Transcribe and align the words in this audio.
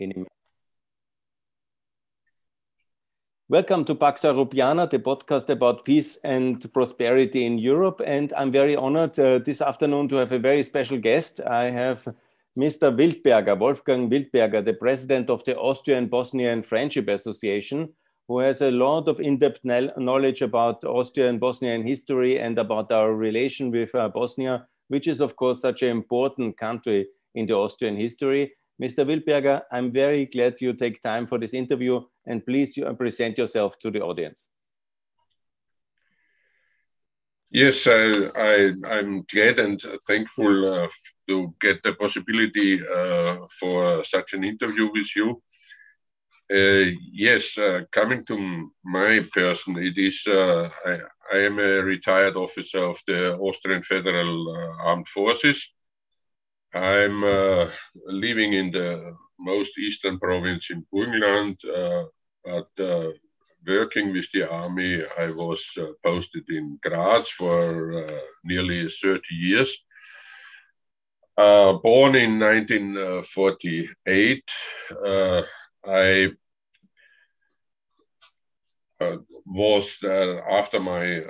in 0.00 0.26
Welcome 3.48 3.84
to 3.86 3.96
Pax 3.96 4.22
Europiana, 4.22 4.88
the 4.88 5.00
podcast 5.00 5.48
about 5.48 5.84
peace 5.84 6.16
and 6.22 6.72
prosperity 6.72 7.44
in 7.44 7.58
Europe. 7.58 8.00
And 8.06 8.32
I'm 8.34 8.52
very 8.52 8.76
honored 8.76 9.18
uh, 9.18 9.38
this 9.38 9.60
afternoon 9.60 10.08
to 10.10 10.16
have 10.16 10.30
a 10.30 10.38
very 10.38 10.62
special 10.62 10.98
guest. 10.98 11.40
I 11.40 11.64
have 11.64 12.06
Mr. 12.56 12.94
Wildberger, 12.96 13.58
Wolfgang 13.58 14.08
Wildberger, 14.08 14.64
the 14.64 14.74
president 14.74 15.30
of 15.30 15.42
the 15.44 15.58
Austrian 15.58 16.06
Bosnian 16.06 16.62
Friendship 16.62 17.08
Association, 17.08 17.88
who 18.28 18.38
has 18.38 18.60
a 18.60 18.70
lot 18.70 19.08
of 19.08 19.18
in-depth 19.18 19.64
knowledge 19.64 20.42
about 20.42 20.84
Austrian 20.84 21.40
Bosnian 21.40 21.84
history 21.84 22.38
and 22.38 22.56
about 22.56 22.92
our 22.92 23.12
relation 23.14 23.72
with 23.72 23.92
uh, 23.96 24.08
Bosnia, 24.08 24.68
which 24.86 25.08
is 25.08 25.20
of 25.20 25.34
course 25.34 25.60
such 25.60 25.82
an 25.82 25.90
important 25.90 26.56
country 26.56 27.08
in 27.34 27.46
the 27.46 27.54
Austrian 27.54 27.96
history. 27.96 28.52
Mr. 28.80 29.04
Wildberger, 29.04 29.62
I'm 29.70 29.92
very 29.92 30.24
glad 30.24 30.60
you 30.60 30.72
take 30.72 31.02
time 31.02 31.26
for 31.26 31.38
this 31.38 31.52
interview 31.52 32.00
and 32.26 32.44
please 32.44 32.78
present 32.96 33.36
yourself 33.36 33.78
to 33.80 33.90
the 33.90 34.00
audience. 34.00 34.48
Yes, 37.50 37.86
I, 37.86 38.70
am 38.98 39.24
glad 39.30 39.58
and 39.58 39.82
thankful 40.06 40.72
uh, 40.72 40.88
to 41.28 41.54
get 41.60 41.82
the 41.82 41.94
possibility 41.94 42.80
uh, 42.80 43.38
for 43.58 44.04
such 44.04 44.34
an 44.34 44.44
interview 44.44 44.88
with 44.92 45.08
you. 45.16 45.42
Uh, 46.50 46.90
yes, 47.12 47.58
uh, 47.58 47.80
coming 47.92 48.24
to 48.26 48.70
my 48.84 49.20
person, 49.34 49.76
it 49.78 49.98
is 49.98 50.22
uh, 50.26 50.68
I, 50.86 50.98
I, 51.32 51.38
am 51.38 51.58
a 51.58 51.82
retired 51.82 52.36
officer 52.36 52.82
of 52.84 52.98
the 53.06 53.36
Austrian 53.36 53.82
Federal 53.82 54.48
uh, 54.48 54.82
Armed 54.84 55.08
Forces. 55.08 55.70
I'm 56.74 57.24
uh, 57.24 57.70
living 58.06 58.52
in 58.52 58.70
the 58.70 59.16
most 59.38 59.78
eastern 59.78 60.20
province 60.20 60.68
in 60.70 60.86
Burgenland, 60.92 61.56
uh, 61.64 62.04
but 62.44 62.68
uh, 62.84 63.12
working 63.66 64.12
with 64.12 64.26
the 64.32 64.48
army, 64.48 65.02
I 65.18 65.30
was 65.30 65.64
uh, 65.78 65.86
posted 66.04 66.44
in 66.48 66.78
Graz 66.82 67.28
for 67.30 68.04
uh, 68.04 68.20
nearly 68.44 68.88
30 68.88 69.20
years. 69.30 69.76
Born 71.36 72.14
in 72.16 72.38
1948, 72.38 74.50
I 75.86 76.28
was 79.46 79.96
after 80.50 80.78
my 80.78 81.22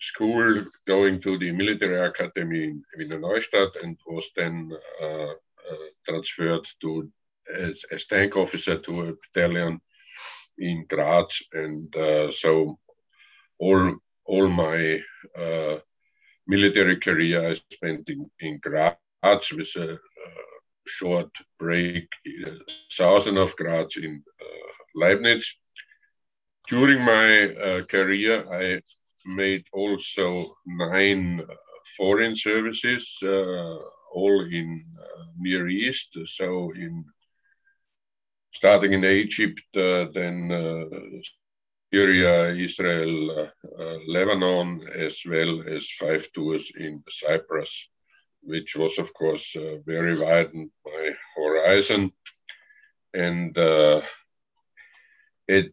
school 0.00 0.64
going 0.86 1.20
to 1.20 1.38
the 1.38 1.50
military 1.50 2.06
academy 2.06 2.64
in 2.64 2.82
Wiener 2.96 3.18
Neustadt 3.18 3.82
and 3.82 3.96
was 4.06 4.26
then 4.36 4.70
uh, 5.02 5.30
uh, 5.70 5.88
transferred 6.08 6.66
to 6.80 7.10
as, 7.54 7.82
as, 7.90 8.04
tank 8.06 8.36
officer 8.36 8.78
to 8.78 9.08
a 9.08 9.12
battalion 9.34 9.80
in 10.58 10.86
Graz. 10.88 11.42
And 11.52 11.94
uh, 11.96 12.30
so 12.32 12.78
all, 13.58 13.96
all 14.24 14.48
my 14.48 15.00
uh, 15.36 15.78
military 16.46 17.00
career 17.00 17.50
I 17.50 17.54
spent 17.72 18.08
in, 18.08 18.30
in 18.40 18.58
Graz 18.62 18.96
with 19.52 19.74
a 19.76 19.94
uh, 19.94 19.98
short 20.86 21.30
break 21.58 22.08
uh, 22.46 22.50
south 22.88 23.26
of 23.26 23.56
Graz 23.56 23.96
in 23.96 24.22
Leibnitz. 24.96 25.46
During 26.68 27.02
my 27.02 27.82
career, 27.88 28.44
I 28.52 28.80
made 29.28 29.64
also 29.72 30.56
nine 30.66 31.40
uh, 31.40 31.54
foreign 31.96 32.34
services, 32.34 33.06
uh, 33.22 33.76
all 34.14 34.44
in 34.50 34.84
uh, 34.98 35.24
Near 35.38 35.68
East. 35.68 36.16
So 36.26 36.72
in 36.74 37.04
starting 38.54 38.92
in 38.92 39.04
Egypt, 39.04 39.60
uh, 39.76 40.06
then 40.12 40.50
uh, 40.50 41.20
Syria, 41.92 42.54
Israel, 42.54 43.50
uh, 43.78 43.98
Lebanon, 44.08 44.86
as 44.98 45.16
well 45.26 45.62
as 45.68 45.86
five 45.98 46.26
tours 46.34 46.70
in 46.78 47.02
Cyprus, 47.08 47.88
which 48.42 48.76
was, 48.76 48.98
of 48.98 49.12
course, 49.14 49.56
very 49.86 50.18
widened 50.18 50.70
my 50.84 51.10
horizon. 51.36 52.12
And 53.14 53.56
it 55.48 55.72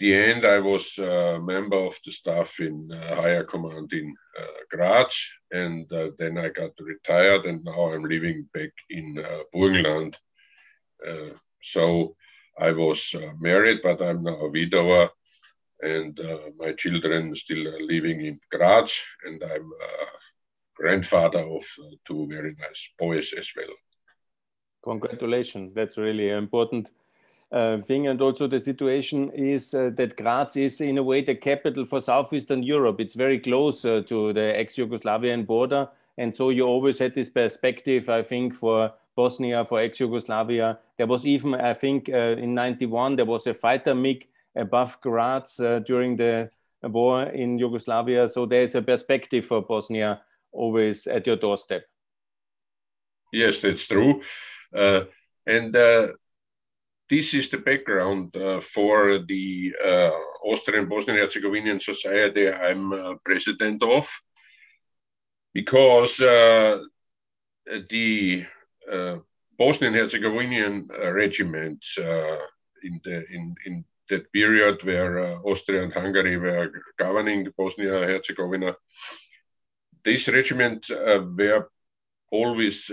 the 0.00 0.14
end, 0.14 0.46
I 0.46 0.58
was 0.58 0.98
a 0.98 1.38
member 1.38 1.76
of 1.76 1.94
the 2.04 2.10
staff 2.10 2.58
in 2.58 2.90
uh, 2.90 3.14
higher 3.16 3.44
command 3.44 3.92
in 3.92 4.14
uh, 4.40 4.60
Graz, 4.70 5.14
and 5.52 5.92
uh, 5.92 6.10
then 6.18 6.38
I 6.38 6.48
got 6.48 6.72
retired, 6.80 7.44
and 7.44 7.62
now 7.64 7.92
I'm 7.92 8.04
living 8.04 8.48
back 8.54 8.72
in 8.88 9.22
Burgenland. 9.54 10.14
So 11.62 12.16
I 12.58 12.72
was 12.72 13.14
married, 13.38 13.80
but 13.82 14.00
I'm 14.02 14.22
now 14.22 14.40
a 14.40 14.50
widower, 14.50 15.10
and 15.82 16.18
my 16.56 16.72
children 16.72 17.36
still 17.36 17.68
are 17.68 17.82
living 17.82 18.24
in 18.24 18.40
Graz, 18.50 18.94
and 19.26 19.42
I'm 19.42 19.70
grandfather 20.74 21.40
of 21.40 21.64
two 22.06 22.26
very 22.26 22.54
nice 22.58 22.88
boys 22.98 23.34
as 23.38 23.50
well. 23.54 23.74
Congratulations! 24.82 25.74
That's 25.74 25.98
really 25.98 26.30
important 26.30 26.90
thing. 27.50 28.06
And 28.06 28.20
also 28.20 28.46
the 28.46 28.60
situation 28.60 29.30
is 29.30 29.74
uh, 29.74 29.90
that 29.96 30.16
Graz 30.16 30.56
is 30.56 30.80
in 30.80 30.98
a 30.98 31.02
way 31.02 31.22
the 31.22 31.34
capital 31.34 31.84
for 31.84 32.00
Southeastern 32.00 32.62
Europe. 32.62 33.00
It's 33.00 33.14
very 33.14 33.38
close 33.38 33.84
uh, 33.84 34.02
to 34.08 34.32
the 34.32 34.58
ex-Yugoslavian 34.58 35.46
border. 35.46 35.88
And 36.18 36.34
so 36.34 36.50
you 36.50 36.64
always 36.64 36.98
had 36.98 37.14
this 37.14 37.28
perspective, 37.28 38.08
I 38.08 38.22
think, 38.22 38.54
for 38.54 38.92
Bosnia, 39.16 39.64
for 39.64 39.80
ex-Yugoslavia. 39.80 40.78
There 40.96 41.06
was 41.06 41.26
even, 41.26 41.54
I 41.54 41.74
think, 41.74 42.08
uh, 42.08 42.36
in 42.38 42.54
91, 42.54 43.16
there 43.16 43.24
was 43.24 43.46
a 43.46 43.54
fighter 43.54 43.94
MiG 43.94 44.28
above 44.54 45.00
Graz 45.00 45.58
uh, 45.60 45.80
during 45.80 46.16
the 46.16 46.50
war 46.82 47.24
in 47.24 47.58
Yugoslavia. 47.58 48.28
So 48.28 48.46
there's 48.46 48.74
a 48.74 48.82
perspective 48.82 49.44
for 49.44 49.62
Bosnia 49.62 50.20
always 50.52 51.06
at 51.06 51.26
your 51.26 51.36
doorstep. 51.36 51.84
Yes, 53.32 53.60
that's 53.60 53.86
true. 53.86 54.22
Uh, 54.74 55.02
and 55.46 55.74
this 57.10 57.34
is 57.34 57.50
the 57.50 57.58
background 57.58 58.34
uh, 58.36 58.60
for 58.60 59.18
the 59.26 59.72
uh, 59.84 60.10
Austrian 60.44 60.88
Bosnian 60.88 61.18
Herzegovinian 61.18 61.80
Society 61.80 62.48
I'm 62.48 62.92
uh, 62.92 63.14
president 63.24 63.82
of, 63.82 64.08
because 65.52 66.20
uh, 66.20 66.78
the 67.90 68.46
uh, 68.90 69.16
Bosnian 69.58 69.94
Herzegovinian 69.94 70.88
uh, 70.90 71.10
regiments 71.10 71.98
in 71.98 73.00
the 73.04 73.24
in 73.34 73.54
in 73.66 73.84
that 74.08 74.32
period 74.32 74.82
where 74.84 75.36
Austria 75.44 75.82
and 75.82 75.92
Hungary 75.92 76.36
were 76.36 76.70
governing 76.96 77.48
Bosnia 77.56 77.90
Herzegovina, 77.90 78.76
these 80.04 80.28
regiments 80.28 80.90
were 80.90 81.68
always 82.30 82.90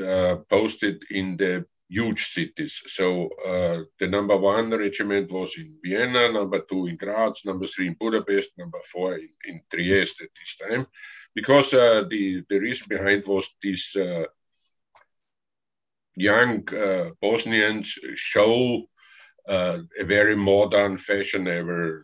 posted 0.49 1.03
in 1.09 1.37
the 1.37 1.65
huge 1.89 2.31
cities. 2.33 2.81
So 2.87 3.29
uh, 3.45 3.83
the 3.99 4.07
number 4.07 4.37
one 4.37 4.71
regiment 4.71 5.31
was 5.31 5.55
in 5.57 5.77
Vienna, 5.83 6.31
number 6.31 6.61
two 6.69 6.87
in 6.87 6.97
Graz, 6.97 7.41
number 7.45 7.67
three 7.67 7.87
in 7.87 7.95
Budapest, 7.99 8.51
number 8.57 8.79
four 8.91 9.15
in, 9.15 9.29
in 9.45 9.61
Trieste 9.71 10.21
at 10.21 10.29
this 10.35 10.69
time, 10.69 10.87
because 11.33 11.73
uh, 11.73 12.03
the 12.09 12.43
the 12.49 12.59
reason 12.59 12.87
behind 12.89 13.23
was 13.25 13.47
this 13.63 13.95
uh, 13.95 14.25
young 16.15 16.67
uh, 16.73 17.11
Bosnians 17.21 17.97
show 18.15 18.83
uh, 19.47 19.79
a 19.99 20.03
very 20.03 20.35
modern, 20.35 20.97
fashionable 20.97 22.01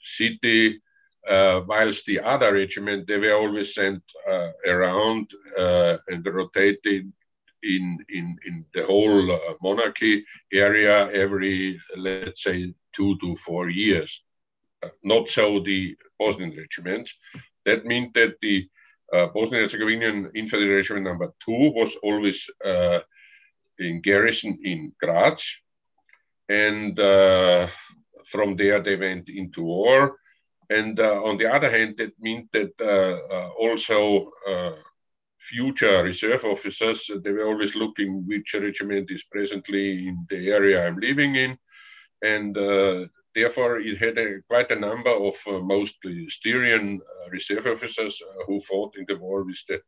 city. 0.00 0.80
Uh, 1.28 1.60
whilst 1.66 2.06
the 2.06 2.20
other 2.20 2.54
regiment, 2.54 3.04
they 3.08 3.18
were 3.18 3.34
always 3.34 3.74
sent 3.74 4.00
around 4.64 5.28
and 6.08 6.24
rotated 6.24 7.12
in, 7.66 7.98
in, 8.08 8.36
in 8.46 8.64
the 8.74 8.84
whole 8.86 9.32
uh, 9.32 9.54
monarchy 9.62 10.24
area 10.52 11.10
every, 11.10 11.80
let's 11.96 12.42
say, 12.42 12.72
two 12.94 13.16
to 13.18 13.36
four 13.36 13.68
years. 13.68 14.22
Uh, 14.82 14.88
not 15.02 15.28
so 15.30 15.60
the 15.60 15.96
Bosnian 16.18 16.56
regiments. 16.56 17.14
That 17.64 17.84
meant 17.84 18.14
that 18.14 18.36
the 18.40 18.68
uh, 19.12 19.26
Bosnian 19.34 19.62
Herzegovinian 19.62 20.30
Infantry 20.34 20.68
Regiment 20.68 21.06
number 21.06 21.32
two 21.44 21.72
was 21.74 21.96
always 22.02 22.46
uh, 22.64 23.00
in 23.78 24.00
garrison 24.00 24.58
in 24.64 24.92
Graz. 25.00 25.44
And 26.48 26.98
uh, 26.98 27.68
from 28.26 28.56
there 28.56 28.82
they 28.82 28.96
went 28.96 29.28
into 29.28 29.62
war. 29.62 30.16
And 30.68 30.98
uh, 30.98 31.22
on 31.22 31.38
the 31.38 31.46
other 31.46 31.70
hand, 31.70 31.94
that 31.98 32.12
meant 32.20 32.50
that 32.52 32.74
also 33.58 34.32
future 35.48 36.02
reserve 36.02 36.44
officers, 36.44 37.10
they 37.22 37.32
were 37.32 37.46
always 37.46 37.74
looking 37.74 38.24
which 38.26 38.54
regiment 38.54 39.10
is 39.10 39.24
presently 39.24 40.08
in 40.08 40.26
the 40.30 40.50
area 40.50 40.86
I'm 40.86 40.98
living 40.98 41.36
in. 41.36 41.58
And 42.22 42.56
uh, 42.56 43.06
therefore, 43.34 43.78
it 43.80 43.98
had 43.98 44.18
a, 44.18 44.40
quite 44.48 44.70
a 44.70 44.80
number 44.80 45.10
of 45.10 45.36
uh, 45.46 45.60
mostly 45.60 46.28
Styrian 46.28 47.00
uh, 47.00 47.30
reserve 47.30 47.66
officers 47.66 48.20
uh, 48.22 48.44
who 48.46 48.60
fought 48.60 48.96
in 48.96 49.04
the 49.08 49.16
war 49.16 49.44
with 49.44 49.62
the, 49.68 49.80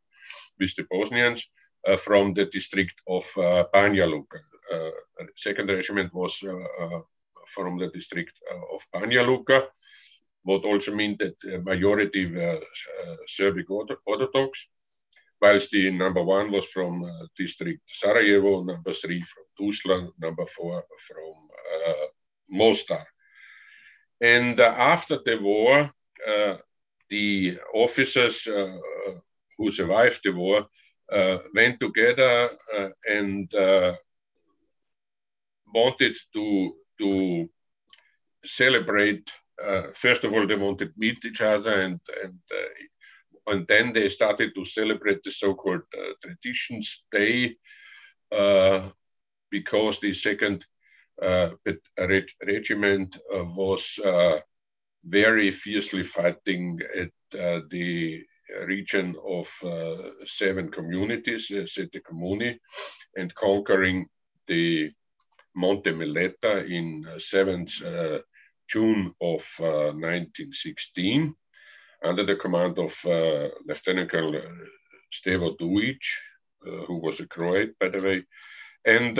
with 0.59 0.75
the 0.75 0.85
Bosnians 0.89 1.43
uh, 1.87 1.97
from 1.97 2.33
the 2.33 2.45
district 2.45 2.95
of 3.07 3.25
uh, 3.37 3.65
Banja 3.73 4.09
Luka. 4.09 4.39
second 5.35 5.69
regiment 5.69 6.13
was 6.13 6.33
from 7.53 7.79
the 7.79 7.89
district 7.97 8.35
of 8.75 8.81
Banja 8.93 9.25
Luka, 9.25 9.67
what 10.43 10.63
also 10.63 10.93
meant 10.93 11.17
that 11.19 11.63
majority 11.63 12.23
were 12.33 12.59
Serbic 13.27 13.67
Orthodox, 13.69 14.67
whilst 15.41 15.71
the 15.71 15.89
number 15.91 16.23
one 16.23 16.51
was 16.51 16.65
from 16.65 17.03
uh, 17.03 17.25
district 17.37 17.81
Sarajevo, 17.87 18.63
number 18.63 18.93
three 18.93 19.21
from 19.21 19.45
Tuzla, 19.57 20.09
number 20.19 20.45
four 20.45 20.83
from 21.07 21.33
uh, 21.87 22.07
Mostar. 22.49 23.05
And 24.21 24.59
uh, 24.59 24.73
after 24.77 25.19
the 25.25 25.37
war, 25.41 25.91
the 27.09 27.57
officers 27.73 28.43
who 29.57 29.71
survived 29.71 30.19
the 30.23 30.31
war 30.31 30.67
went 31.55 31.79
together 31.79 32.49
and 33.07 33.49
wanted 35.73 36.15
to 36.33 36.73
to 36.99 37.49
celebrate. 38.45 39.31
Uh, 39.63 39.87
first 39.93 40.23
of 40.23 40.33
all, 40.33 40.47
they 40.47 40.55
wanted 40.55 40.93
to 40.93 40.99
meet 40.99 41.23
each 41.25 41.41
other, 41.41 41.81
and 41.81 41.99
and 42.23 42.39
uh, 42.51 42.69
and 43.49 43.67
then 43.67 43.93
they 43.93 44.09
started 44.09 44.53
to 44.55 44.65
celebrate 44.65 45.23
the 45.23 45.31
so-called 45.31 45.81
uh, 45.93 46.13
Traditions 46.21 47.03
Day, 47.11 47.55
because 49.51 49.99
the 49.99 50.13
second 50.13 50.65
regiment 51.19 53.17
was 53.31 53.99
very 55.03 55.51
fiercely 55.51 56.03
fighting 56.03 56.79
at 56.95 57.11
the 57.69 58.23
region 58.65 59.15
of 59.25 59.47
uh, 59.63 60.09
seven 60.25 60.69
communities, 60.71 61.51
uh, 61.51 61.65
Sette 61.67 62.01
Comuni, 62.03 62.57
and 63.15 63.33
conquering 63.35 64.07
the 64.47 64.91
Monte 65.55 65.91
Meletta 65.91 66.69
in 66.69 67.05
7th 67.17 67.83
uh, 67.83 67.87
uh, 67.87 68.19
June 68.67 69.13
of 69.21 69.45
1916 69.59 71.29
uh, 71.29 71.33
under 72.03 72.25
the 72.25 72.35
command 72.35 72.77
of 72.79 72.95
Lieutenant 73.65 74.09
Colonel 74.11 74.41
Stevo 75.11 75.57
Dujic, 75.57 76.01
who 76.61 76.97
was 76.97 77.19
a 77.19 77.27
Croat, 77.27 77.77
by 77.79 77.89
the 77.89 78.01
way. 78.01 78.23
And 78.85 79.17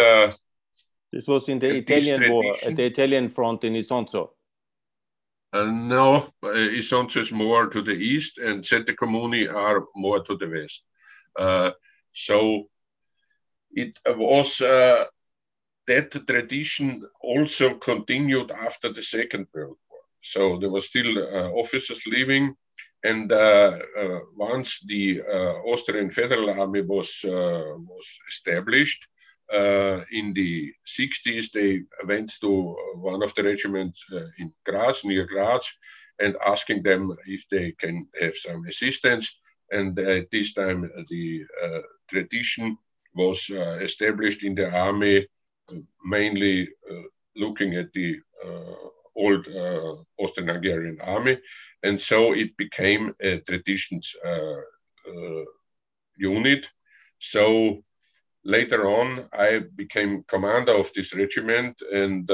this 1.11 1.27
was 1.27 1.49
in 1.49 1.59
the 1.59 1.69
Italian 1.69 2.31
war, 2.31 2.55
at 2.63 2.75
the 2.75 2.85
Italian 2.85 3.29
front 3.29 3.63
in 3.63 3.73
Isonzo. 3.73 4.29
Uh, 5.51 5.65
no, 5.65 6.29
uh, 6.43 6.47
Isonzo 6.47 7.21
is 7.21 7.31
more 7.31 7.67
to 7.67 7.81
the 7.81 7.93
east, 7.93 8.37
and 8.37 8.63
Sette 8.63 8.95
Comuni 8.95 9.51
are 9.51 9.85
more 9.95 10.23
to 10.23 10.37
the 10.37 10.47
west. 10.47 10.83
Uh, 11.35 11.71
so 12.13 12.69
it 13.71 13.99
was 14.05 14.59
that 14.59 16.27
tradition 16.27 17.03
also 17.21 17.73
continued 17.73 18.51
after 18.51 18.93
the 18.93 19.01
Second 19.01 19.47
World 19.51 19.77
War. 19.89 20.01
So 20.21 20.59
there 20.59 20.69
were 20.69 20.81
still 20.81 21.17
uh, 21.17 21.49
officers 21.49 22.01
living, 22.05 22.55
and 23.03 23.31
uh, 23.31 23.77
uh, 23.97 24.19
once 24.35 24.79
the 24.85 25.21
uh, 25.21 25.53
Austrian 25.71 26.11
Federal 26.11 26.49
Army 26.49 26.81
was 26.81 27.09
uh, 27.23 27.77
was 27.87 28.05
established 28.29 29.07
uh, 29.53 30.01
in 30.11 30.33
the 30.33 30.73
60s, 30.85 31.51
they 31.53 31.81
went 32.05 32.31
to 32.41 32.75
one 32.95 33.23
of 33.23 33.33
the 33.35 33.43
regiments 33.43 34.03
uh, 34.13 34.25
in 34.37 34.51
Graz, 34.65 35.03
near 35.05 35.25
Graz, 35.25 35.67
and 36.19 36.35
asking 36.45 36.83
them 36.83 37.15
if 37.25 37.45
they 37.49 37.71
can 37.79 38.07
have 38.19 38.35
some 38.35 38.65
assistance. 38.67 39.33
And 39.71 39.97
at 39.99 40.29
this 40.31 40.53
time, 40.53 40.89
the 41.09 41.45
tradition 42.09 42.77
was 43.13 43.49
established 43.81 44.43
in 44.43 44.55
the 44.55 44.69
army 44.69 45.27
mainly 46.03 46.67
looking 47.35 47.75
at 47.75 47.93
the 47.93 48.19
old 49.15 49.45
Austrian-Hungarian 50.17 50.99
army, 51.01 51.37
and 51.83 52.01
so 52.01 52.33
it 52.33 52.55
became 52.57 53.13
a 53.21 53.39
traditions 53.39 54.15
unit. 56.17 56.67
So 57.19 57.83
later 58.43 58.89
on, 58.89 59.29
I 59.33 59.59
became 59.75 60.23
commander 60.27 60.73
of 60.73 60.91
this 60.93 61.13
regiment, 61.13 61.77
and 61.91 62.27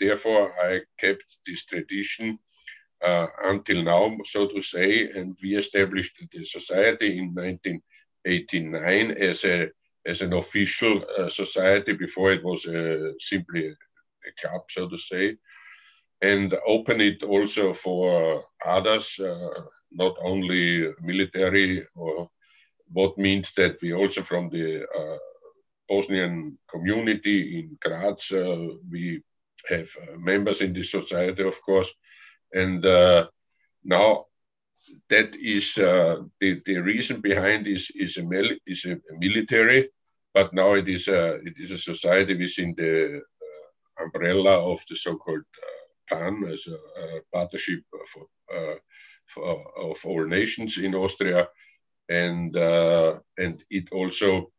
therefore 0.00 0.52
I 0.60 0.80
kept 0.98 1.24
this 1.46 1.64
tradition 1.64 2.38
uh, 3.04 3.26
until 3.44 3.82
now, 3.82 4.16
so 4.24 4.48
to 4.48 4.62
say, 4.62 5.10
and 5.10 5.36
we 5.42 5.56
established 5.56 6.16
the 6.32 6.44
society 6.44 7.18
in 7.18 7.34
1989 7.34 9.10
as 9.12 9.44
a 9.44 9.68
as 10.06 10.20
an 10.20 10.32
official 10.32 11.04
uh, 11.18 11.28
society. 11.28 11.92
Before 11.92 12.32
it 12.32 12.42
was 12.42 12.66
uh, 12.66 13.12
simply 13.18 13.68
a 13.68 14.32
club, 14.40 14.62
so 14.70 14.88
to 14.88 14.98
say, 14.98 15.36
and 16.20 16.54
open 16.66 17.00
it 17.00 17.22
also 17.22 17.74
for 17.74 18.44
others, 18.64 19.18
uh, 19.20 19.62
not 19.92 20.16
only 20.22 20.92
military 21.00 21.86
or 21.94 22.28
what 22.92 23.16
means 23.18 23.50
that 23.56 23.76
we 23.82 23.92
also 23.92 24.22
from 24.22 24.48
the 24.50 24.82
uh, 24.84 25.18
Bosnian 25.88 26.58
community 26.70 27.60
in 27.60 27.78
Graz, 27.80 28.30
uh, 28.32 28.74
we 28.90 29.22
have 29.68 29.88
uh, 30.02 30.16
members 30.18 30.60
in 30.60 30.72
this 30.72 30.90
society, 30.90 31.42
of 31.42 31.60
course, 31.62 31.90
and 32.52 32.82
now 33.84 34.24
that 35.10 35.34
is 35.34 35.74
the, 35.74 36.30
the 36.40 36.78
reason 36.78 37.20
behind 37.20 37.66
is 37.66 37.90
is 37.94 38.16
a, 38.16 38.24
is 38.66 38.84
a 38.86 38.98
military 39.18 39.90
but 40.34 40.52
now 40.52 40.74
it 40.74 40.88
is 40.88 41.08
a 41.08 41.22
it 41.48 41.54
is 41.56 41.70
a 41.72 41.78
society 41.92 42.34
within 42.36 42.74
the 42.76 42.94
uh, 43.18 44.04
umbrella 44.04 44.54
of 44.72 44.78
the 44.88 44.96
so-called 44.96 45.48
uh, 45.66 45.77
PAN 46.08 46.44
as 46.52 46.66
a, 46.66 46.74
a 46.74 47.20
partnership 47.32 47.80
for, 48.12 48.26
uh, 48.54 48.76
for, 49.26 49.64
of 49.90 49.98
all 50.04 50.26
nations 50.26 50.78
in 50.78 50.94
Austria, 50.94 51.48
and 52.08 52.56
and 52.56 53.64
it 53.70 53.88
also 53.92 54.50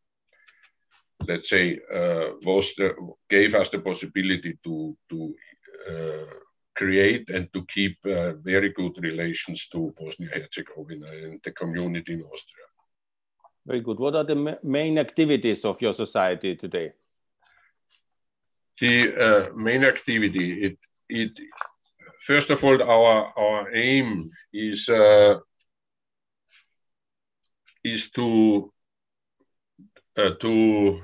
let's 1.28 1.50
say 1.50 1.80
uh, 1.94 2.32
was 2.44 2.74
the, 2.76 2.96
gave 3.30 3.56
us 3.56 3.70
the 3.70 3.80
possibility 3.80 4.58
to 4.64 4.96
to 5.10 5.36
uh, 5.90 6.34
create 6.76 7.30
and 7.30 7.52
to 7.54 7.66
keep 7.66 7.98
uh, 8.06 8.34
very 8.34 8.70
good 8.70 8.94
relations 9.02 9.68
to 9.68 9.94
Bosnia 10.00 10.30
Herzegovina 10.34 11.08
and 11.08 11.42
the 11.44 11.52
community 11.52 12.14
in 12.14 12.22
Austria. 12.22 12.66
Very 13.66 13.82
good. 13.82 14.00
What 14.00 14.16
are 14.16 14.24
the 14.24 14.58
main 14.64 14.98
activities 14.98 15.66
of 15.66 15.82
your 15.82 15.94
society 15.94 16.56
today? 16.56 16.94
The 18.80 18.96
uh, 19.26 19.54
main 19.56 19.84
activity, 19.84 20.48
it, 20.68 20.78
it, 21.10 21.32
first 22.22 22.50
of 22.50 22.64
all, 22.64 22.82
our, 22.82 23.34
our 23.38 23.76
aim 23.76 24.30
is, 24.54 24.88
uh, 24.90 25.40
is 27.84 28.12
to, 28.12 28.72
uh, 30.18 30.32
to 30.40 31.02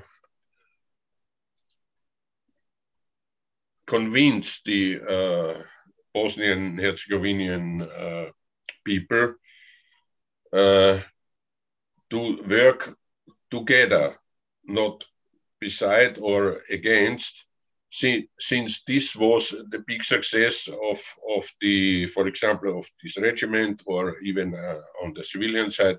convince 3.86 4.60
the 4.64 5.00
uh, 5.00 5.62
Bosnian 6.14 6.78
Herzegovinian 6.78 7.82
uh, 7.82 8.26
people 8.84 9.34
uh, 10.52 11.00
to 12.10 12.38
work 12.48 12.96
together, 13.50 14.16
not 14.64 15.04
beside 15.60 16.18
or 16.18 16.62
against, 16.70 17.44
since 17.90 18.82
this 18.86 19.16
was 19.16 19.50
the 19.50 19.82
big 19.86 20.04
success 20.04 20.68
of, 20.68 21.00
of 21.36 21.48
the, 21.60 22.06
for 22.08 22.26
example, 22.26 22.78
of 22.78 22.86
this 23.02 23.16
regiment 23.18 23.82
or 23.86 24.18
even 24.20 24.54
uh, 24.54 24.80
on 25.02 25.14
the 25.14 25.24
civilian 25.24 25.70
side 25.70 25.98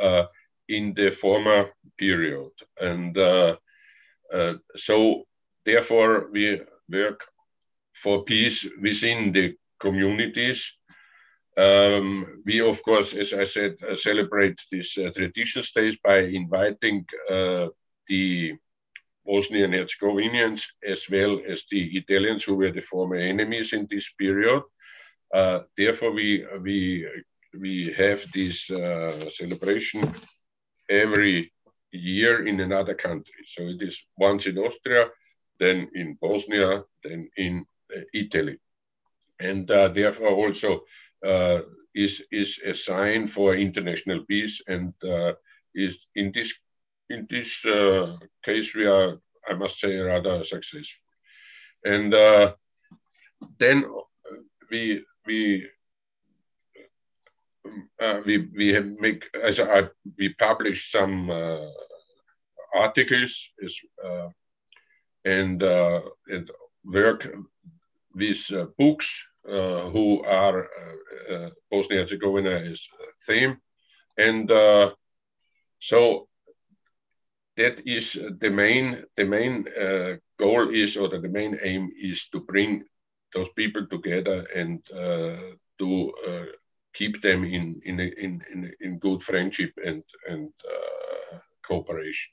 uh, 0.00 0.24
in 0.68 0.94
the 0.94 1.10
former 1.10 1.70
period. 1.98 2.52
And 2.80 3.16
uh, 3.16 3.56
uh 4.32 4.54
so, 4.76 5.24
therefore, 5.64 6.28
we 6.32 6.60
work 6.88 7.20
for 7.94 8.24
peace 8.24 8.66
within 8.80 9.32
the 9.32 9.56
communities 9.80 10.76
um, 11.56 12.42
we, 12.46 12.60
of 12.60 12.82
course, 12.82 13.12
as 13.12 13.32
I 13.32 13.44
said, 13.44 13.76
uh, 13.82 13.96
celebrate 13.96 14.58
these 14.70 14.96
uh, 14.96 15.10
tradition 15.10 15.62
days 15.74 15.96
by 16.02 16.20
inviting 16.20 17.04
uh, 17.30 17.68
the 19.24 19.32
Bosnian 19.32 19.72
Herzegovinians 19.72 20.66
as 20.86 21.08
well 21.10 21.40
as 21.48 21.64
the 21.70 21.96
Italians 21.96 22.44
who 22.44 22.54
were 22.54 22.72
the 22.72 22.80
former 22.80 23.16
enemies 23.16 23.72
in 23.72 23.86
this 23.90 24.10
period. 24.18 24.62
Uh, 25.34 25.60
therefore, 25.76 26.12
we, 26.12 26.44
we, 26.60 27.06
we 27.58 27.94
have 27.96 28.24
this 28.32 28.70
uh, 28.70 29.30
celebration 29.30 30.14
every 30.88 31.52
year 31.90 32.46
in 32.46 32.60
another 32.60 32.94
country. 32.94 33.44
So 33.46 33.62
it 33.64 33.82
is 33.82 33.98
once 34.16 34.46
in 34.46 34.58
Austria, 34.58 35.08
then 35.58 35.88
in 35.94 36.18
Bosnia, 36.20 36.84
then 37.04 37.28
in 37.36 37.64
uh, 37.94 38.00
Italy. 38.14 38.58
And 39.40 39.66
therefore, 39.66 40.28
also 40.28 40.82
uh, 41.26 41.60
is 41.94 42.22
is 42.30 42.58
a 42.64 42.74
sign 42.74 43.28
for 43.28 43.54
international 43.54 44.24
peace 44.24 44.62
and 44.68 44.92
uh, 45.04 45.32
is 45.74 45.96
in 46.14 46.32
this 46.32 46.52
in 47.12 47.26
this 47.30 47.64
uh, 47.64 48.16
case 48.44 48.74
we 48.74 48.86
are 48.86 49.18
I 49.48 49.54
must 49.54 49.80
say, 49.80 49.96
rather 49.96 50.44
successful. 50.44 51.02
And 51.84 52.14
uh, 52.14 52.54
then 53.58 53.84
we 54.70 55.04
we 55.26 55.66
uh, 58.00 58.20
we 58.24 58.48
we 58.56 58.78
make 59.00 59.24
as 59.42 59.58
I 59.58 59.88
we 60.18 60.34
publish 60.34 60.90
some 60.90 61.30
uh, 61.30 61.66
articles 62.74 63.48
is, 63.58 63.80
uh, 64.04 64.28
and 65.24 65.62
uh, 65.62 66.00
and 66.28 66.50
work 66.84 67.28
with 68.14 68.50
uh, 68.52 68.66
books 68.78 69.26
uh, 69.48 69.90
who 69.90 70.22
are 70.24 70.68
Bosnia 71.70 72.00
Herzegovina 72.00 72.56
is 72.70 72.88
theme, 73.26 73.58
and 74.16 74.48
so 75.80 76.28
that 77.62 77.76
is 77.86 78.06
the 78.44 78.50
main 78.50 78.86
the 79.16 79.24
main 79.24 79.64
goal 80.38 80.64
is 80.82 80.96
or 80.96 81.08
the 81.08 81.28
main 81.38 81.58
aim 81.62 81.90
is 82.10 82.28
to 82.32 82.40
bring 82.40 82.82
those 83.34 83.50
people 83.56 83.86
together 83.86 84.38
and 84.60 84.78
to 85.78 85.90
keep 86.94 87.22
them 87.22 87.44
in 87.44 87.80
in 87.84 88.00
in 88.00 88.42
in, 88.52 88.72
in 88.80 88.98
good 88.98 89.22
friendship 89.22 89.72
and 89.84 90.02
and 90.28 90.52
uh, 90.74 91.38
cooperation. 91.66 92.30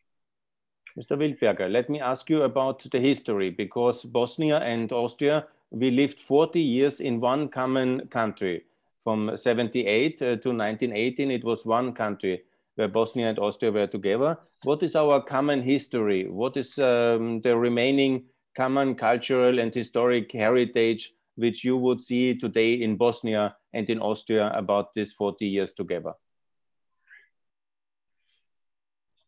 Mr. 0.97 1.17
Wildberger, 1.17 1.71
let 1.71 1.89
me 1.89 1.99
ask 2.01 2.29
you 2.29 2.41
about 2.43 2.85
the 2.91 2.99
history 2.99 3.49
because 3.51 4.03
Bosnia 4.03 4.57
and 4.57 4.91
Austria, 4.91 5.45
we 5.71 5.91
lived 5.91 6.19
40 6.19 6.59
years 6.59 6.99
in 6.99 7.21
one 7.21 7.47
common 7.47 8.07
country. 8.07 8.65
From 9.03 9.37
78 9.37 10.21
uh, 10.21 10.25
to 10.25 10.49
1918, 10.49 11.31
it 11.31 11.43
was 11.43 11.65
one 11.65 11.93
country 11.93 12.41
where 12.79 12.87
Bosnia 12.87 13.27
and 13.27 13.39
Austria 13.39 13.73
were 13.73 13.87
together. 13.87 14.37
What 14.63 14.81
is 14.83 14.95
our 14.95 15.21
common 15.21 15.61
history? 15.61 16.29
What 16.29 16.55
is 16.55 16.79
um, 16.79 17.41
the 17.41 17.57
remaining 17.57 18.23
common 18.55 18.95
cultural 18.95 19.59
and 19.59 19.75
historic 19.75 20.31
heritage 20.31 21.11
which 21.35 21.65
you 21.65 21.75
would 21.75 22.01
see 22.01 22.39
today 22.39 22.75
in 22.75 22.95
Bosnia 22.95 23.57
and 23.73 23.89
in 23.89 23.99
Austria 23.99 24.49
about 24.55 24.93
these 24.93 25.11
40 25.11 25.45
years 25.45 25.73
together? 25.73 26.13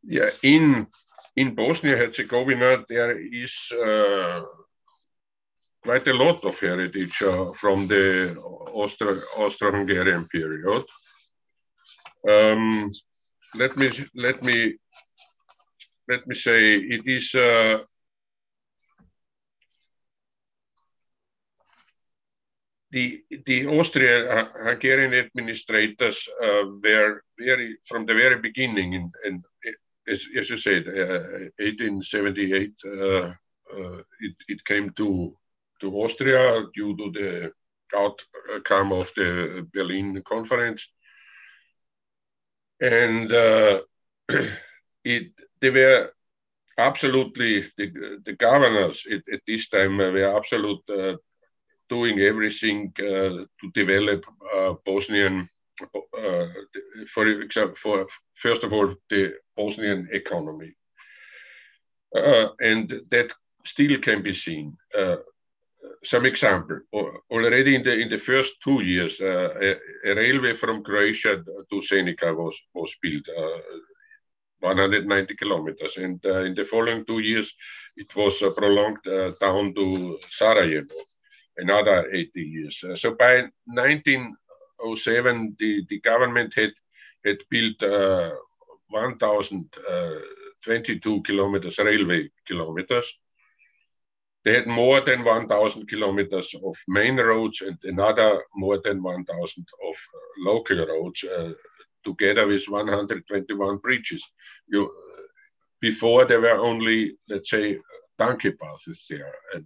Yeah, 0.03 0.29
in 0.41 0.87
in 1.35 1.53
Bosnia 1.53 1.97
Herzegovina 1.97 2.85
there 2.87 3.19
is 3.19 3.53
uh, 3.71 4.43
quite 5.83 6.07
a 6.07 6.13
lot 6.13 6.45
of 6.45 6.57
heritage 6.57 7.21
uh, 7.21 7.51
from 7.51 7.87
the 7.87 8.35
Austro-Hungarian 9.37 10.27
period. 10.29 10.85
Um, 12.27 12.91
let 13.55 13.77
me 13.77 13.89
let 14.15 14.43
me 14.43 14.77
let 16.07 16.27
me 16.27 16.35
say 16.35 16.75
it 16.75 17.01
is 17.05 17.35
uh, 17.35 17.79
the 22.91 23.21
the 23.45 23.67
Austrian-Hungarian 23.67 25.13
administrators 25.13 26.27
uh, 26.43 26.63
were 26.83 27.23
very 27.37 27.77
from 27.87 28.05
the 28.05 28.13
very 28.13 28.39
beginning, 28.39 28.95
and, 28.95 29.13
and 29.25 29.43
as, 30.07 30.25
as, 30.37 30.49
you 30.49 30.57
said, 30.57 30.87
uh, 30.87 31.49
1878, 31.59 32.73
uh, 32.85 32.89
uh, 32.89 33.33
it, 34.19 34.35
it 34.47 34.65
came 34.65 34.89
to 34.91 35.35
to 35.79 35.95
Austria 35.95 36.63
due 36.75 36.95
to 36.97 37.11
the 37.11 37.51
outcome 37.95 38.91
of 38.93 39.11
the 39.15 39.67
Berlin 39.73 40.21
conference, 40.27 40.87
and 42.81 43.31
uh, 43.31 43.79
it 45.03 45.31
they 45.61 45.69
were 45.69 46.11
absolutely 46.77 47.61
the, 47.77 48.19
the 48.25 48.33
governors 48.33 49.05
at, 49.11 49.21
at 49.33 49.41
this 49.47 49.69
time 49.69 49.97
were 49.97 50.37
absolute 50.37 50.81
uh, 50.89 51.15
doing 51.89 52.19
everything 52.19 52.91
uh, 52.99 53.45
to 53.59 53.71
develop 53.73 54.23
uh, 54.55 54.73
Bosnian, 54.85 55.47
uh, 55.83 56.45
for 57.13 57.27
example, 57.27 57.75
for 57.75 58.07
first 58.33 58.63
of 58.63 58.73
all 58.73 58.95
the 59.09 59.33
Bosnian 59.55 60.07
economy, 60.11 60.73
and 62.13 63.01
that 63.11 63.33
still 63.65 63.99
can 63.99 64.23
be 64.23 64.33
seen. 64.33 64.77
Some 66.03 66.25
example 66.25 66.79
already 67.29 67.75
in 67.75 67.83
the 67.83 67.93
in 67.93 68.09
the 68.09 68.17
first 68.17 68.55
two 68.63 68.81
years, 68.83 69.21
a, 69.21 69.75
a, 70.05 70.15
railway 70.15 70.53
from 70.53 70.83
Croatia 70.83 71.43
to 71.69 71.81
Zenica 71.81 72.35
was 72.35 72.57
was 72.73 72.95
built. 73.01 73.25
190 74.61 75.35
kilometers. 75.37 75.97
And 75.97 76.23
uh, 76.23 76.41
in 76.41 76.53
the 76.53 76.65
following 76.65 77.03
two 77.03 77.17
years, 77.17 77.51
it 77.97 78.15
was 78.15 78.43
uh, 78.43 78.51
prolonged 78.51 79.07
uh, 79.07 79.31
down 79.41 79.73
to 79.73 80.19
Sarajevo 80.29 80.93
another 81.57 82.09
80 82.11 82.41
years. 82.41 82.83
Uh, 82.83 82.95
so 82.95 83.15
by 83.15 83.47
1907, 83.65 85.55
the, 85.59 85.85
the 85.89 85.99
government 86.01 86.53
had, 86.55 86.71
had 87.25 87.37
built 87.49 87.81
uh, 87.83 88.31
1,022 88.89 91.15
uh, 91.15 91.21
kilometers, 91.21 91.79
railway 91.79 92.29
kilometers. 92.47 93.17
They 94.43 94.55
had 94.55 94.67
more 94.67 95.01
than 95.01 95.23
1,000 95.23 95.87
kilometers 95.87 96.55
of 96.65 96.75
main 96.87 97.17
roads 97.17 97.61
and 97.61 97.77
another 97.83 98.43
more 98.55 98.79
than 98.83 99.03
1,000 99.03 99.67
of 99.87 99.95
uh, 99.95 100.51
local 100.51 100.85
roads, 100.87 101.23
uh, 101.23 101.51
together 102.03 102.47
with 102.47 102.67
121 102.67 103.77
bridges. 103.77 104.23
You, 104.67 104.91
before 105.79 106.25
there 106.25 106.41
were 106.41 106.57
only, 106.57 107.17
let's 107.29 107.51
say, 107.51 107.79
donkey 108.17 108.51
paths 108.51 109.05
there. 109.09 109.33
And 109.53 109.65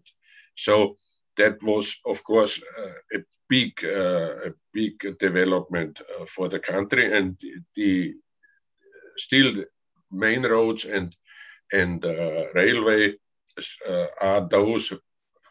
so 0.58 0.96
that 1.38 1.62
was, 1.64 1.96
of 2.06 2.22
course, 2.24 2.62
uh, 2.78 3.18
a 3.18 3.24
big, 3.48 3.72
uh, 3.84 4.50
a 4.50 4.52
big 4.74 4.94
development 5.20 6.02
uh, 6.02 6.26
for 6.26 6.50
the 6.50 6.60
country, 6.60 7.18
and 7.18 7.38
the 7.76 8.14
still 9.18 9.64
main 10.12 10.44
roads 10.44 10.86
and 10.86 11.16
and 11.72 12.04
railway 12.54 13.14
are 14.22 14.48
those 14.50 14.94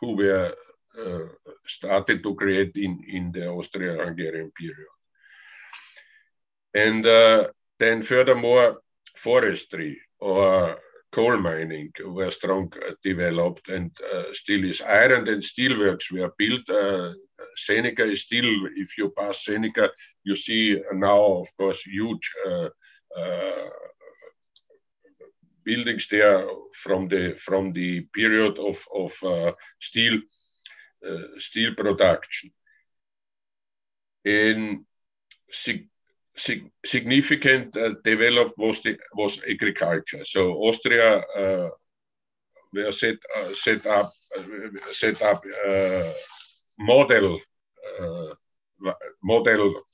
who 0.01 0.17
were 0.17 0.55
started 1.67 2.23
to 2.23 2.35
create 2.35 2.73
in 2.77 3.03
in 3.09 3.33
the 3.33 3.49
Austro-Hungarian 3.49 4.51
period. 4.53 4.93
And 6.75 7.05
then 7.79 8.03
furthermore, 8.03 8.81
forestry 9.17 10.01
or 10.21 10.79
coal 11.15 11.37
mining 11.37 11.93
were 12.07 12.31
strong 12.31 12.73
uh, 12.77 12.93
developed 13.05 13.69
and 13.69 13.91
uh, 14.13 14.25
still 14.33 14.65
is 14.65 14.81
iron 14.81 15.29
and 15.29 15.43
steelworks 15.43 16.11
were 16.11 16.33
built. 16.39 16.69
Uh, 16.69 17.13
Zenica 17.69 18.05
is 18.13 18.23
still, 18.23 18.51
if 18.75 18.99
you 18.99 19.11
pass 19.17 19.45
Zenica, 19.49 19.89
you 20.25 20.35
see 20.35 20.81
now, 20.93 21.23
of 21.43 21.49
course, 21.57 21.83
huge 21.83 22.29
buildings 25.65 26.09
there 26.09 26.47
from 26.73 27.09
the 27.09 27.35
from 27.39 27.73
the 27.73 28.03
period 28.13 28.59
of 28.59 28.79
of 28.95 29.13
uh, 29.23 29.53
steel 29.81 30.21
uh, 31.07 31.39
steel 31.39 31.75
production. 31.75 32.51
In 34.25 34.87
sig 35.51 35.89
significant 36.87 37.77
uh, 37.77 37.95
developed 38.05 38.59
was 38.59 38.81
the, 38.83 38.99
was 39.15 39.41
agriculture. 39.49 40.25
So 40.25 40.55
Austria 40.55 41.23
uh, 41.39 41.71
were 42.73 42.93
set 42.93 43.17
uh, 43.37 43.55
set 43.55 43.87
up 43.87 44.13
set 44.93 45.23
up 45.23 45.45
model 46.79 47.39
model 49.23 49.85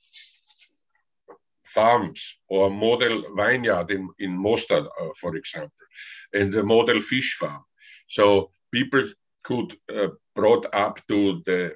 farms 1.73 2.37
or 2.47 2.69
model 2.69 3.23
vineyard 3.35 3.91
in, 3.91 4.09
in 4.19 4.31
Mostar, 4.31 4.87
uh, 5.01 5.09
for 5.19 5.35
example, 5.35 5.85
and 6.33 6.53
the 6.53 6.63
model 6.63 7.01
fish 7.01 7.37
farm. 7.39 7.63
So 8.09 8.51
people 8.73 9.05
could 9.43 9.77
uh, 9.89 10.09
brought 10.35 10.65
up 10.73 10.99
to 11.07 11.41
the 11.45 11.75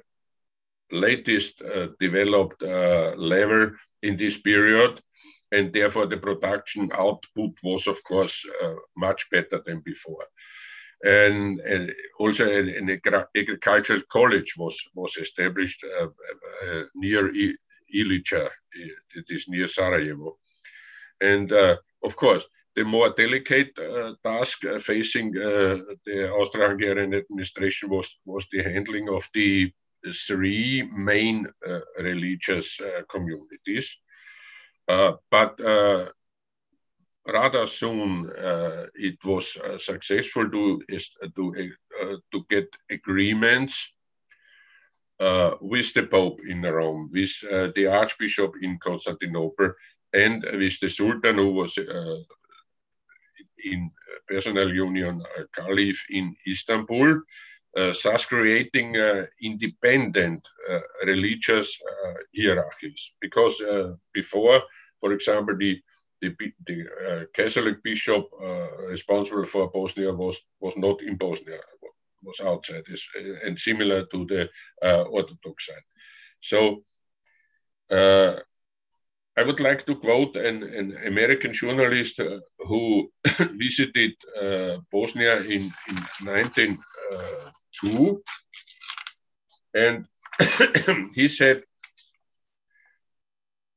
latest 0.90 1.60
uh, 1.62 1.88
developed 1.98 2.62
level 2.62 3.70
in 4.02 4.16
this 4.16 4.38
period, 4.38 5.00
and 5.52 5.72
therefore 5.72 6.06
the 6.06 6.16
production 6.16 6.90
output 6.94 7.52
was, 7.62 7.86
of 7.86 8.02
course, 8.04 8.44
uh, 8.62 8.74
much 8.96 9.28
better 9.30 9.62
than 9.64 9.80
before. 9.80 10.24
And, 11.02 11.60
and 11.60 11.92
also 12.18 12.48
an, 12.48 12.68
an, 12.68 13.00
agricultural 13.36 14.00
college 14.10 14.54
was 14.56 14.76
was 14.94 15.16
established 15.18 15.84
uh, 15.84 16.06
uh, 16.06 16.82
near 16.94 17.30
Ilidža, 18.00 18.50
it 19.14 19.24
is 19.28 19.48
near 19.48 19.68
Sarajevo, 19.68 20.38
and 21.20 21.52
uh, 21.52 21.76
of 22.02 22.16
course 22.16 22.44
the 22.76 22.84
more 22.84 23.10
delicate 23.16 23.72
uh, 23.78 24.12
task 24.22 24.64
uh, 24.64 24.78
facing 24.78 25.32
the 25.32 26.30
Austro-Hungarian 26.38 27.14
administration 27.14 27.88
was 27.88 28.08
was 28.26 28.46
the 28.52 28.62
handling 28.62 29.08
of 29.08 29.26
the 29.32 29.72
three 30.12 30.88
main 30.92 31.46
uh, 31.66 31.80
religious 31.98 32.78
uh, 32.80 33.02
communities. 33.10 33.96
Uh, 34.88 35.12
but 35.30 35.58
rather 37.26 37.66
soon 37.66 38.30
it 38.94 39.18
was 39.24 39.58
successful 39.80 40.48
to, 40.48 40.80
to, 41.34 41.72
to 42.32 42.44
get 42.48 42.68
agreements 42.88 43.90
uh, 45.20 45.52
with 45.60 45.92
the 45.94 46.02
Pope 46.04 46.40
in 46.46 46.62
Rome, 46.62 47.10
with 47.12 47.32
uh, 47.50 47.68
the 47.74 47.86
Archbishop 47.86 48.52
in 48.62 48.78
Constantinople, 48.78 49.72
and 50.12 50.44
with 50.52 50.78
the 50.80 50.88
Sultan 50.88 51.36
who 51.36 51.52
was 51.52 51.78
uh, 51.78 52.16
in 53.64 53.90
personal 54.28 54.72
union 54.72 55.22
Caliph 55.54 56.04
in 56.10 56.36
Istanbul, 56.46 57.22
thus 57.74 58.26
creating 58.26 58.96
independent 59.42 60.46
religious 61.04 61.80
hierarchies. 62.36 63.12
Because 63.20 63.60
before, 64.12 64.62
for 65.00 65.12
example, 65.12 65.56
the 65.56 65.80
the, 66.20 66.34
the 66.66 66.84
uh, 67.08 67.24
Catholic 67.34 67.82
bishop 67.82 68.26
uh, 68.42 68.86
responsible 68.88 69.46
for 69.46 69.70
Bosnia 69.70 70.12
was, 70.12 70.40
was 70.60 70.74
not 70.76 71.02
in 71.02 71.16
Bosnia 71.16 71.60
was 72.26 72.40
outside, 72.40 72.84
and 73.44 73.58
similar 73.58 74.04
to 74.06 74.26
the 74.26 74.48
uh, 74.82 75.02
Orthodox 75.02 75.66
side. 75.66 75.86
So 76.40 76.82
uh, 77.90 78.40
I 79.38 79.42
would 79.42 79.60
like 79.60 79.84
to 79.86 79.96
quote 79.96 80.36
an, 80.36 80.62
an 80.62 80.96
American 81.06 81.52
journalist 81.52 82.18
uh, 82.20 82.40
who 82.58 83.10
visited 83.38 84.12
uh, 84.40 84.78
Bosnia 84.90 85.40
in, 85.40 85.70
in 85.88 85.96
1902, 86.24 88.22
and 89.74 90.06
he 91.14 91.28
said 91.28 91.62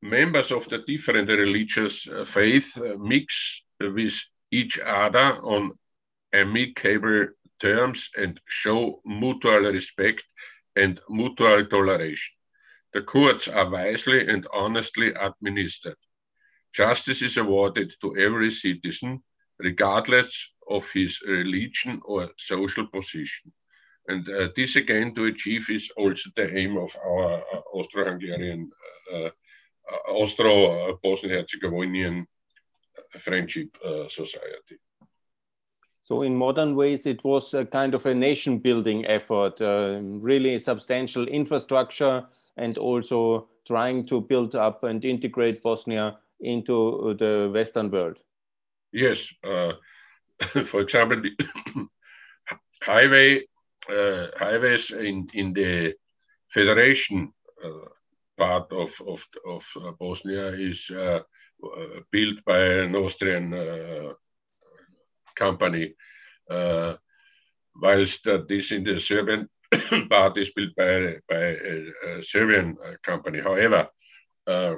members 0.02 0.52
of 0.52 0.68
the 0.70 0.78
different 0.88 1.28
religious 1.30 2.08
uh, 2.08 2.24
faith 2.24 2.78
uh, 2.78 2.96
mix 2.98 3.64
with 3.82 4.18
each 4.52 4.80
other 4.80 5.36
on 5.44 5.74
amicable 6.34 7.28
terms 7.60 8.10
and 8.18 8.40
show 8.48 9.02
mutual 9.06 9.60
respect 9.60 10.24
and 10.76 11.00
mutual 11.10 11.66
toleration. 11.66 12.34
The 12.94 13.02
courts 13.02 13.48
are 13.48 13.70
wisely 13.70 14.28
and 14.28 14.48
honestly 14.54 15.14
administered. 15.14 15.98
Justice 16.74 17.22
is 17.22 17.38
awarded 17.38 17.94
to 18.02 18.18
every 18.18 18.52
citizen, 18.52 19.24
regardless 19.60 20.50
of 20.70 20.90
his 20.92 21.22
religion 21.22 22.02
or 22.06 22.30
social 22.38 22.88
position. 22.88 23.54
And 24.08 24.28
uh, 24.30 24.50
this 24.56 24.76
again 24.76 25.14
to 25.16 25.26
achieve 25.26 25.70
is 25.70 25.90
also 25.96 26.30
the 26.36 26.58
aim 26.58 26.78
of 26.78 26.96
our 27.06 27.42
uh, 27.42 27.62
Austro-Hungarian, 27.74 28.72
uh, 29.14 29.30
uh 29.92 29.98
Austro-Bosnian-Herzegovinian 30.08 32.28
Friendship 33.20 33.70
uh, 33.86 34.10
Society. 34.10 34.80
So 36.10 36.24
in 36.24 36.36
modern 36.36 36.76
ways, 36.76 37.06
it 37.06 37.24
was 37.24 37.54
a 37.54 37.66
kind 37.66 37.94
of 37.94 38.04
a 38.08 38.16
nation 38.16 38.58
building 38.58 39.06
effort, 39.06 39.62
uh, 39.62 40.00
really 40.02 40.58
substantial 40.58 41.28
infrastructure 41.28 42.26
and 42.58 42.76
also 42.80 43.48
trying 43.68 44.04
to 44.06 44.20
build 44.20 44.56
up 44.56 44.84
and 44.84 45.06
integrate 45.06 45.62
Bosnia 45.62 46.18
into 46.40 47.16
the 47.20 47.52
Western 47.54 47.92
world. 47.92 48.18
Yes. 48.92 49.32
Uh, 49.44 49.74
for 50.66 50.82
example, 50.82 51.22
highway, 52.82 53.44
uh, 53.88 54.28
highways 54.36 54.90
in, 54.90 55.28
in 55.36 55.54
the 55.54 55.94
federation 56.52 57.32
uh, 57.64 57.86
part 58.36 58.72
of, 58.72 59.00
of, 59.06 59.24
of 59.46 59.64
uh, 59.80 59.92
Bosnia 60.00 60.54
is 60.54 60.90
uh, 60.90 61.20
built 62.12 62.44
by 62.46 62.64
an 62.64 62.96
Austrian 62.96 63.54
company, 65.46 65.94
uh, 66.50 66.94
whilst 67.82 68.28
this 68.48 68.72
in 68.72 68.84
the 68.84 69.00
Serbian 69.00 69.50
part 70.10 70.38
is 70.38 70.52
built 70.52 70.76
by, 70.76 71.16
by 71.30 71.44
a, 71.72 71.76
a 72.08 72.24
Serbian 72.24 72.78
uh, 72.86 72.94
company. 73.04 73.40
However, 73.40 73.88
uh, 74.48 74.76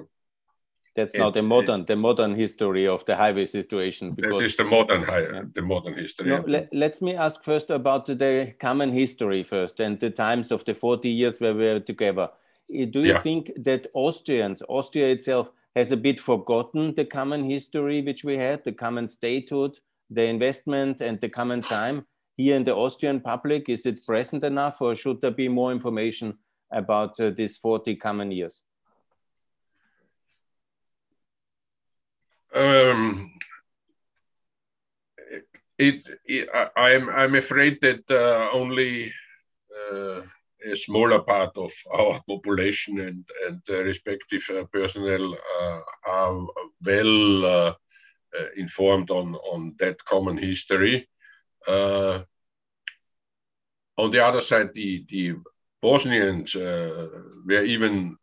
that's 0.95 1.15
not 1.15 1.33
the 1.33 1.41
modern 1.41 1.85
the 1.85 1.95
modern 1.95 2.35
history 2.35 2.85
of 2.87 3.05
the 3.05 3.15
highway 3.15 3.45
situation. 3.45 4.11
Because 4.11 4.39
this 4.39 4.51
is 4.51 4.57
the 4.57 4.65
modern 4.65 5.01
yeah. 5.01 5.43
the 5.55 5.61
modern 5.61 5.93
history. 5.93 6.29
No, 6.29 6.43
let, 6.45 6.67
let 6.73 7.01
me 7.01 7.15
ask 7.15 7.43
first 7.43 7.69
about 7.69 8.07
the 8.07 8.53
common 8.59 8.91
history 8.91 9.43
first 9.43 9.79
and 9.79 9.99
the 9.99 10.09
times 10.09 10.51
of 10.51 10.65
the 10.65 10.73
40 10.73 11.09
years 11.09 11.39
where 11.39 11.53
we 11.53 11.63
were 11.63 11.79
together. 11.79 12.29
Do 12.69 12.99
you 12.99 13.13
yeah. 13.13 13.21
think 13.21 13.51
that 13.57 13.87
Austrians, 13.93 14.61
Austria 14.67 15.07
itself, 15.07 15.49
has 15.75 15.91
a 15.91 15.97
bit 15.97 16.19
forgotten 16.19 16.93
the 16.95 17.05
common 17.05 17.49
history 17.49 18.01
which 18.01 18.23
we 18.23 18.37
had, 18.37 18.63
the 18.63 18.73
common 18.73 19.07
statehood, 19.07 19.79
the 20.11 20.25
investment 20.25 21.01
and 21.01 21.19
the 21.19 21.29
common 21.29 21.61
time 21.61 22.05
here 22.37 22.55
in 22.55 22.63
the 22.63 22.75
Austrian 22.75 23.21
public? 23.21 23.69
Is 23.69 23.85
it 23.85 24.05
present 24.05 24.43
enough 24.43 24.81
or 24.81 24.95
should 24.95 25.21
there 25.21 25.31
be 25.31 25.47
more 25.47 25.71
information 25.71 26.37
about 26.71 27.19
uh, 27.19 27.31
these 27.31 27.57
40 27.57 27.95
common 27.95 28.31
years? 28.31 28.61
Um, 32.53 33.31
it, 35.77 36.03
it, 36.25 36.49
I'm, 36.75 37.09
I'm 37.09 37.35
afraid 37.35 37.79
that 37.81 38.03
uh, 38.09 38.55
only 38.55 39.13
uh, 39.91 40.21
a 40.65 40.75
smaller 40.75 41.19
part 41.19 41.57
of 41.57 41.71
our 41.93 42.21
population 42.29 42.99
and, 42.99 43.25
and 43.47 43.61
the 43.67 43.83
respective 43.83 44.43
uh, 44.49 44.63
personnel 44.71 45.33
uh, 45.33 45.79
are 46.05 46.47
well 46.85 47.45
uh, 47.45 47.49
uh, 47.69 47.73
informed 48.55 49.09
on, 49.09 49.35
on 49.35 49.75
that 49.79 50.03
common 50.05 50.37
history. 50.37 51.07
Uh, 51.67 52.19
on 53.97 54.11
the 54.11 54.25
other 54.25 54.41
side, 54.41 54.73
the, 54.73 55.05
the 55.09 55.35
Bosnians 55.81 56.55
uh, 56.55 57.07
were 57.45 57.63
even 57.63 58.17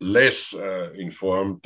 less 0.00 0.54
informed 0.96 1.62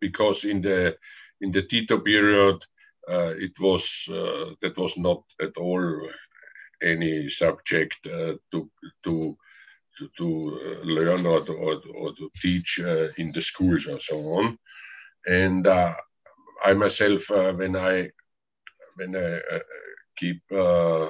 because 0.00 0.44
in 0.44 0.60
the 0.62 0.96
in 1.40 1.52
the 1.52 1.62
Tito 1.62 1.98
period, 2.00 2.64
uh, 3.08 3.34
it 3.36 3.52
was 3.60 4.08
uh, 4.10 4.54
that 4.62 4.76
was 4.76 4.96
not 4.96 5.22
at 5.40 5.56
all 5.56 6.08
any 6.82 7.28
subject 7.28 7.96
uh, 8.06 8.34
to 8.50 8.70
to 9.04 9.36
to, 9.98 10.08
to 10.18 10.80
learn 10.84 11.24
or 11.24 11.40
to, 11.42 11.52
or, 11.52 11.80
or 11.94 12.14
to 12.16 12.30
teach 12.42 12.78
in 13.16 13.32
the 13.32 13.40
schools 13.40 13.86
and 13.86 14.02
so 14.02 14.18
on. 14.34 14.58
And 15.26 15.66
I 16.64 16.72
myself, 16.72 17.30
uh, 17.30 17.52
when 17.52 17.76
I 17.76 18.10
when 18.96 19.14
I 19.16 19.34
uh, 19.36 19.40
uh 19.54 19.58
keep 20.16 20.40
uh, 20.52 21.06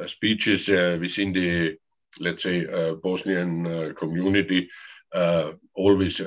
uh 0.00 0.06
speeches 0.06 0.68
uh, 0.68 0.98
within 1.00 1.32
the 1.32 1.76
let's 2.18 2.42
say 2.42 2.64
Bosnian 3.02 3.94
community, 3.94 4.68
always 5.74 6.20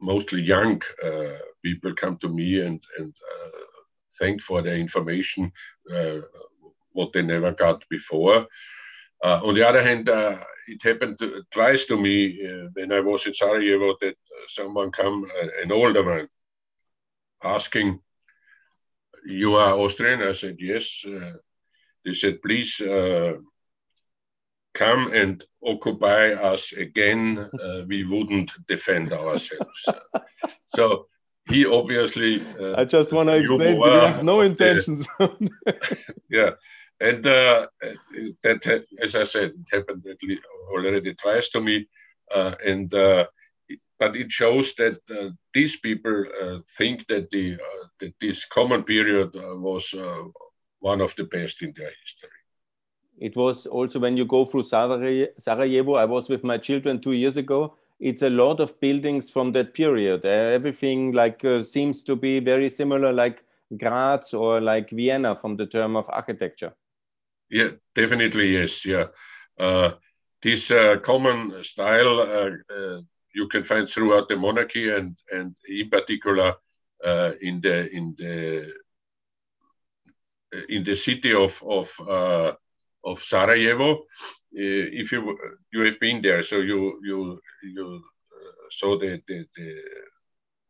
mostly 0.00 0.42
young 0.42 0.82
people 1.62 1.94
come 1.94 2.18
to 2.18 2.28
me 2.28 2.60
and 2.60 2.80
and 2.98 3.14
thank 4.18 4.42
for 4.42 4.62
the 4.62 4.74
information 4.74 5.52
what 6.92 7.12
they 7.12 7.22
never 7.22 7.52
got 7.52 7.82
before. 7.88 8.46
Uh, 9.22 9.40
on 9.44 9.54
the 9.54 9.66
other 9.66 9.82
hand, 9.82 10.08
uh, 10.08 10.38
it 10.66 10.82
happened 10.82 11.18
to, 11.18 11.42
twice 11.50 11.86
to 11.86 11.96
me 11.96 12.40
uh, 12.44 12.68
when 12.72 12.92
I 12.92 13.00
was 13.00 13.26
in 13.26 13.34
Sarajevo 13.34 13.96
that 14.00 14.16
someone 14.48 14.90
come, 14.90 15.26
an 15.62 15.70
older 15.72 16.02
man, 16.02 16.28
asking, 17.42 18.00
"You 19.26 19.54
are 19.54 19.78
Austrian?" 19.78 20.22
I 20.22 20.32
said, 20.32 20.56
"Yes." 20.58 21.04
they 22.04 22.14
said, 22.14 22.42
"Please 22.42 22.80
come 24.74 25.12
and 25.12 25.44
occupy 25.64 26.32
us 26.32 26.72
again, 26.72 27.38
uh, 27.38 27.82
we 27.86 28.04
wouldn't 28.04 28.50
defend 28.66 29.12
ourselves. 29.12 29.86
so 30.74 31.06
he 31.48 31.66
obviously. 31.66 32.42
Uh, 32.58 32.74
I 32.76 32.84
just 32.84 33.12
want 33.12 33.28
to 33.28 33.36
explain 33.36 33.80
we 33.80 33.88
have 33.88 34.22
no 34.22 34.40
intentions. 34.40 35.06
yeah, 36.30 36.50
and 37.02 37.26
uh, 37.26 37.66
that, 38.44 38.84
as 39.02 39.16
I 39.16 39.24
said, 39.24 39.52
it 39.60 39.76
happened 39.76 40.06
already 40.70 41.14
twice 41.14 41.50
to 41.50 41.60
me, 41.60 41.88
uh, 42.34 42.54
and 42.64 42.94
uh, 42.94 43.26
but 43.98 44.16
it 44.16 44.30
shows 44.30 44.74
that 44.76 44.98
uh, 45.10 45.30
these 45.52 45.76
people 45.76 46.24
uh, 46.42 46.58
think 46.78 47.06
that 47.08 47.28
the 47.32 47.58
that 48.00 48.14
this 48.20 48.44
common 48.44 48.84
period 48.84 49.30
was 49.34 49.92
one 50.78 51.00
of 51.00 51.14
the 51.16 51.24
best 51.24 51.62
in 51.62 51.72
their 51.76 51.92
history. 52.02 52.38
It 53.18 53.36
was 53.36 53.66
also 53.66 53.98
when 53.98 54.16
you 54.16 54.24
go 54.24 54.44
through 54.44 54.64
Sarajevo. 54.64 55.94
I 55.94 56.04
was 56.04 56.28
with 56.28 56.44
my 56.44 56.58
children 56.58 57.00
two 57.00 57.12
years 57.12 57.36
ago. 57.36 57.74
It's 57.98 58.22
a 58.22 58.30
lot 58.30 58.60
of 58.60 58.78
buildings 58.80 59.30
from 59.30 59.52
that 59.52 59.74
period. 59.74 60.24
everything 60.24 61.12
like 61.12 61.44
seems 61.64 62.02
to 62.04 62.16
be 62.16 62.40
very 62.40 62.68
similar, 62.68 63.12
like 63.12 63.44
Graz 63.76 64.34
or 64.34 64.60
like 64.60 64.90
Vienna 64.90 65.34
from 65.34 65.56
the 65.56 65.66
term 65.66 65.96
of 65.96 66.06
architecture. 66.08 66.72
Yeah, 67.52 67.70
definitely 67.94 68.48
yes. 68.58 68.86
Yeah, 68.86 69.08
uh, 69.60 69.92
this 70.42 70.70
uh, 70.72 70.96
common 71.04 71.64
style 71.64 72.20
uh, 72.20 72.74
uh, 72.74 73.02
you 73.34 73.48
can 73.48 73.64
find 73.64 73.88
throughout 73.88 74.28
the 74.28 74.36
monarchy 74.36 74.90
and 74.90 75.16
and 75.32 75.56
in 75.68 75.90
particular 75.90 76.54
uh, 77.04 77.32
in 77.42 77.60
the 77.62 77.90
in 77.92 78.16
the 78.18 78.72
in 80.68 80.84
the 80.84 80.96
city 80.96 81.32
of 81.34 81.62
of 81.64 81.88
uh, 82.08 82.52
of 83.04 83.20
Sarajevo. 83.22 83.92
Uh, 83.94 84.86
if 85.02 85.12
you 85.12 85.20
you 85.72 85.80
have 85.86 86.00
been 86.00 86.22
there, 86.22 86.42
so 86.42 86.58
you 86.58 86.80
you 87.04 87.40
you 87.76 88.02
saw 88.70 88.98
the 88.98 89.20
the 89.28 89.46
the, 89.56 89.68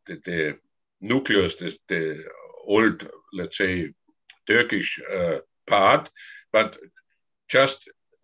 the, 0.07 0.21
the 0.25 0.57
nucleus, 1.01 1.55
the, 1.57 1.71
the 1.89 2.23
old 2.67 3.07
let's 3.33 3.57
say 3.57 3.89
Turkish 4.47 4.99
part, 5.67 6.09
but 6.53 6.77
just 7.49 7.79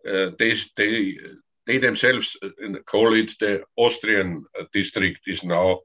uh, 0.08 0.30
they 0.38 0.54
they 0.76 1.18
they 1.66 1.78
themselves 1.78 2.36
call 2.86 3.14
it 3.14 3.32
the 3.38 3.62
Austrian 3.76 4.44
district 4.72 5.20
is 5.26 5.44
now 5.44 5.80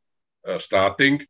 uh, 0.48 0.60
starting, 0.60 1.26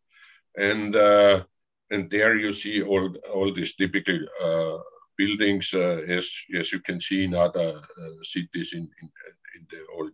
and 0.56 0.96
uh, 0.96 1.44
and 1.90 2.10
there 2.12 2.36
you 2.36 2.54
see 2.54 2.84
all 2.84 3.16
all 3.34 3.54
these 3.54 3.76
typical 3.76 4.20
uh, 4.44 4.78
buildings 5.18 5.74
uh, 5.74 6.02
as 6.18 6.30
as 6.60 6.72
you 6.72 6.80
can 6.82 7.00
see 7.02 7.24
in 7.24 7.34
other 7.34 7.70
uh, 7.80 8.16
cities 8.24 8.74
in, 8.74 8.82
in, 9.02 9.10
in 9.56 9.68
the 9.72 9.82
old 9.98 10.12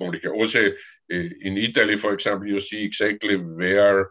monarchy. 0.00 0.28
Also 0.28 0.72
in 1.10 1.56
Italy, 1.56 1.96
for 1.96 2.12
example, 2.12 2.46
you 2.46 2.60
see 2.60 2.84
exactly 2.84 3.36
where 3.36 4.10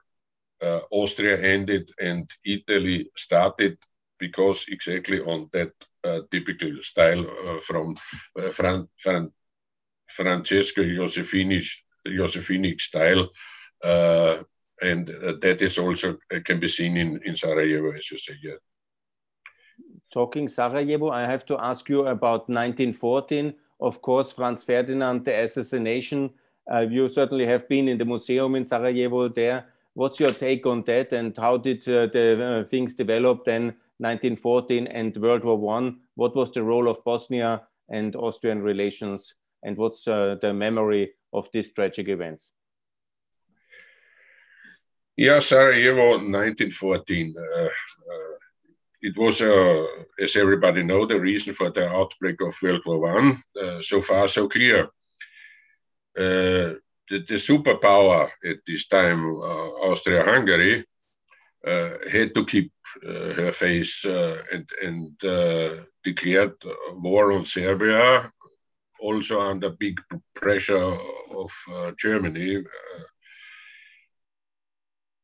Austria 0.91 1.37
ended 1.53 1.91
and 2.01 2.29
Italy 2.43 3.09
started 3.15 3.77
because 4.19 4.65
exactly 4.69 5.19
on 5.21 5.49
that 5.53 5.71
uh, 6.03 6.21
typical 6.31 6.71
style 6.81 7.25
uh, 7.47 7.59
from 7.61 7.95
uh, 8.39 8.49
Fran 8.51 8.87
Fran 8.97 9.31
Francesco 10.09 10.83
Josefini 10.83 11.63
Josefinic 12.07 12.79
style 12.79 13.29
and 14.81 15.09
uh, 15.09 15.33
that 15.41 15.61
is 15.61 15.77
also 15.77 16.17
uh, 16.33 16.39
can 16.45 16.59
be 16.59 16.67
seen 16.67 16.97
in, 16.97 17.19
in 17.25 17.35
Sarajevo, 17.35 17.91
as 17.91 18.09
you 18.11 18.17
say. 18.17 18.33
Yeah. 18.43 18.57
Talking 20.13 20.47
Sarajevo, 20.47 21.09
I 21.09 21.25
have 21.25 21.45
to 21.47 21.57
ask 21.59 21.89
you 21.89 22.07
about 22.07 22.49
1914. 22.49 23.53
Of 23.79 24.01
course, 24.01 24.31
Franz 24.31 24.63
Ferdinand, 24.63 25.25
the 25.25 25.43
assassination. 25.43 26.31
Uh, 26.71 26.81
you 26.81 27.09
certainly 27.09 27.45
have 27.45 27.67
been 27.69 27.87
in 27.87 27.97
the 27.97 28.05
museum 28.05 28.55
in 28.55 28.65
Sarajevo 28.65 29.29
there. 29.29 29.65
What's 29.93 30.19
your 30.19 30.31
take 30.31 30.65
on 30.65 30.83
that, 30.83 31.11
and 31.13 31.35
how 31.35 31.57
did 31.57 31.87
uh, 31.87 32.07
the 32.07 32.63
uh, 32.65 32.69
things 32.69 32.93
develop 32.93 33.45
then, 33.45 33.75
1914 33.99 34.87
and 34.87 35.15
World 35.17 35.43
War 35.43 35.57
One? 35.57 36.01
What 36.15 36.35
was 36.35 36.51
the 36.51 36.63
role 36.63 36.87
of 36.89 37.03
Bosnia 37.03 37.67
and 37.89 38.15
Austrian 38.15 38.61
relations, 38.61 39.33
and 39.63 39.77
what's 39.77 40.07
uh, 40.07 40.35
the 40.41 40.53
memory 40.53 41.13
of 41.33 41.49
these 41.51 41.71
tragic 41.73 42.07
events? 42.09 42.51
Yeah, 45.17 45.39
Sarajevo, 45.39 46.09
1914. 46.11 47.33
Uh, 47.35 47.63
uh, 47.63 47.69
it 49.01 49.17
was, 49.17 49.41
uh, 49.41 49.85
as 50.23 50.35
everybody 50.35 50.83
know, 50.83 51.07
the 51.07 51.19
reason 51.19 51.55
for 51.55 51.71
the 51.71 51.87
outbreak 51.87 52.39
of 52.41 52.55
World 52.61 52.83
War 52.85 52.99
One. 52.99 53.41
Uh, 53.59 53.81
so 53.81 54.01
far, 54.03 54.27
so 54.27 54.47
clear. 54.47 54.85
Uh, 56.15 56.77
the, 57.09 57.23
the, 57.27 57.35
superpower 57.35 58.29
at 58.45 58.57
this 58.67 58.87
time, 58.87 59.25
Austria-Hungary, 59.25 60.85
had 61.65 62.35
to 62.35 62.45
keep 62.45 62.71
her 63.03 63.51
face 63.53 64.05
and, 64.05 64.67
and 64.81 65.85
declared 66.03 66.53
war 66.93 67.31
on 67.31 67.45
Serbia, 67.45 68.31
also 68.99 69.39
under 69.39 69.69
big 69.69 69.99
pressure 70.35 70.97
of 71.35 71.51
Germany 71.97 72.63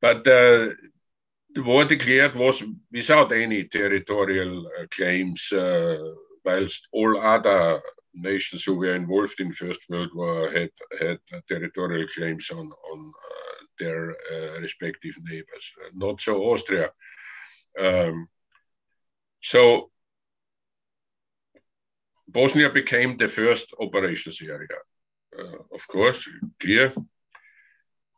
but 0.04 0.28
uh, 0.28 0.76
the 1.56 1.64
war 1.64 1.86
declared 1.86 2.36
was 2.36 2.62
without 2.92 3.32
any 3.32 3.64
territorial 3.64 4.68
uh, 4.68 4.86
claims, 4.92 5.42
uh, 5.54 5.98
whilst 6.44 6.90
all 6.92 7.18
other 7.22 7.82
nations 8.14 8.66
who 8.66 8.76
were 8.76 8.96
involved 8.96 9.40
in 9.40 9.48
the 9.48 9.56
First 9.56 9.80
World 9.90 10.14
War 10.14 10.52
had 10.52 10.72
had 11.00 11.20
territorial 11.48 12.06
claims 12.16 12.52
on 12.52 12.68
on 12.92 13.00
uh, 13.30 13.56
their 13.80 14.02
uh, 14.34 14.60
respective 14.60 15.16
neighbors. 15.24 15.66
Not 15.94 16.22
so 16.22 16.34
Austria. 16.52 16.92
Um, 17.80 18.28
so 19.42 19.90
Bosnia 22.28 22.70
became 22.70 23.18
the 23.18 23.28
first 23.28 23.74
operations 23.80 24.40
area. 24.42 24.80
Uh, 25.38 25.58
of 25.74 25.88
course, 25.88 26.28
clear 26.60 26.94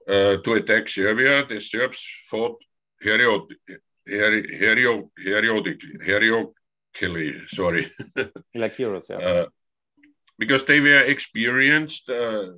uh, 0.08 0.38
to 0.44 0.54
attack 0.54 0.88
Serbia, 0.89 1.46
the 1.48 1.60
Serbs 1.60 2.00
fought 2.30 2.58
hero, 3.02 3.48
hero, 4.06 5.10
periodically, 5.15 5.98
heroically, 6.06 7.41
sorry. 7.48 7.91
like 8.56 8.76
heroes, 8.76 9.08
yeah. 9.10 9.18
Uh, 9.18 9.46
because 10.38 10.65
they 10.65 10.80
were 10.80 11.02
experienced 11.02 12.10
uh, 12.10 12.52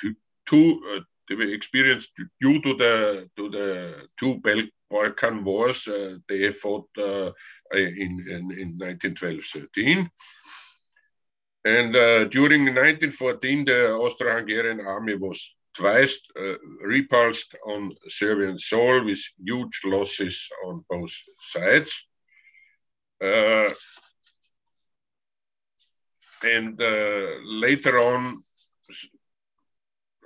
to, 0.00 0.14
to 0.46 0.80
uh, 0.96 1.00
they 1.28 1.34
were 1.34 1.52
experienced 1.54 2.10
due 2.40 2.60
to 2.60 2.74
the 2.76 3.28
to 3.36 3.50
the 3.50 3.94
two 4.18 4.40
Balkan 4.90 5.44
wars 5.44 5.88
they 6.28 6.50
fought 6.50 6.88
in, 7.72 8.26
in 8.28 8.52
in 8.58 8.78
1912-13. 8.78 10.08
And 11.64 11.96
uh, 11.96 12.24
during 12.24 12.66
1914, 12.66 13.64
the 13.64 13.92
Austro-Hungarian 13.92 14.80
army 14.80 15.14
was 15.14 15.40
twice 15.74 16.20
uh, 16.38 16.58
repulsed 16.82 17.54
on 17.66 17.94
Serbian 18.08 18.58
soil 18.58 19.04
with 19.04 19.20
huge 19.42 19.80
losses 19.84 20.46
on 20.66 20.84
both 20.90 21.12
sides. 21.52 21.92
Uh, 23.22 23.70
and 26.42 26.80
uh, 26.80 27.26
later 27.44 27.98
on, 27.98 28.42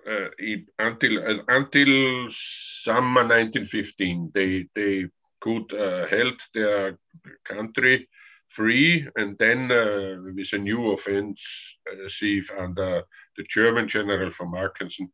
uh, 0.09 0.31
it, 0.39 0.65
until 0.79 1.19
uh, 1.19 1.43
until 1.49 2.29
summer 2.31 3.23
1915, 3.23 4.31
they 4.35 4.67
they 4.75 5.07
could 5.41 5.73
uh, 5.75 6.07
held 6.09 6.41
their 6.55 6.99
country 7.45 8.09
free, 8.49 9.07
and 9.17 9.37
then 9.39 9.69
with 10.35 10.53
a 10.55 10.59
new 10.59 10.93
offensive 10.93 12.51
under 12.59 13.03
the 13.37 13.45
German 13.45 13.87
general 13.87 14.31
von 14.31 14.51
Mackensen, 14.51 15.11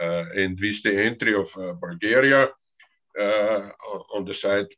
uh, 0.00 0.24
and 0.36 0.60
with 0.60 0.82
the 0.82 0.94
entry 0.94 1.34
of 1.34 1.50
uh, 1.56 1.72
Bulgaria 1.72 2.48
uh, 3.18 3.68
on 4.14 4.24
the 4.26 4.34
side 4.34 4.68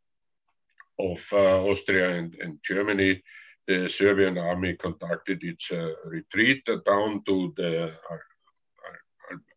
of 0.98 1.20
Austria 1.32 2.10
and, 2.18 2.34
and, 2.40 2.58
Germany, 2.62 3.22
the 3.66 3.88
Serbian 3.88 4.38
army 4.38 4.76
conducted 4.76 5.42
its 5.42 5.70
retreat 6.04 6.64
down 6.86 7.22
to 7.26 7.52
the 7.56 7.92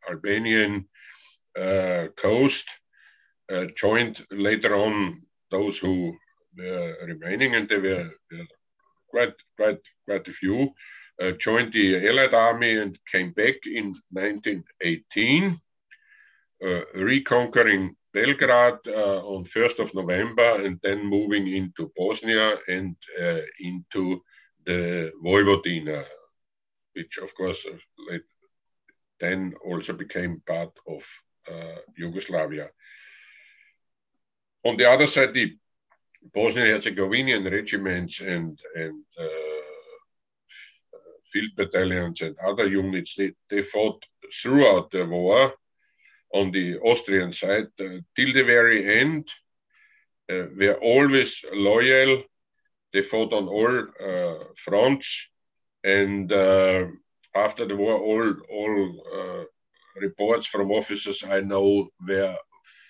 Albanian 0.10 0.86
coast, 2.16 2.68
joined 3.76 4.26
later 4.32 4.76
on 4.76 5.22
those 5.52 5.78
who 5.78 6.16
were 6.58 6.96
remaining, 7.08 7.56
and 7.56 7.68
there 7.68 7.82
were, 7.82 8.10
were 8.32 8.48
quite 9.10 9.34
quite 9.58 9.82
quite 10.06 10.28
a 10.28 10.34
few 10.34 10.74
uh, 11.22 11.32
joined 11.32 11.74
the 11.74 12.08
Allied 12.08 12.34
Army 12.34 12.78
and 12.78 12.98
came 13.12 13.32
back 13.32 13.56
in 13.66 13.96
1918, 14.12 15.60
uh, 16.66 16.82
reconquering 16.96 17.96
Belgrade 18.14 18.80
uh, 18.88 19.20
on 19.26 19.46
1st 19.46 19.80
of 19.80 19.94
November 19.94 20.66
and 20.66 20.80
then 20.82 21.06
moving 21.06 21.48
into 21.48 21.92
Bosnia 21.96 22.56
and 22.68 22.96
uh, 23.22 23.42
into 23.60 24.22
the 24.66 25.12
Vojvodina, 25.24 26.06
which 26.94 27.18
of 27.18 27.34
course 27.36 27.66
uh, 27.70 28.18
then 29.20 29.54
also 29.66 29.94
became 29.94 30.42
part 30.46 30.72
of 30.88 31.04
uh, 31.52 31.80
Yugoslavia. 31.98 32.70
On 34.66 34.78
the 34.78 34.90
other 34.90 35.08
side, 35.08 35.34
the 35.34 35.56
Bosnian-Herzegovinian 36.34 37.46
regiments 37.46 38.20
and, 38.20 38.60
and 38.76 39.04
field 41.32 41.52
battalions 41.56 42.22
and 42.22 42.36
other 42.46 42.68
units, 42.68 43.16
they, 43.16 43.32
they 43.50 43.62
fought 43.62 44.04
throughout 44.42 44.92
the 44.92 45.06
war 45.06 45.54
on 46.34 46.52
the 46.52 46.78
Austrian 46.80 47.34
side 47.34 47.68
uh, 47.80 48.00
till 48.16 48.34
the 48.34 48.44
very 48.44 49.00
end. 49.00 49.28
Uh, 50.32 50.46
were 50.56 50.78
always 50.82 51.44
loyal. 51.54 52.22
They 52.94 53.02
fought 53.02 53.34
on 53.34 53.48
all 53.48 53.80
uh, 53.80 54.44
fronts, 54.56 55.28
and 55.84 56.32
uh, 56.32 56.86
after 57.36 57.66
the 57.68 57.76
war, 57.76 57.98
all 57.98 58.34
all 58.50 59.04
uh, 59.14 59.44
reports 60.00 60.48
from 60.48 60.72
officers 60.72 61.24
I 61.24 61.42
know 61.42 61.90
were 62.08 62.36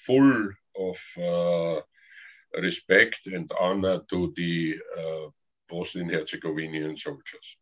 full 0.06 0.50
of 0.78 0.98
uh, 1.18 1.82
respect 2.62 3.20
and 3.26 3.52
honor 3.60 4.02
to 4.10 4.34
the 4.36 4.80
Bosnian 5.70 6.10
Herzegovinian 6.10 6.98
soldiers. 6.98 7.58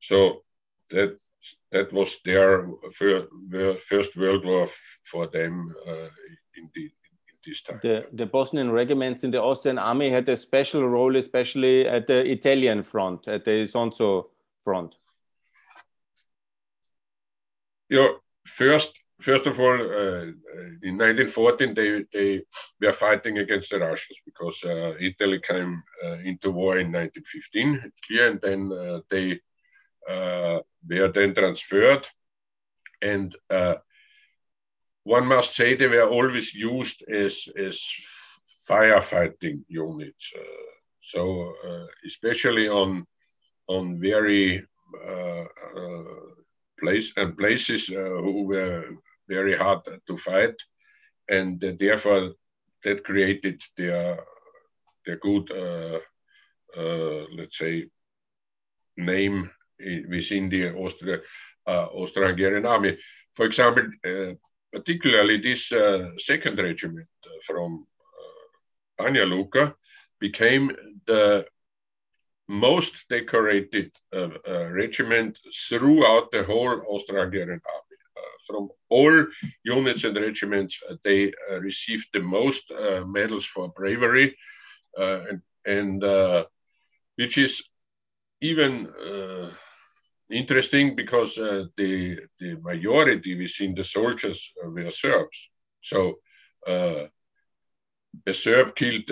So 0.00 0.42
that 0.90 1.18
that 1.72 1.92
was 1.92 2.16
their 2.24 2.68
first 3.78 4.16
World 4.16 4.44
War 4.44 4.68
for 5.04 5.26
them 5.28 5.74
uh, 5.86 6.08
in, 6.56 6.70
the, 6.74 6.90
this 7.46 7.62
time. 7.62 7.78
The, 7.82 8.06
the 8.12 8.26
Bosnian 8.26 8.70
regiments 8.70 9.24
in 9.24 9.30
the 9.30 9.40
Austrian 9.40 9.78
army 9.78 10.10
had 10.10 10.28
a 10.28 10.36
special 10.36 10.88
role, 10.88 11.16
especially 11.16 11.86
at 11.86 12.06
the 12.06 12.20
Italian 12.30 12.82
front, 12.82 13.28
at 13.28 13.44
the 13.44 13.62
Isonzo 13.66 14.26
front. 14.64 14.96
Yeah, 17.88 18.08
first, 18.44 18.92
first 19.20 19.46
of 19.46 19.60
all, 19.60 19.74
uh, 19.74 20.22
in 20.82 20.98
1914, 20.98 21.74
they, 21.74 22.04
they 22.12 22.42
were 22.80 22.92
fighting 22.92 23.38
against 23.38 23.70
the 23.70 23.78
Russians 23.78 24.18
because 24.24 24.58
uh, 24.64 24.94
Italy 25.00 25.40
came 25.40 25.82
uh, 26.04 26.18
into 26.24 26.50
war 26.50 26.78
in 26.78 26.90
1915, 26.92 27.92
clear, 28.06 28.30
and 28.30 28.40
then 28.40 28.72
uh, 28.72 29.00
they 29.08 29.40
uh, 30.08 30.60
were 30.88 31.12
then 31.12 31.34
transferred. 31.34 32.06
And 33.00 33.36
uh, 33.50 33.76
one 35.04 35.26
must 35.26 35.54
say 35.54 35.76
they 35.76 35.86
were 35.86 36.08
always 36.08 36.52
used 36.54 37.04
as, 37.08 37.46
as 37.56 37.80
firefighting 38.68 39.60
units. 39.68 40.32
so, 41.02 41.52
especially 42.04 42.68
on, 42.68 43.06
on 43.68 44.00
very 44.00 44.66
place 46.80 47.12
and 47.16 47.36
places 47.36 47.88
uh, 47.90 47.94
who 47.94 48.42
were 48.44 48.84
very 49.28 49.56
hard 49.56 49.80
to 50.06 50.16
fight, 50.16 50.54
and 51.28 51.62
uh, 51.64 51.72
therefore 51.78 52.32
that 52.84 53.04
created 53.04 53.62
their 53.76 54.18
their 55.04 55.16
good, 55.16 55.50
uh, 55.52 55.98
uh 56.76 57.24
let's 57.36 57.58
say, 57.58 57.86
name 58.96 59.50
within 60.08 60.48
the 60.48 60.72
Austria, 60.74 61.18
uh, 61.66 61.86
Austro-Hungarian 61.92 62.66
army. 62.66 62.98
For 63.34 63.46
example, 63.46 63.84
particularly 64.72 65.40
this 65.40 65.68
second 66.18 66.58
regiment 66.58 67.08
from 67.46 67.86
Banja 68.98 69.28
Luka 69.28 69.74
became 70.18 70.72
the 71.06 71.46
most 72.48 72.94
decorated 73.08 73.90
uh, 74.12 74.28
uh, 74.48 74.66
regiment 74.70 75.38
throughout 75.68 76.30
the 76.30 76.44
whole 76.44 76.80
Austro-Hungarian 76.88 77.60
army. 77.74 77.98
Uh, 78.16 78.20
from 78.46 78.68
all 78.88 79.26
units 79.64 80.04
and 80.04 80.16
regiments, 80.16 80.78
uh, 80.88 80.94
they 81.02 81.32
uh, 81.50 81.58
received 81.58 82.06
the 82.12 82.20
most 82.20 82.70
uh, 82.70 83.04
medals 83.04 83.44
for 83.44 83.68
bravery, 83.68 84.36
and, 84.96 85.42
and 85.66 86.02
which 87.16 87.36
is 87.38 87.62
even 88.40 88.88
interesting 90.30 90.96
because 90.96 91.34
the 91.34 92.18
the 92.40 92.56
majority 92.62 93.36
within 93.36 93.74
the 93.74 93.84
soldiers 93.84 94.52
were 94.64 94.90
Serbs. 94.90 95.50
So 95.82 96.18
a 96.66 98.32
Serb 98.32 98.74
killed 98.74 99.10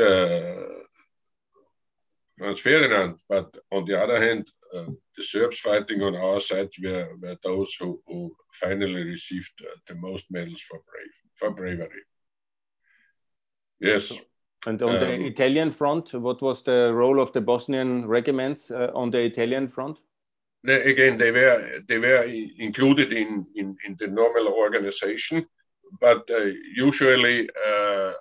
But 2.39 3.55
on 3.73 3.85
the 3.85 4.01
other 4.03 4.21
hand, 4.21 4.51
uh, 4.75 4.87
the 5.17 5.25
Serbs 5.25 5.59
fighting 5.61 6.03
on 6.03 6.17
our 6.17 6.41
side 6.41 6.71
were, 6.83 7.09
were 7.21 7.37
those 7.45 7.73
who, 7.79 8.01
who 8.07 8.35
finally 8.53 9.05
received 9.05 9.53
uh, 9.63 9.77
the 9.89 9.95
most 9.95 10.25
medals 10.31 10.61
for, 10.61 10.81
brave, 10.91 11.13
for 11.35 11.51
bravery. 11.51 12.03
Yes. 13.81 14.13
And 14.67 14.83
on 14.83 14.95
um, 14.95 15.01
the 15.01 15.27
Italian 15.27 15.71
front, 15.71 16.15
what 16.15 16.41
was 16.43 16.63
the 16.63 16.93
role 16.95 17.21
of 17.21 17.33
the 17.33 17.41
Bosnian 17.41 18.07
regiments 18.07 18.71
uh, 18.71 18.91
on 18.95 19.11
the 19.11 19.21
Italian 19.21 19.69
front? 19.69 19.99
They, 20.65 20.83
again, 20.83 21.19
they 21.19 21.31
were 21.31 21.81
they 21.87 21.99
were 21.99 22.25
included 22.59 23.13
in 23.13 23.47
in, 23.55 23.77
in 23.87 23.97
the 23.99 24.07
normal 24.07 24.49
organization, 24.49 25.47
but 26.01 26.29
uh, 26.31 26.47
usually 26.75 27.51
uh, 27.69 28.13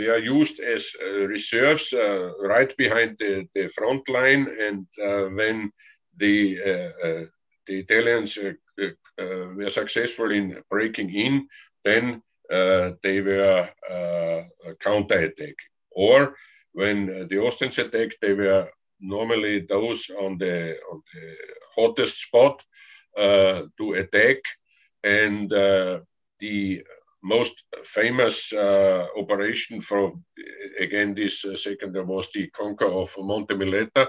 they 0.00 0.08
are 0.08 0.18
used 0.38 0.60
as 0.60 0.92
uh, 1.02 1.26
reserves 1.28 1.92
uh, 1.92 2.32
right 2.40 2.74
behind 2.78 3.16
the, 3.18 3.46
the 3.54 3.68
front 3.68 4.08
line. 4.08 4.46
And 4.66 4.86
uh, 4.98 5.28
when 5.28 5.70
the, 6.16 6.56
the 7.66 7.78
Italians 7.78 8.38
were 8.38 9.70
successful 9.70 10.30
in 10.30 10.62
breaking 10.70 11.14
in, 11.14 11.46
then 11.84 12.22
they 13.02 13.20
were 13.20 13.68
counterattack. 14.80 15.56
Or 15.90 16.34
when 16.72 17.28
the 17.28 17.38
Austrians 17.38 17.78
attacked, 17.78 18.16
they 18.22 18.32
were 18.32 18.70
normally 19.00 19.66
those 19.68 20.08
on 20.18 20.38
the 20.38 20.76
on 20.90 21.02
the 21.12 21.36
hottest 21.74 22.20
spot 22.20 22.62
uh, 23.16 23.62
to 23.78 23.94
attack, 23.94 24.38
and 25.02 25.52
uh, 25.52 26.00
the 26.38 26.84
most 27.22 27.52
famous 27.84 28.52
uh, 28.52 29.06
operation 29.16 29.82
for 29.82 30.12
again 30.78 31.14
this 31.14 31.44
uh, 31.44 31.56
second 31.56 31.94
was 32.06 32.28
the 32.34 32.48
conquer 32.50 32.86
of 32.86 33.14
Monte 33.18 33.54
Meletta. 33.54 34.08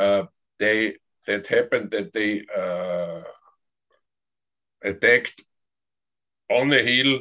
Uh, 0.00 0.24
they 0.58 0.96
that 1.26 1.46
happened 1.46 1.90
that 1.90 2.12
they 2.12 2.42
uh, 2.56 3.22
attacked 4.82 5.42
on 6.50 6.72
a 6.72 6.82
hill 6.82 7.20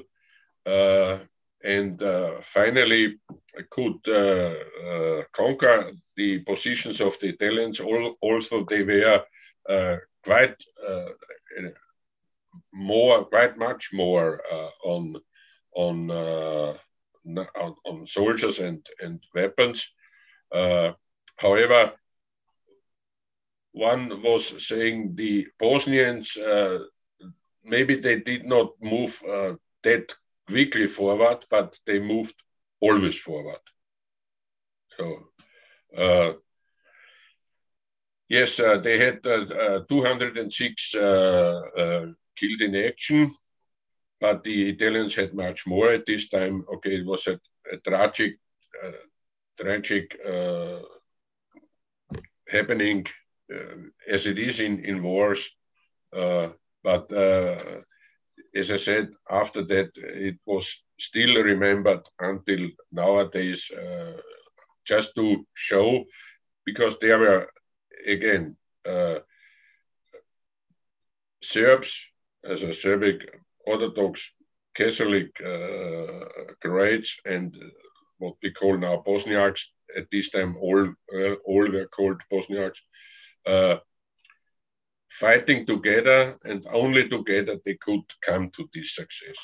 uh, 0.66 1.18
and 1.64 2.02
uh, 2.02 2.32
finally 2.42 3.20
could 3.72 4.02
conquer 5.34 5.92
the 6.16 6.40
positions 6.40 7.02
of 7.02 7.18
the 7.20 7.28
Italians. 7.30 7.82
Also, 8.22 8.64
they 8.64 8.84
were 8.84 9.24
quite 10.24 10.56
more, 12.74 13.26
quite 13.26 13.58
much 13.58 13.90
more 13.94 14.42
uh, 14.52 14.70
on 14.84 15.16
on, 15.76 16.10
uh, 16.10 16.74
on, 17.26 17.76
on 17.86 18.08
soldiers 18.08 18.60
and 18.60 18.86
and 19.02 19.24
weapons. 19.36 19.88
Uh, 20.52 20.94
however, 21.36 21.92
one 23.72 24.22
was 24.24 24.68
saying 24.68 25.16
the 25.16 25.48
Bosnians 25.60 26.38
maybe 27.64 28.00
they 28.00 28.20
did 28.20 28.46
not 28.46 28.72
move 28.82 29.22
that 29.84 30.14
quickly 30.48 30.88
forward, 30.88 31.46
but 31.50 31.78
they 31.86 32.00
moved 32.00 32.36
always 32.80 33.18
forward. 33.18 33.60
So, 34.98 35.30
uh, 35.96 36.34
yes, 38.30 38.60
uh, 38.60 38.80
they 38.80 38.98
had 38.98 39.26
uh, 39.26 39.82
206 39.88 40.96
killed 42.40 42.62
in 42.62 42.76
action, 42.76 43.36
but 44.22 44.44
the 44.44 44.70
Italians 44.70 45.16
had 45.16 45.34
much 45.34 45.66
more 45.68 45.94
at 45.94 46.06
this 46.06 46.30
time. 46.30 46.66
Okay, 46.76 46.96
it 46.98 47.06
was 47.06 47.28
a, 47.28 47.40
a 47.72 47.78
tragic, 47.88 48.34
uh, 48.84 48.92
tragic 49.60 50.16
uh, 50.26 50.80
happening 52.48 53.06
uh, 53.54 54.14
as 54.16 54.26
it 54.26 54.40
is 54.40 54.60
in, 54.60 54.84
in 54.86 55.04
wars. 55.04 55.50
Uh, 56.16 56.50
but 56.84 57.12
uh, 57.12 57.82
as 58.56 58.72
I 58.72 58.78
said, 58.78 59.10
after 59.30 59.64
that, 59.66 59.90
it 59.96 60.38
was 60.46 60.84
still 61.00 61.36
remembered 61.44 62.02
until 62.20 62.70
nowadays, 62.92 63.70
uh, 63.72 64.18
just 64.86 65.16
to 65.16 65.46
show, 65.54 66.06
because 66.66 66.96
there 67.00 67.20
were, 67.20 67.50
again, 68.08 68.56
Serbs 71.44 72.06
as 72.48 72.64
a 72.64 72.74
Serbic 72.74 73.22
Orthodox 73.66 74.22
Catholic 74.76 75.30
uh, 75.42 76.26
Croats 76.62 77.18
and 77.26 77.56
what 78.20 78.36
we 78.42 78.52
call 78.52 78.78
now 78.78 79.04
Bosniaks. 79.06 79.62
At 79.96 80.08
this 80.12 80.30
time, 80.30 80.58
all 80.58 80.94
uh, 81.16 81.36
all 81.46 81.72
were 81.72 81.88
called 81.88 82.22
Bosniaks. 82.32 82.80
Uh, 83.46 83.78
fighting 85.10 85.66
together, 85.66 86.38
and 86.44 86.66
only 86.74 87.08
together 87.10 87.58
they 87.66 87.78
could 87.82 88.04
come 88.22 88.52
to 88.56 88.70
this 88.74 88.96
success. 88.96 89.40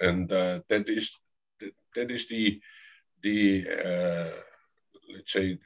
And 0.00 0.30
uh, 0.32 0.60
that 0.68 0.88
is 0.88 1.10
that 1.94 2.10
is 2.10 2.28
the 2.28 2.60
the 3.22 3.66
uh, 3.84 4.30
let's 5.12 5.32
say 5.32 5.58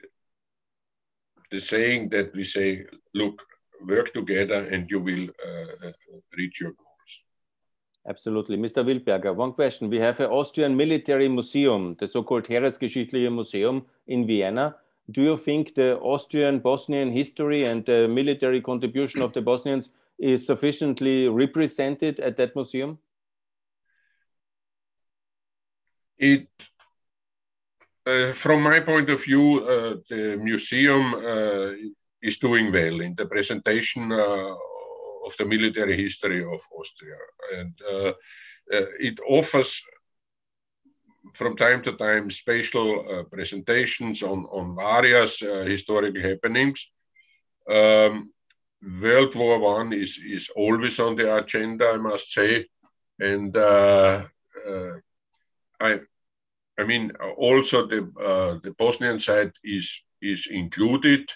the 1.51 1.59
saying 1.59 2.09
that 2.09 2.33
we 2.35 2.43
say, 2.43 2.85
look, 3.13 3.41
work 3.85 4.13
together 4.13 4.67
and 4.67 4.89
you 4.89 4.99
will 4.99 5.27
uh, 5.45 5.91
reach 6.37 6.61
your 6.61 6.71
goals. 6.71 6.85
Absolutely. 8.07 8.55
Mr. 8.55 8.85
Wildberger, 8.85 9.35
one 9.35 9.53
question. 9.53 9.89
We 9.89 9.99
have 9.99 10.19
an 10.19 10.27
Austrian 10.27 10.77
military 10.77 11.27
museum, 11.27 11.95
the 11.99 12.07
so-called 12.07 12.45
Heeresgeschichtliche 12.45 13.33
Museum 13.33 13.85
in 14.07 14.27
Vienna. 14.27 14.75
Do 15.09 15.21
you 15.21 15.37
think 15.37 15.73
the 15.73 15.97
Austrian 15.99 16.59
Bosnian 16.59 17.11
history 17.11 17.65
and 17.65 17.83
the 17.85 18.07
military 18.07 18.61
contribution 18.61 19.21
of 19.21 19.33
the 19.33 19.41
Bosnians 19.41 19.89
is 20.19 20.45
sufficiently 20.45 21.27
represented 21.27 22.19
at 22.19 22.37
that 22.37 22.55
museum? 22.55 22.99
It, 26.17 26.47
uh, 28.05 28.33
from 28.33 28.61
my 28.61 28.79
point 28.79 29.09
of 29.09 29.23
view, 29.23 29.65
uh, 29.65 29.95
the 30.09 30.37
museum 30.37 31.13
uh, 31.13 31.71
is 32.27 32.39
doing 32.39 32.71
well 32.71 33.01
in 33.01 33.13
the 33.15 33.25
presentation 33.25 34.11
uh, 34.11 34.53
of 35.27 35.33
the 35.37 35.45
military 35.45 35.95
history 36.05 36.41
of 36.43 36.61
Austria. 36.79 37.19
And 37.57 37.75
uh, 37.93 38.09
uh, 38.75 38.87
it 38.99 39.17
offers 39.37 39.71
from 41.33 41.55
time 41.57 41.81
to 41.83 41.91
time 41.97 42.31
special 42.31 42.89
presentations 43.31 44.23
on, 44.23 44.39
on 44.57 44.75
various 44.75 45.39
historical 45.73 46.21
happenings. 46.21 46.79
Um, 47.69 48.31
World 49.01 49.35
War 49.35 49.59
One 49.59 49.93
is, 49.93 50.19
is 50.37 50.49
always 50.55 50.99
on 50.99 51.15
the 51.15 51.35
agenda, 51.35 51.85
I 51.95 51.97
must 51.97 52.31
say. 52.31 52.65
And 53.19 53.57
I, 55.79 55.99
I 56.79 56.83
mean, 56.83 57.11
also 57.37 57.87
the, 57.87 58.01
uh, 58.29 58.59
the 58.63 58.73
Bosnian 58.77 59.19
side 59.19 59.53
is, 59.63 59.87
is 60.21 60.47
included, 60.49 61.29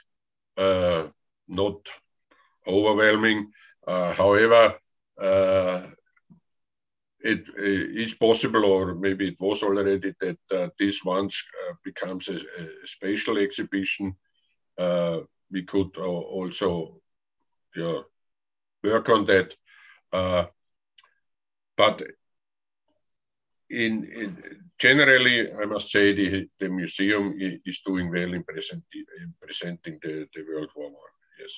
not 1.47 1.79
overwhelming. 2.67 3.51
however, 3.87 4.75
it 7.21 7.43
is 7.57 8.13
possible, 8.13 8.65
or 8.65 8.95
maybe 8.95 9.27
it 9.27 9.39
was 9.39 9.61
already, 9.63 10.13
that 10.19 10.37
uh, 10.51 10.69
this 10.79 11.03
once 11.03 11.43
uh, 11.69 11.73
becomes 11.83 12.29
a, 12.29 12.39
special 12.85 13.37
exhibition. 13.37 14.15
Uh, 14.77 15.19
we 15.51 15.63
could 15.63 15.97
also 15.97 17.01
work 18.83 19.09
on 19.09 19.25
that. 19.25 19.53
but 21.77 22.01
in, 23.69 24.03
in, 24.05 24.37
generally, 24.77 25.51
I 25.53 25.65
must 25.65 25.91
say 25.91 26.13
the, 26.13 26.47
the 26.59 26.69
museum 26.69 27.35
is 27.65 27.81
doing 27.85 28.09
well 28.09 28.33
in, 28.33 28.43
present, 28.43 28.83
in 28.93 29.33
presenting 29.41 29.99
the, 30.01 30.27
the 30.33 30.43
World 30.47 30.69
War 30.75 30.85
One. 30.85 31.15
Yes. 31.39 31.51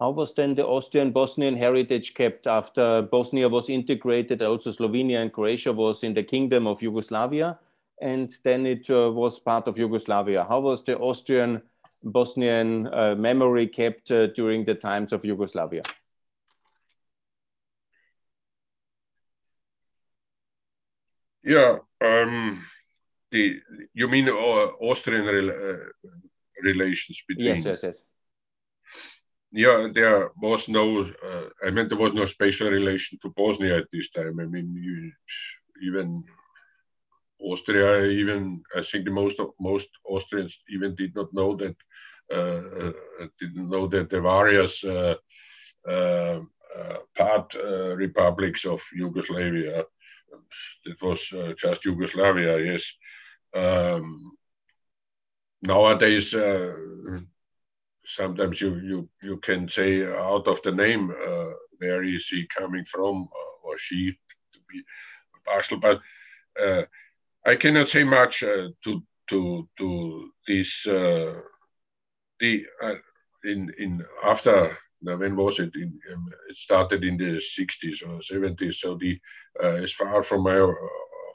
How 0.00 0.10
was 0.10 0.34
then 0.34 0.54
the 0.54 0.66
Austrian 0.66 1.12
Bosnian 1.12 1.56
heritage 1.56 2.14
kept 2.14 2.46
after 2.46 3.02
Bosnia 3.02 3.48
was 3.48 3.68
integrated? 3.68 4.42
Also, 4.42 4.72
Slovenia 4.72 5.22
and 5.22 5.32
Croatia 5.32 5.72
was 5.72 6.02
in 6.02 6.14
the 6.14 6.22
kingdom 6.22 6.66
of 6.66 6.82
Yugoslavia, 6.82 7.58
and 8.02 8.34
then 8.42 8.66
it 8.66 8.90
uh, 8.90 9.10
was 9.12 9.38
part 9.38 9.68
of 9.68 9.78
Yugoslavia. 9.78 10.44
How 10.48 10.60
was 10.60 10.82
the 10.82 10.98
Austrian 10.98 11.62
Bosnian 12.02 12.88
uh, 12.88 13.14
memory 13.14 13.68
kept 13.68 14.10
uh, 14.10 14.26
during 14.26 14.64
the 14.64 14.74
times 14.74 15.12
of 15.12 15.24
Yugoslavia? 15.24 15.82
Yeah, 21.44 21.76
um, 22.00 22.64
the 23.30 23.60
you 23.92 24.08
mean 24.08 24.28
uh, 24.28 24.32
Austrian 24.32 25.26
re 25.26 25.50
uh, 25.50 25.76
relations 26.62 27.22
between? 27.28 27.56
Yes, 27.56 27.64
yes, 27.64 27.82
yes 27.82 28.02
yeah, 29.54 29.88
there 29.94 30.30
was 30.42 30.68
no, 30.68 31.02
uh, 31.02 31.48
I 31.64 31.70
mean, 31.70 31.88
there 31.88 31.98
was 31.98 32.12
no 32.12 32.24
special 32.24 32.68
relation 32.68 33.18
to 33.22 33.32
Bosnia 33.36 33.78
at 33.78 33.86
this 33.92 34.10
time. 34.10 34.40
I 34.40 34.46
mean, 34.46 34.74
you, 34.74 35.12
even 35.88 36.24
Austria, 37.40 38.04
even 38.04 38.64
I 38.76 38.82
think 38.82 39.04
the 39.04 39.12
most 39.12 39.40
most 39.60 39.88
Austrians 40.04 40.58
even 40.68 40.96
did 40.96 41.14
not 41.14 41.32
know 41.32 41.54
that 41.56 41.76
uh, 42.32 42.88
uh, 42.88 43.26
didn't 43.38 43.70
know 43.70 43.86
that 43.86 44.10
the 44.10 44.20
various 44.20 44.82
uh, 44.82 45.14
uh, 45.88 46.40
uh, 46.76 46.98
part 47.16 47.54
republics 47.96 48.64
of 48.64 48.82
Yugoslavia. 48.92 49.84
It 50.84 51.00
was 51.02 51.32
just 51.58 51.84
Yugoslavia, 51.84 52.58
yes. 52.58 52.84
Um, 53.54 54.32
nowadays, 55.62 56.34
sometimes 58.06 58.60
you 58.60 58.76
you 58.76 59.08
you 59.22 59.36
can 59.38 59.68
say 59.68 60.04
out 60.04 60.46
of 60.46 60.60
the 60.62 60.72
name 60.72 61.10
uh, 61.10 61.50
where 61.78 62.02
is 62.02 62.26
he 62.28 62.46
coming 62.56 62.84
from 62.84 63.28
uh, 63.32 63.68
or 63.68 63.78
she 63.78 64.12
to 64.52 64.58
be 64.70 64.82
partial, 65.44 65.78
but 65.78 66.00
uh, 66.60 66.82
I 67.46 67.56
cannot 67.56 67.88
say 67.88 68.04
much 68.04 68.42
uh, 68.42 68.68
to 68.84 69.02
to 69.30 69.68
to 69.78 70.30
this 70.46 70.86
uh, 70.86 71.40
the 72.40 72.64
uh, 72.82 72.94
in 73.44 73.72
in 73.78 74.04
after 74.24 74.76
when 75.04 75.36
was 75.36 75.58
it 75.58 75.74
in, 75.74 75.98
um, 76.12 76.26
it 76.48 76.56
started 76.56 77.04
in 77.04 77.16
the 77.16 77.40
60s 77.58 78.02
or 78.02 78.20
70s 78.20 78.76
so 78.76 78.96
the 78.96 79.18
as 79.62 79.92
far 79.92 80.22
from 80.22 80.42
my 80.42 80.58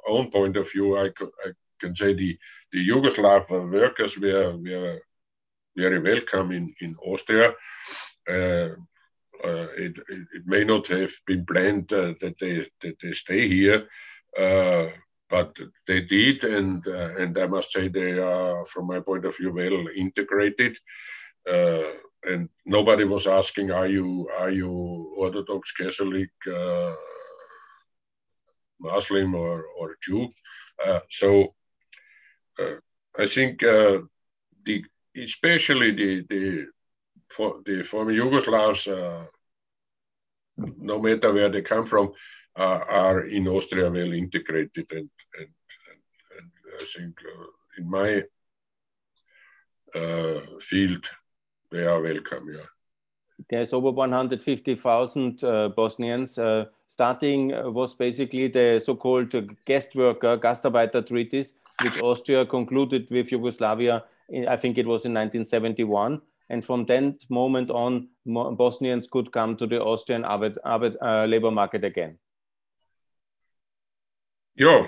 own 0.08 0.32
point 0.32 0.58
of 0.58 0.72
view 0.72 0.98
I, 0.98 1.08
I 1.46 1.52
can 1.80 1.96
say 1.96 2.14
the 2.14 2.38
the 2.72 2.88
Yugoslav 2.90 3.50
workers 3.50 4.18
were 4.18 4.58
were 4.58 5.00
very 5.76 6.00
welcome 6.00 6.52
in, 6.52 6.74
in 6.82 6.96
Austria. 7.06 7.54
Uh, 8.30 8.70
uh, 9.44 9.68
it, 9.78 9.96
it, 10.10 10.28
it, 10.34 10.44
may 10.46 10.64
not 10.66 10.86
have 10.88 11.12
been 11.26 11.46
planned 11.46 11.92
uh, 11.94 12.14
that, 12.20 12.36
they, 12.42 12.68
that 12.82 12.96
they 13.02 13.14
stay 13.14 13.48
here, 13.48 13.88
but 15.30 15.56
they 15.88 16.02
did, 16.02 16.44
and 16.44 16.86
and 16.86 17.38
I 17.38 17.46
must 17.46 17.72
say 17.72 17.88
they 17.88 18.14
are, 18.14 18.66
from 18.66 18.88
my 18.88 19.00
point 19.00 19.26
of 19.26 19.38
view, 19.38 19.54
well 19.54 19.86
integrated 19.96 20.76
and 22.24 22.50
nobody 22.66 23.06
was 23.06 23.28
asking, 23.28 23.72
"Are 23.72 23.88
you 23.88 24.30
are 24.38 24.52
you 24.52 24.72
Orthodox, 25.18 25.72
Catholic, 25.72 26.30
uh, 26.48 26.96
Muslim, 28.80 29.36
or 29.36 29.66
or 29.78 29.98
Jew?" 30.02 30.28
Uh, 30.86 31.00
so 31.10 31.54
uh, 32.60 32.78
I 33.18 33.26
think 33.28 33.60
the 33.60 34.84
especially 35.16 35.92
the 35.92 36.26
the 36.30 36.68
for 37.30 37.62
the 37.66 37.84
former 37.84 38.12
Yugoslavs, 38.12 38.88
uh, 38.88 39.26
no 40.58 41.00
matter 41.00 41.34
where 41.34 41.50
they 41.50 41.62
come 41.62 41.86
from, 41.86 42.12
uh, 42.58 42.80
are 42.90 43.22
in 43.28 43.48
Austria 43.48 43.90
well 43.90 44.14
integrated, 44.14 44.88
and 44.92 45.10
and, 45.38 45.50
and, 45.88 46.00
and 46.38 46.52
I 46.82 46.86
think 46.96 47.16
uh, 47.22 47.48
in 47.78 47.90
my 47.90 48.24
uh, 49.96 50.42
field 50.60 51.06
they 51.72 51.84
are 51.84 52.02
welcome. 52.02 52.50
Yeah. 52.54 52.66
There's 53.50 53.74
over 53.74 53.92
150,000 53.92 55.44
uh, 55.44 55.70
Bosnians. 55.70 56.38
Uh, 56.38 56.66
starting 56.90 57.50
was 57.74 57.96
basically 57.96 58.48
the 58.48 58.82
so-called 58.86 59.34
guest 59.66 59.96
worker 59.96 60.38
Gastarbeiter 60.38 61.06
treaties, 61.06 61.54
which 61.82 62.02
Austria 62.02 62.46
concluded 62.46 63.08
with 63.10 63.32
Yugoslavia 63.32 64.04
I 64.48 64.58
think 64.58 64.78
it 64.78 64.86
was 64.86 65.06
in 65.06 65.14
1971. 65.14 66.22
And 66.50 66.66
from 66.66 66.86
that 66.86 67.26
moment 67.30 67.70
on, 67.70 68.10
Bosnians 68.26 69.08
could 69.08 69.32
come 69.32 69.56
to 69.58 69.68
the 69.68 69.82
Austrian 69.82 70.24
Arbeit, 70.24 70.58
Arbeit, 70.66 70.96
uh, 71.02 71.26
labor 71.26 71.52
market 71.52 71.84
again. 71.84 72.18
Yeah, 74.56 74.88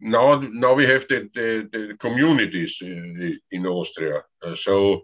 now 0.00 0.40
now 0.40 0.74
we 0.74 0.84
have 0.86 1.06
the, 1.08 1.30
the, 1.34 1.68
the 1.72 1.96
communities 1.98 2.78
uh, 2.82 2.86
in 3.50 3.66
Austria. 3.66 4.22
Uh, 4.44 4.54
so 4.54 5.02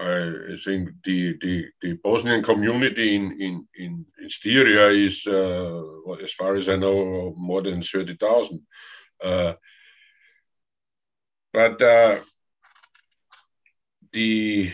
I 0.00 0.56
think 0.64 0.90
the, 1.04 1.36
the, 1.40 1.64
the 1.82 1.92
Bosnian 2.04 2.42
community 2.44 3.16
in, 3.16 3.32
in, 3.40 3.66
in, 3.76 4.06
in 4.22 4.30
Styria 4.30 4.90
is, 4.90 5.26
uh, 5.26 5.82
as 6.22 6.32
far 6.32 6.54
as 6.56 6.68
I 6.68 6.76
know, 6.76 7.34
more 7.36 7.62
than 7.62 7.82
30,000. 7.82 8.60
Uh, 9.22 9.54
but 11.52 11.82
uh, 11.82 12.20
the 14.12 14.72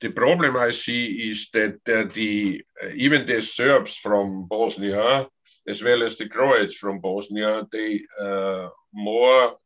the 0.00 0.08
problem 0.08 0.56
I 0.56 0.72
see 0.72 1.30
is 1.30 1.48
that 1.52 1.78
uh, 1.86 2.12
the 2.12 2.60
uh, 2.82 2.88
even 2.96 3.24
the 3.24 3.40
Serbs 3.40 3.94
from 3.94 4.48
Bosnia, 4.48 5.28
as 5.68 5.80
well 5.80 6.02
as 6.02 6.16
the 6.16 6.28
Croats 6.28 6.74
from 6.74 6.98
Bosnia, 7.00 7.62
they 7.70 8.00
uh, 8.20 8.68
more 8.92 9.56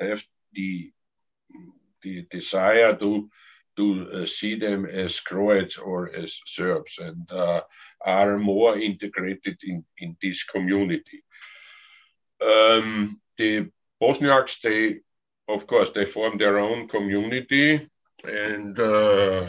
have 0.00 0.24
the 0.52 0.90
the 2.04 2.26
desire 2.30 2.94
to 2.96 3.28
to 3.76 4.26
see 4.26 4.54
them 4.54 4.86
as 4.86 5.18
Croats 5.18 5.78
or 5.78 6.14
as 6.14 6.38
Serbs 6.46 6.98
and 6.98 7.28
are 8.06 8.38
more 8.38 8.78
integrated 8.78 9.58
in 9.64 9.84
in 9.98 10.16
this 10.22 10.44
community. 10.44 11.24
Um, 12.40 13.20
the 13.38 13.70
Bosniaks, 14.00 14.60
they, 14.60 15.00
of 15.48 15.66
course, 15.66 15.90
they 15.90 16.06
form 16.06 16.38
their 16.38 16.58
own 16.58 16.88
community. 16.88 17.88
And 18.24 18.78
uh, 18.78 19.46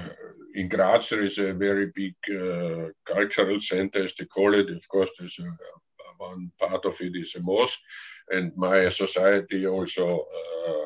in 0.54 0.70
Graz, 0.70 1.10
there 1.10 1.26
is 1.26 1.38
a 1.38 1.54
very 1.54 1.92
big 1.96 2.16
uh, 2.30 2.90
cultural 3.06 3.60
center, 3.60 4.04
as 4.06 4.14
they 4.16 4.26
call 4.26 4.54
it. 4.54 4.70
Of 4.70 4.88
course, 4.88 5.12
there's 5.18 5.40
a, 5.40 5.50
one 6.18 6.52
part 6.60 6.86
of 6.86 7.00
it 7.02 7.16
is 7.16 7.36
a 7.36 7.42
mosque. 7.42 7.80
And 8.30 8.56
my 8.56 8.90
society 8.90 9.68
also 9.68 10.26
uh, 10.68 10.86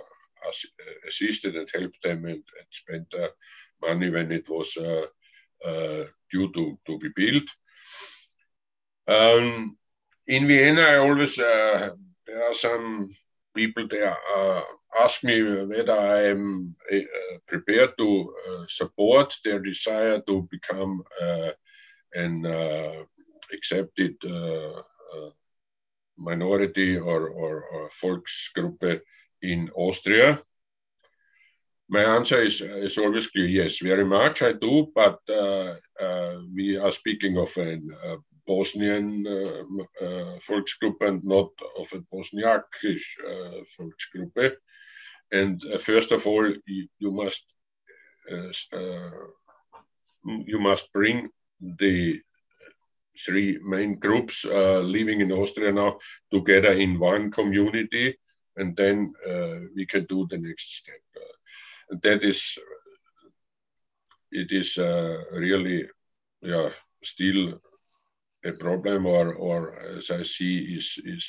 assisted 1.08 1.56
and 1.56 1.70
helped 1.74 2.02
them 2.04 2.26
and, 2.26 2.44
and 2.60 2.68
spent 2.70 3.08
uh, 3.14 3.28
money 3.82 4.10
when 4.10 4.32
it 4.32 4.48
was 4.50 4.76
uh, 4.78 5.06
uh, 5.66 6.06
due 6.32 6.52
to, 6.54 6.80
to 6.86 6.98
be 7.00 7.10
built. 7.16 7.44
Um, 9.08 9.78
in 10.28 10.48
Vienna, 10.48 10.82
I 10.84 10.98
always 10.98 11.36
there 11.36 12.48
are 12.48 12.54
some 12.54 13.10
people 13.56 13.88
there 13.90 14.16
uh, 14.36 14.62
ask 15.04 15.24
me 15.24 15.42
whether 15.42 16.00
I 16.00 16.28
am 16.28 16.76
uh, 16.94 17.00
prepared 17.48 17.92
to 17.98 18.34
uh, 18.48 18.64
support 18.68 19.34
their 19.44 19.60
desire 19.60 20.22
to 20.28 20.48
become 20.52 21.04
an 22.14 22.46
accepted 23.54 24.16
minority 26.18 26.98
or, 26.98 27.30
or, 27.30 27.64
or 27.64 27.90
Volksgruppe 28.02 29.02
in 29.42 29.70
Austria? 29.76 30.42
My 31.90 32.04
answer 32.04 32.44
is, 32.44 32.62
is 32.62 32.98
always 32.98 33.28
clear 33.28 33.48
yes, 33.48 33.80
very 33.80 34.06
much 34.06 34.44
I 34.44 34.54
do, 34.54 34.92
but 34.94 35.20
uh, 35.28 35.76
uh, 36.00 36.36
we 36.54 36.78
are 36.78 36.92
speaking 36.92 37.38
of 37.38 37.50
a 37.58 37.80
Bosnian 38.46 39.26
uh, 39.28 40.06
uh, 40.06 40.40
Volksgruppe 40.48 41.08
and 41.08 41.24
not 41.24 41.50
of 41.78 41.88
a 41.94 42.00
Bosniakish 42.12 43.06
uh, 43.28 43.62
Volksgruppe. 43.76 44.56
And 45.32 45.64
first 45.80 46.12
of 46.12 46.26
all, 46.28 46.48
you, 46.66 46.88
you 47.00 47.12
must 47.12 47.44
you 50.46 50.60
must 50.60 50.92
bring 50.94 51.30
the 51.62 52.20
three 53.26 53.60
main 53.64 54.00
groups 54.00 54.46
uh, 54.46 54.80
living 54.80 55.22
in 55.22 55.32
Austria 55.32 55.72
now 55.72 55.98
together 56.32 56.74
in 56.74 57.00
one 57.00 57.32
community, 57.32 58.18
and 58.60 58.76
then 58.76 59.14
uh, 59.30 59.60
we 59.76 59.86
can 59.86 60.06
do 60.06 60.28
the 60.30 60.38
next 60.38 60.68
step. 60.78 61.04
Uh, 61.16 61.98
that 62.04 62.24
is, 62.24 62.42
it 64.32 64.52
is 64.52 64.78
really, 65.32 65.88
yeah, 66.42 66.70
still 67.04 67.60
a 68.46 68.52
problem, 68.54 69.06
or, 69.06 69.34
or 69.34 69.60
as 69.98 70.12
I 70.12 70.24
see, 70.24 70.76
is 70.78 70.88
is 71.06 71.26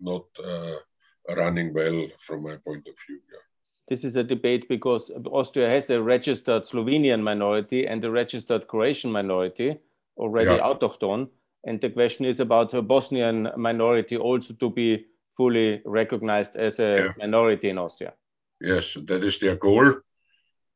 not 0.00 0.26
running 1.36 1.74
well 1.74 2.06
from 2.26 2.42
my 2.42 2.56
point 2.56 2.86
of 2.88 2.94
view. 3.06 3.20
Yeah. 3.32 3.44
This 3.88 4.04
is 4.04 4.16
a 4.16 4.22
debate 4.22 4.68
because 4.68 5.10
Austria 5.24 5.68
has 5.68 5.90
a 5.90 6.02
registered 6.02 6.64
Slovenian 6.64 7.22
minority 7.22 7.86
and 7.86 8.04
a 8.04 8.10
registered 8.10 8.66
Croatian 8.66 9.10
minority 9.10 9.78
already 10.16 10.50
yeah. 10.50 10.62
autochthon. 10.62 11.28
And 11.64 11.80
the 11.80 11.90
question 11.90 12.26
is 12.26 12.40
about 12.40 12.74
a 12.74 12.82
Bosnian 12.82 13.48
minority 13.56 14.16
also 14.16 14.54
to 14.54 14.70
be 14.70 15.06
fully 15.38 15.80
recognized 15.86 16.56
as 16.56 16.80
a 16.80 16.82
yeah. 16.82 17.12
minority 17.18 17.70
in 17.70 17.78
Austria. 17.78 18.12
Yes, 18.60 18.96
that 19.06 19.22
is 19.24 19.38
their 19.38 19.56
goal. 19.56 19.94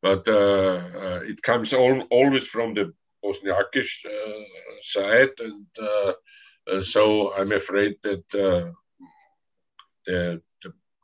But 0.03 0.27
uh, 0.29 0.83
uh, 1.05 1.21
it 1.25 1.43
comes 1.43 1.73
all, 1.73 2.01
always 2.11 2.45
from 2.45 2.75
the 2.75 2.93
Bosniakish 3.23 4.05
uh, 4.07 4.43
side. 4.83 5.35
And 6.67 6.87
so 6.87 7.33
I'm 7.35 7.53
afraid 7.53 7.97
that 8.03 8.25
uh, 8.35 8.71
the, 10.07 10.43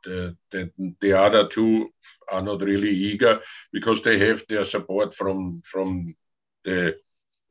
the, 0.05 0.35
the, 0.51 0.71
the 1.01 1.13
other 1.13 1.47
two 1.47 1.89
are 2.31 2.41
not 2.41 2.61
really 2.61 2.91
eager 2.91 3.39
because 3.71 4.01
they 4.01 4.19
have 4.19 4.43
their 4.47 4.65
support 4.65 5.15
from, 5.15 5.61
from 5.65 6.15
the 6.65 6.95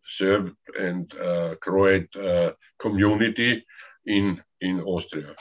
Serb 0.06 0.54
and 0.78 1.12
uh, 1.14 1.54
Croat 1.60 2.14
uh, 2.16 2.52
community 2.78 3.64
in, 4.06 4.42
in 4.60 4.80
Austria. 4.80 5.34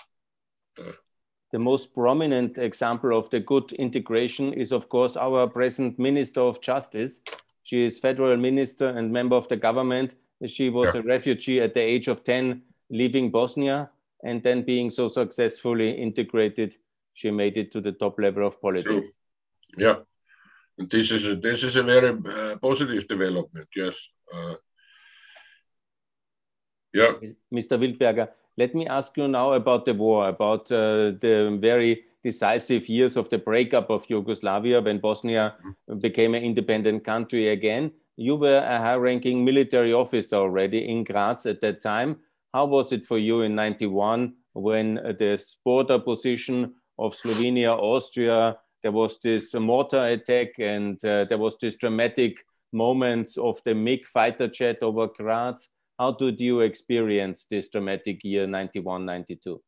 The 1.51 1.59
most 1.59 1.93
prominent 1.93 2.57
example 2.57 3.17
of 3.17 3.29
the 3.29 3.39
good 3.39 3.71
integration 3.73 4.53
is, 4.53 4.71
of 4.71 4.89
course, 4.89 5.15
our 5.15 5.47
present 5.47 5.97
Minister 5.97 6.41
of 6.41 6.61
Justice. 6.61 7.21
She 7.63 7.85
is 7.85 7.99
federal 7.99 8.35
minister 8.37 8.87
and 8.89 9.11
member 9.11 9.35
of 9.35 9.47
the 9.47 9.55
government. 9.55 10.11
She 10.45 10.69
was 10.69 10.93
yeah. 10.93 11.01
a 11.01 11.03
refugee 11.03 11.61
at 11.61 11.73
the 11.73 11.81
age 11.81 12.07
of 12.07 12.23
10, 12.23 12.61
leaving 12.89 13.31
Bosnia, 13.31 13.89
and 14.23 14.43
then 14.43 14.63
being 14.63 14.89
so 14.89 15.09
successfully 15.09 15.91
integrated, 15.91 16.75
she 17.13 17.31
made 17.31 17.57
it 17.57 17.71
to 17.71 17.81
the 17.81 17.91
top 17.91 18.19
level 18.19 18.45
of 18.45 18.61
politics. 18.61 18.89
True. 18.89 19.09
Yeah, 19.77 19.95
and 20.77 20.89
this 20.89 21.11
is 21.11 21.27
a, 21.27 21.35
this 21.35 21.63
is 21.63 21.75
a 21.75 21.83
very 21.83 22.09
uh, 22.09 22.55
positive 22.57 23.07
development. 23.07 23.67
Yes. 23.75 23.95
Uh, 24.33 24.55
yeah. 26.93 27.13
Mr. 27.53 27.77
Wildberger, 27.77 28.29
let 28.57 28.73
me 28.73 28.87
ask 28.87 29.15
you 29.17 29.27
now 29.27 29.53
about 29.53 29.85
the 29.85 29.93
war, 29.93 30.27
about 30.29 30.71
uh, 30.71 31.13
the 31.21 31.57
very 31.61 32.03
decisive 32.23 32.89
years 32.89 33.15
of 33.15 33.29
the 33.29 33.37
breakup 33.37 33.89
of 33.89 34.09
Yugoslavia 34.09 34.81
when 34.81 34.99
Bosnia 34.99 35.55
mm-hmm. 35.59 35.99
became 35.99 36.33
an 36.35 36.43
independent 36.43 37.05
country 37.05 37.49
again. 37.49 37.91
You 38.17 38.35
were 38.35 38.57
a 38.57 38.79
high 38.79 38.95
ranking 38.95 39.45
military 39.45 39.93
officer 39.93 40.35
already 40.35 40.89
in 40.89 41.03
Graz 41.03 41.45
at 41.45 41.61
that 41.61 41.81
time. 41.83 42.17
How 42.53 42.65
was 42.65 42.91
it 42.91 43.05
for 43.05 43.19
you 43.19 43.41
in 43.41 43.53
91 43.55 44.33
when 44.53 44.95
the 44.95 45.41
border 45.63 45.99
position 45.99 46.73
of 46.97 47.15
Slovenia, 47.15 47.77
Austria, 47.77 48.57
there 48.81 48.91
was 48.91 49.19
this 49.23 49.53
mortar 49.53 50.07
attack 50.07 50.57
and 50.59 51.03
uh, 51.05 51.25
there 51.29 51.37
was 51.37 51.55
this 51.61 51.75
dramatic 51.75 52.37
moments 52.73 53.37
of 53.37 53.61
the 53.65 53.75
MiG 53.75 54.07
fighter 54.07 54.47
jet 54.47 54.81
over 54.81 55.07
Graz. 55.07 55.69
How 55.99 56.11
did 56.11 56.39
you 56.39 56.61
experience 56.61 57.47
this 57.49 57.69
dramatic 57.69 58.23
year 58.23 58.45
91, 58.45 59.05
92? 59.05 59.61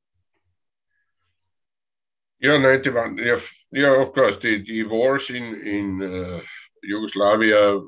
Yeah, 2.42 2.58
91. 2.58 3.18
Yeah, 3.18 3.40
yeah 3.72 4.02
of 4.02 4.14
course, 4.14 4.38
the, 4.42 4.64
the 4.64 4.84
wars 4.84 5.30
in, 5.30 5.44
in 5.66 6.02
uh, 6.02 6.42
Yugoslavia 6.84 7.82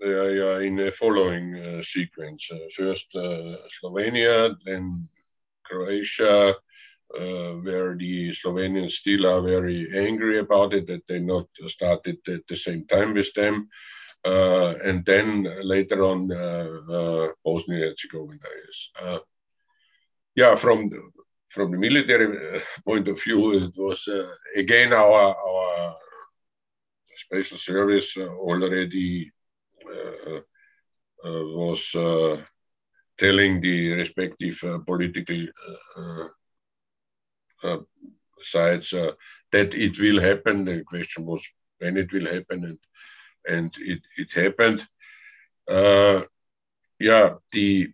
they 0.00 0.06
are 0.06 0.62
in 0.62 0.76
the 0.76 0.92
following 0.92 1.54
uh, 1.54 1.82
sequence. 1.82 2.48
Uh, 2.52 2.58
first 2.76 3.08
uh, 3.14 3.56
Slovenia, 3.68 4.54
then 4.64 5.08
Croatia, 5.64 6.50
uh, 6.50 7.52
where 7.64 7.96
the 7.96 8.32
Slovenians 8.32 8.92
still 8.92 9.26
are 9.26 9.40
very 9.40 9.88
angry 9.96 10.38
about 10.38 10.74
it 10.74 10.86
that 10.86 11.02
they 11.08 11.18
not 11.18 11.46
started 11.66 12.18
at 12.28 12.46
the 12.48 12.56
same 12.56 12.86
time 12.86 13.14
with 13.14 13.32
them. 13.34 13.68
Uh, 14.28 14.74
and 14.84 15.04
then 15.06 15.46
later 15.62 16.04
on, 16.04 16.30
uh, 16.30 16.68
uh 16.96 17.28
Bosnia 17.44 17.86
Herzegovina 17.86 18.50
is. 18.68 18.90
Uh, 19.00 19.18
yeah, 20.34 20.54
from 20.54 20.88
the, 20.90 21.00
from 21.48 21.70
the 21.72 21.78
military 21.78 22.28
uh, 22.56 22.60
point 22.84 23.08
of 23.08 23.20
view, 23.22 23.40
it 23.64 23.72
was 23.76 24.08
again 24.54 24.92
our 24.92 25.24
our 25.48 25.96
special 27.16 27.58
service 27.58 28.16
already 28.16 29.30
was 31.24 31.82
telling 33.18 33.60
the 33.60 33.78
respective 34.02 34.58
political 34.86 35.40
uh, 37.64 37.78
sides 38.42 38.92
uh, 38.92 39.12
that 39.52 39.74
it 39.74 39.98
will 39.98 40.20
happen. 40.20 40.64
The 40.64 40.82
question 40.84 41.26
was 41.26 41.42
when 41.78 41.96
it 41.96 42.12
will 42.12 42.26
happen, 42.26 42.64
and 42.64 42.78
and 43.46 43.74
it 43.78 44.00
it 44.16 44.32
happened. 44.32 44.86
Uh, 45.68 46.22
yeah, 46.98 47.34
the 47.52 47.88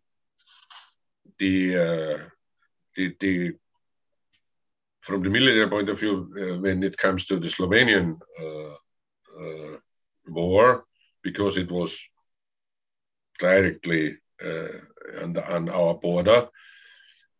the 1.38 1.76
uh, 1.76 2.18
the 2.97 3.16
the 3.20 3.53
from 5.01 5.22
the 5.22 5.30
military 5.30 5.68
point 5.68 5.90
of 5.90 6.01
view, 6.01 6.16
uh, 6.40 6.59
when 6.61 6.82
it 6.82 6.97
comes 6.97 7.26
to 7.26 7.38
the 7.38 7.49
Slovenian 7.49 8.18
uh, 8.40 8.74
uh, 9.38 9.76
war, 10.28 10.84
because 11.22 11.59
it 11.59 11.70
was 11.70 11.95
directly 13.38 14.16
on, 15.22 15.32
the, 15.34 15.55
on, 15.55 15.68
our 15.68 15.95
border, 15.95 16.49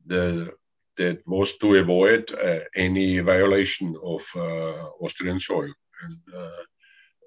the 0.07 0.53
that 0.97 1.27
was 1.27 1.57
to 1.59 1.75
avoid 1.77 2.33
uh, 2.33 2.61
any 2.77 3.19
violation 3.19 3.97
of 4.03 4.23
uh, 4.37 4.89
Austrian 5.01 5.41
soil. 5.41 5.73
And 6.03 6.19
uh, 6.37 6.63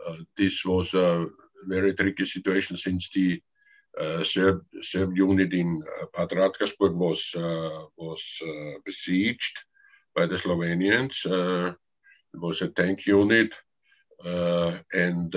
Uh, 0.07 0.17
this 0.37 0.63
was 0.63 0.93
a 0.93 1.25
very 1.65 1.93
tricky 1.93 2.25
situation 2.25 2.77
since 2.77 3.09
the 3.13 3.41
uh, 3.99 4.23
Serb, 4.23 4.63
Serb 4.83 5.17
unit 5.17 5.53
in 5.53 5.83
uh, 6.01 6.05
Bad 6.15 6.29
Radkersburg 6.29 6.93
was, 6.95 7.31
was 7.97 8.23
besieged 8.85 9.57
by 10.15 10.25
the 10.25 10.35
Slovenians. 10.35 11.25
it 11.25 12.39
was 12.39 12.61
a 12.61 12.67
tank 12.69 13.05
unit, 13.05 13.53
and 14.23 15.31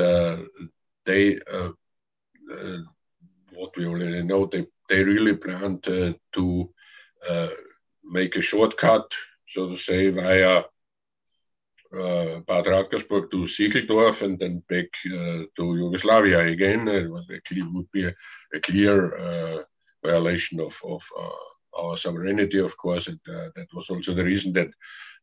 they 1.06 1.38
what 3.60 3.76
we 3.76 3.86
already 3.86 4.22
know, 4.22 4.46
they, 4.46 4.66
they 4.88 5.02
really 5.02 5.36
planned 5.36 5.86
uh, 5.88 6.12
to 6.32 6.70
uh, 7.28 7.48
make 8.04 8.36
a 8.36 8.42
shortcut, 8.42 9.12
so 9.48 9.68
to 9.68 9.76
say, 9.76 10.10
via 10.10 10.62
uh, 11.94 12.40
Bad 12.46 12.66
Radkersburg 12.66 13.30
to 13.30 13.48
Sicheldorf 13.48 14.22
and 14.22 14.38
then 14.38 14.62
back 14.68 14.88
uh, 15.06 15.44
to 15.56 15.76
Yugoslavia 15.76 16.40
again. 16.46 16.88
It 16.88 17.10
was 17.10 17.28
a 17.30 17.40
clear, 17.46 17.66
would 17.72 17.90
be 17.92 18.06
a, 18.06 18.14
a 18.54 18.60
clear 18.60 19.16
uh, 19.18 19.62
violation 20.04 20.60
of, 20.60 20.78
of 20.84 21.02
uh, 21.18 21.80
our 21.80 21.96
sovereignty, 21.96 22.58
of 22.58 22.76
course, 22.76 23.06
and 23.08 23.20
uh, 23.28 23.48
that 23.56 23.68
was 23.74 23.90
also 23.90 24.14
the 24.14 24.24
reason 24.24 24.52
that 24.52 24.68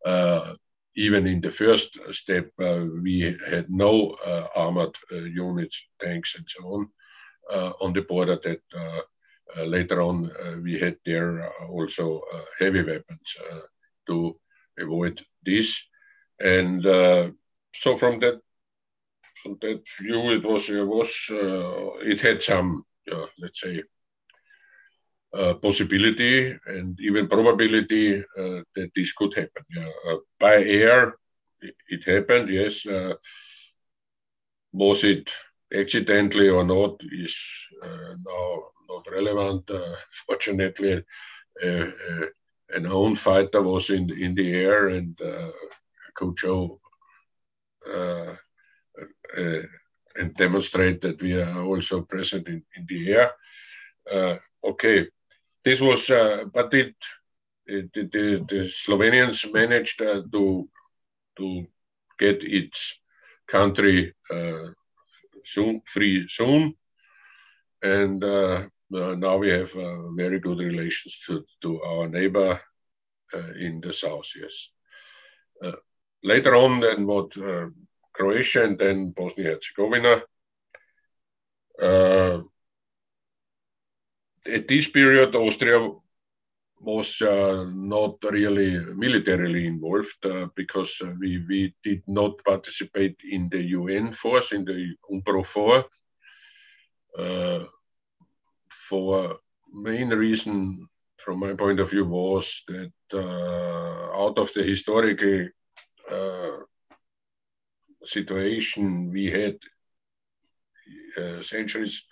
uh, 0.05 0.53
even 0.95 1.27
in 1.27 1.41
the 1.41 1.51
first 1.51 1.97
step 2.11 2.49
we 2.57 3.37
had 3.47 3.69
no 3.69 4.15
armored 4.55 4.95
units, 5.11 5.79
tanks, 6.01 6.35
and 6.35 6.45
so 6.47 6.63
on 6.65 6.89
on 7.79 7.93
the 7.93 8.01
border 8.01 8.39
that 8.43 8.61
uh, 9.55 9.63
later 9.63 10.01
on, 10.01 10.29
uh, 10.31 10.57
we 10.61 10.77
had 10.77 10.97
there 11.05 11.41
uh, 11.41 11.67
also 11.67 12.21
heavy 12.59 12.83
weapons 12.83 13.35
to 14.05 14.37
avoid 14.79 15.21
this. 15.45 15.81
And 16.39 16.83
so 17.73 17.97
from 17.97 18.19
that 18.19 18.41
from 19.41 19.57
that 19.61 19.83
view, 19.99 20.31
it 20.31 20.43
was 20.43 20.69
it 20.69 20.83
was 20.85 21.11
it 22.11 22.21
had 22.21 22.41
some 22.41 22.85
let's 23.39 23.61
say 23.61 23.83
uh, 25.33 25.53
possibility 25.55 26.57
and 26.67 26.97
even 27.01 27.27
probability 27.27 28.17
uh, 28.19 28.61
that 28.75 28.89
this 28.95 29.11
could 29.11 29.33
happen. 29.35 29.63
Uh, 29.77 30.15
by 30.39 30.55
air, 30.63 31.15
it 31.61 32.03
happened, 32.05 32.49
yes. 32.49 32.85
Uh, 32.85 33.13
was 34.71 35.03
it 35.03 35.29
accidentally 35.73 36.47
or 36.49 36.63
not 36.63 37.01
is 37.11 37.37
uh, 37.83 38.15
now 38.25 38.63
not 38.89 39.05
relevant. 39.11 39.69
Uh, 39.69 39.95
fortunately, 40.27 41.03
an 41.61 42.85
own 42.85 43.15
fighter 43.15 43.61
was 43.61 43.89
in, 43.89 44.09
in 44.11 44.33
the 44.33 44.53
air 44.53 44.87
and 44.87 45.19
could 46.17 46.37
show 46.39 46.79
and 50.17 50.35
demonstrate 50.35 51.01
that 51.01 51.21
we 51.21 51.33
are 51.33 51.63
also 51.63 52.01
present 52.01 52.47
in, 52.47 52.63
in 52.75 52.85
the 52.89 53.11
air. 53.11 53.31
Uh, 54.11 54.37
okay, 54.63 55.07
this 55.63 55.79
was, 55.79 56.09
uh, 56.09 56.43
but 56.53 56.73
it, 56.73 56.95
it, 57.65 57.89
it, 57.93 58.11
the, 58.11 58.45
the 58.49 58.71
Slovenians 58.85 59.51
managed 59.53 60.01
uh, 60.01 60.21
to 60.31 60.69
to 61.37 61.67
get 62.19 62.41
its 62.41 62.95
country 63.47 64.15
uh, 64.33 64.67
soon 65.45 65.81
free 65.85 66.25
soon, 66.29 66.73
and 67.83 68.23
uh, 68.23 68.63
uh, 68.95 69.15
now 69.15 69.37
we 69.37 69.49
have 69.49 69.71
very 70.15 70.39
good 70.39 70.59
relations 70.59 71.19
to 71.27 71.43
to 71.61 71.81
our 71.83 72.07
neighbor 72.07 72.59
in 73.59 73.81
the 73.81 73.93
south. 73.93 74.29
Yes. 74.35 74.69
Later 76.27 76.55
on, 76.55 76.81
then 76.81 77.07
what 77.07 77.31
Croatia 78.17 78.63
and 78.63 78.77
then 78.77 79.11
Bosnia 79.11 79.51
Herzegovina. 79.51 80.23
Uh, 81.81 82.41
at 84.45 84.67
this 84.67 84.89
period, 84.89 85.35
Austria 85.35 85.91
was 86.79 87.21
uh, 87.21 87.65
not 87.69 88.17
really 88.23 88.77
militarily 88.95 89.67
involved 89.67 90.25
uh, 90.25 90.47
because 90.55 90.95
uh, 91.01 91.11
we, 91.19 91.43
we 91.47 91.73
did 91.83 92.01
not 92.07 92.43
participate 92.43 93.17
in 93.31 93.49
the 93.49 93.61
UN 93.79 94.13
force, 94.13 94.51
in 94.51 94.65
the 94.65 94.95
UNPROFOR. 95.11 95.85
Uh, 97.17 97.63
for 98.69 99.37
main 99.73 100.09
reason, 100.09 100.87
from 101.17 101.39
my 101.39 101.53
point 101.53 101.79
of 101.79 101.89
view, 101.89 102.05
was 102.05 102.63
that 102.67 102.91
uh, 103.13 104.23
out 104.23 104.37
of 104.37 104.51
the 104.53 104.63
historical 104.63 105.47
uh, 106.11 106.57
situation 108.03 109.11
we 109.11 109.25
had 109.25 109.57
uh, 111.17 111.43
centuries 111.43 112.03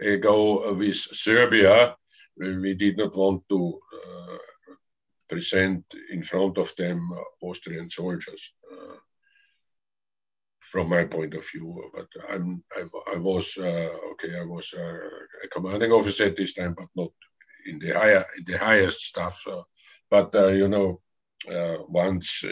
ago 0.00 0.72
with 0.74 0.96
Serbia. 0.96 1.96
We 2.36 2.74
did 2.74 2.96
not 2.96 3.16
want 3.16 3.42
to 3.48 3.80
uh, 3.94 4.38
present 5.28 5.84
in 6.10 6.22
front 6.22 6.58
of 6.58 6.74
them 6.76 7.10
Austrian 7.42 7.90
soldiers, 7.90 8.52
uh, 8.72 8.96
from 10.60 10.88
my 10.88 11.04
point 11.04 11.34
of 11.34 11.44
view. 11.50 11.90
But 11.94 12.08
I'm, 12.30 12.62
I, 12.76 12.84
I 13.14 13.16
was 13.18 13.52
uh, 13.58 13.90
okay. 14.12 14.38
I 14.38 14.44
was 14.44 14.72
uh, 14.76 15.06
a 15.44 15.48
commanding 15.52 15.92
officer 15.92 16.26
at 16.26 16.36
this 16.36 16.54
time, 16.54 16.74
but 16.78 16.88
not 16.94 17.10
in 17.66 17.78
the 17.78 17.90
higher 17.90 18.24
in 18.38 18.44
the 18.46 18.58
highest 18.58 19.00
staff. 19.00 19.42
but 20.10 20.32
you 20.34 20.68
know, 20.68 21.00
once 21.88 22.42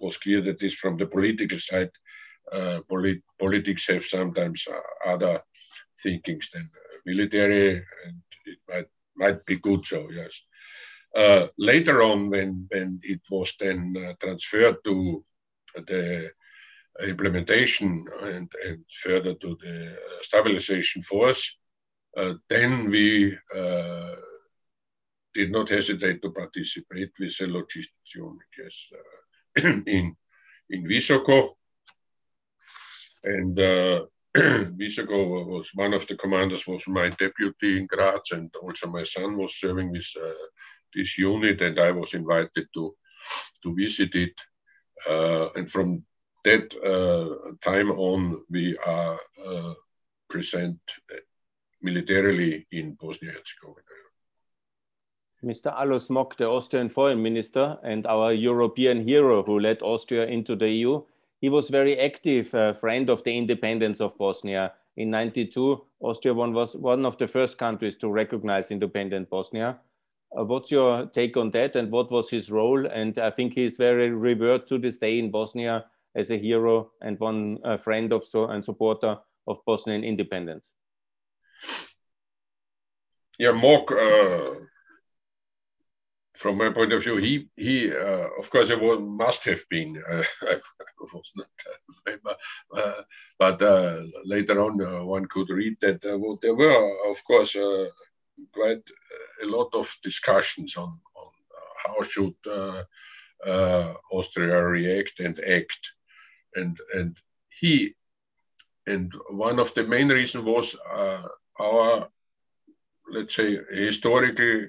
was 0.00 0.16
clear 0.16 0.40
that 0.42 0.58
this 0.58 0.74
from 0.74 0.96
the 0.96 1.06
political 1.06 1.58
side, 1.58 1.90
uh, 2.52 2.80
polit 2.88 3.22
politics 3.38 3.86
have 3.88 4.04
sometimes 4.04 4.66
uh, 4.68 5.12
other 5.12 5.42
thinkings 6.02 6.48
than 6.52 6.68
military, 7.06 7.76
and 8.06 8.16
it 8.46 8.58
might 8.68 8.88
might 9.16 9.44
be 9.46 9.56
good 9.56 9.86
so. 9.86 10.08
Yes. 10.10 10.42
Uh, 11.14 11.48
later 11.58 12.02
on, 12.02 12.30
when 12.30 12.66
when 12.70 13.00
it 13.02 13.20
was 13.30 13.54
then 13.58 13.94
uh, 13.96 14.14
transferred 14.20 14.76
to 14.84 15.24
the 15.86 16.30
implementation 17.06 18.04
and, 18.22 18.50
and 18.66 18.84
further 19.02 19.34
to 19.34 19.56
the 19.60 19.96
stabilization 20.22 21.02
force, 21.02 21.56
uh, 22.16 22.34
then 22.48 22.90
we 22.90 23.36
uh, 23.56 24.14
did 25.34 25.50
not 25.52 25.68
hesitate 25.68 26.20
to 26.22 26.30
participate 26.32 27.10
with 27.18 27.36
the 27.38 27.46
logistics 27.46 28.14
unit. 28.14 28.50
Yes. 28.58 28.76
in 29.86 30.16
in 30.70 30.84
Visoko, 30.84 31.50
and 33.24 33.58
uh, 33.58 34.06
Visoko 34.36 35.46
was 35.46 35.68
one 35.74 35.94
of 35.94 36.06
the 36.06 36.16
commanders 36.16 36.66
was 36.66 36.82
my 36.86 37.10
deputy 37.10 37.78
in 37.78 37.86
Graz, 37.86 38.30
and 38.32 38.50
also 38.62 38.86
my 38.86 39.02
son 39.02 39.36
was 39.36 39.58
serving 39.58 39.90
with 39.90 40.06
uh, 40.22 40.46
this 40.94 41.18
unit, 41.18 41.60
and 41.60 41.78
I 41.80 41.90
was 41.90 42.14
invited 42.14 42.66
to 42.74 42.94
to 43.62 43.74
visit 43.74 44.14
it. 44.14 44.34
Uh, 45.08 45.48
and 45.56 45.70
from 45.70 46.04
that 46.44 46.72
uh, 46.84 47.52
time 47.62 47.90
on, 47.90 48.42
we 48.50 48.76
are 48.84 49.18
uh, 49.46 49.74
present 50.28 50.78
militarily 51.82 52.66
in 52.70 52.96
Bosnia 53.00 53.32
Herzegovina. 53.32 53.89
Mr. 55.44 55.72
Alois 55.80 56.10
Mock, 56.10 56.36
the 56.36 56.46
Austrian 56.46 56.88
foreign 56.88 57.22
minister 57.22 57.78
and 57.82 58.06
our 58.06 58.32
European 58.32 59.06
hero 59.06 59.42
who 59.42 59.58
led 59.58 59.80
Austria 59.80 60.26
into 60.26 60.54
the 60.54 60.68
EU, 60.68 61.02
he 61.40 61.48
was 61.48 61.70
very 61.70 61.98
active 61.98 62.54
uh, 62.54 62.74
friend 62.74 63.08
of 63.08 63.24
the 63.24 63.36
independence 63.36 64.00
of 64.00 64.16
Bosnia. 64.18 64.72
In 64.96 65.10
92, 65.10 65.82
Austria 66.00 66.34
was 66.34 66.76
one 66.76 67.06
of 67.06 67.16
the 67.16 67.26
first 67.26 67.56
countries 67.56 67.96
to 67.96 68.10
recognize 68.10 68.70
independent 68.70 69.30
Bosnia. 69.30 69.78
Uh, 70.38 70.44
what's 70.44 70.70
your 70.70 71.06
take 71.06 71.36
on 71.38 71.50
that 71.52 71.74
and 71.74 71.90
what 71.90 72.10
was 72.10 72.28
his 72.28 72.50
role? 72.50 72.86
And 72.86 73.18
I 73.18 73.30
think 73.30 73.54
he's 73.54 73.76
very 73.76 74.10
revered 74.10 74.68
to 74.68 74.78
this 74.78 74.98
day 74.98 75.18
in 75.18 75.30
Bosnia 75.30 75.86
as 76.14 76.30
a 76.30 76.36
hero 76.36 76.90
and 77.00 77.18
one 77.18 77.58
uh, 77.64 77.78
friend 77.78 78.12
of 78.12 78.24
so 78.24 78.48
and 78.48 78.62
supporter 78.62 79.16
of 79.46 79.64
Bosnian 79.64 80.04
independence. 80.04 80.70
Yeah, 83.38 83.52
Mock 83.52 83.90
from 86.40 86.56
my 86.56 86.70
point 86.70 86.92
of 86.92 87.02
view, 87.02 87.16
he 87.18 87.48
he 87.56 87.92
uh, 87.92 88.28
of 88.38 88.48
course 88.48 88.70
it 88.70 88.80
was, 88.80 88.98
must 89.00 89.44
have 89.44 89.62
been. 89.68 90.02
Uh, 90.10 90.22
I 90.42 90.56
was 91.12 91.30
not 91.36 91.48
member, 92.06 92.34
uh, 92.74 93.02
but 93.38 93.60
uh, 93.60 94.04
later 94.24 94.58
on 94.64 94.80
uh, 94.80 95.04
one 95.04 95.26
could 95.26 95.50
read 95.50 95.76
that 95.82 96.00
well, 96.02 96.38
there 96.40 96.54
were 96.54 97.10
of 97.12 97.22
course 97.24 97.54
quite 98.54 98.84
a 99.42 99.46
lot 99.46 99.68
of 99.74 99.94
discussions 100.02 100.76
on 100.78 100.98
on 101.14 101.30
how 101.84 102.02
should 102.02 102.36
Austria 104.10 104.62
react 104.64 105.20
and 105.20 105.38
act, 105.40 105.82
and 106.54 106.78
and 106.94 107.18
he 107.60 107.94
and 108.86 109.12
one 109.28 109.58
of 109.58 109.74
the 109.74 109.84
main 109.84 110.08
reasons 110.08 110.44
was 110.44 110.74
our 111.58 112.08
let's 113.12 113.36
say 113.36 113.58
historical 113.72 114.68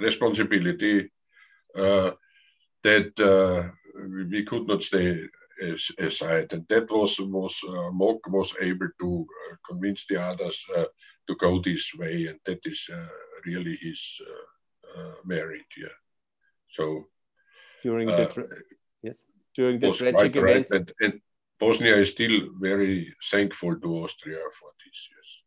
responsibility 0.00 1.10
uh, 1.76 2.10
that 2.82 3.12
uh, 3.20 3.70
we 4.30 4.44
could 4.44 4.66
not 4.66 4.82
stay 4.82 5.24
aside, 5.98 6.52
and 6.52 6.66
that 6.68 6.90
was 6.90 7.18
was 7.20 7.58
uh, 7.68 7.90
Mock 7.90 8.26
was 8.28 8.54
able 8.60 8.88
to 9.00 9.26
convince 9.68 10.04
the 10.08 10.20
others 10.20 10.64
to 11.28 11.34
go 11.36 11.60
this 11.60 11.94
way, 11.96 12.26
and 12.26 12.38
that 12.46 12.60
is 12.64 12.90
really 13.46 13.76
his 13.80 14.20
merit. 15.24 15.64
Yeah. 15.76 15.96
So 16.70 17.06
during 17.82 18.08
the 18.08 18.48
yes 19.02 19.22
during 19.54 19.78
the 19.78 19.92
tragic 19.92 20.36
events. 20.36 20.70
Right. 20.72 20.80
And, 20.80 20.92
and, 21.00 21.20
Bosnia 21.60 21.96
is 21.96 22.10
still 22.10 22.48
very 22.58 23.14
thankful 23.30 23.76
to 23.78 23.88
Austria 24.02 24.38
for 24.58 24.70
this. 24.84 25.08
Yes. 25.14 25.38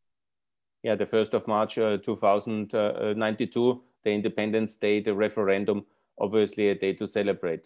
Yeah, 0.81 0.95
the 0.95 1.05
first 1.05 1.33
of 1.33 1.45
March 1.45 1.77
uh, 1.77 1.97
2092 1.97 3.83
the 4.05 4.11
Independence 4.11 4.77
Day, 4.77 5.01
the 5.01 5.13
referendum, 5.13 5.85
obviously 6.17 6.69
a 6.69 6.75
day 6.75 6.93
to 6.93 7.07
celebrate. 7.07 7.63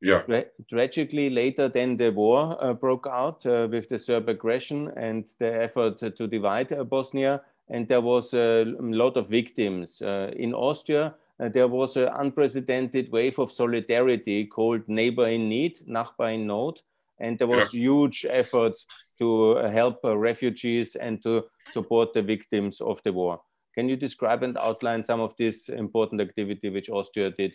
Yeah. 0.00 0.22
Tra 0.22 0.44
tragically, 0.70 1.30
later 1.30 1.68
then 1.68 1.96
the 1.96 2.10
war 2.10 2.56
uh, 2.60 2.72
broke 2.72 3.06
out 3.06 3.44
uh, 3.46 3.68
with 3.70 3.88
the 3.88 3.98
Serb 3.98 4.28
aggression 4.28 4.92
and 4.96 5.24
the 5.38 5.62
effort 5.62 5.98
to 5.98 6.26
divide 6.26 6.72
uh, 6.72 6.84
Bosnia, 6.84 7.42
and 7.70 7.88
there 7.88 8.00
was 8.00 8.34
a 8.34 8.64
lot 8.78 9.16
of 9.16 9.28
victims. 9.28 10.02
Uh, 10.02 10.30
in 10.36 10.52
Austria, 10.54 11.14
uh, 11.40 11.48
there 11.48 11.68
was 11.68 11.96
an 11.96 12.08
unprecedented 12.16 13.10
wave 13.10 13.38
of 13.38 13.50
solidarity 13.50 14.46
called 14.46 14.86
Neighbor 14.88 15.28
in 15.28 15.48
Need, 15.48 15.78
Nachbar 15.88 16.34
in 16.34 16.46
Not, 16.46 16.82
and 17.18 17.38
there 17.38 17.48
was 17.48 17.72
yeah. 17.72 17.80
huge 17.80 18.26
efforts 18.28 18.86
to 19.18 19.52
uh, 19.52 19.70
help 19.70 20.00
refugees 20.04 20.96
and 20.96 21.22
to 21.22 21.44
support 21.72 22.12
the 22.12 22.22
victims 22.22 22.80
of 22.80 23.00
the 23.04 23.12
war. 23.12 23.40
Can 23.74 23.88
you 23.88 23.96
describe 23.96 24.42
and 24.42 24.56
outline 24.56 25.04
some 25.04 25.20
of 25.20 25.34
this 25.36 25.68
important 25.68 26.20
activity 26.20 26.70
which 26.70 26.88
Austria 26.88 27.30
did 27.30 27.52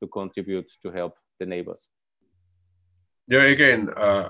to 0.00 0.08
contribute 0.08 0.70
to 0.82 0.90
help 0.90 1.14
the 1.40 1.46
neighbors? 1.46 1.88
Yeah, 3.28 3.42
again, 3.42 3.90
uh, 3.96 4.28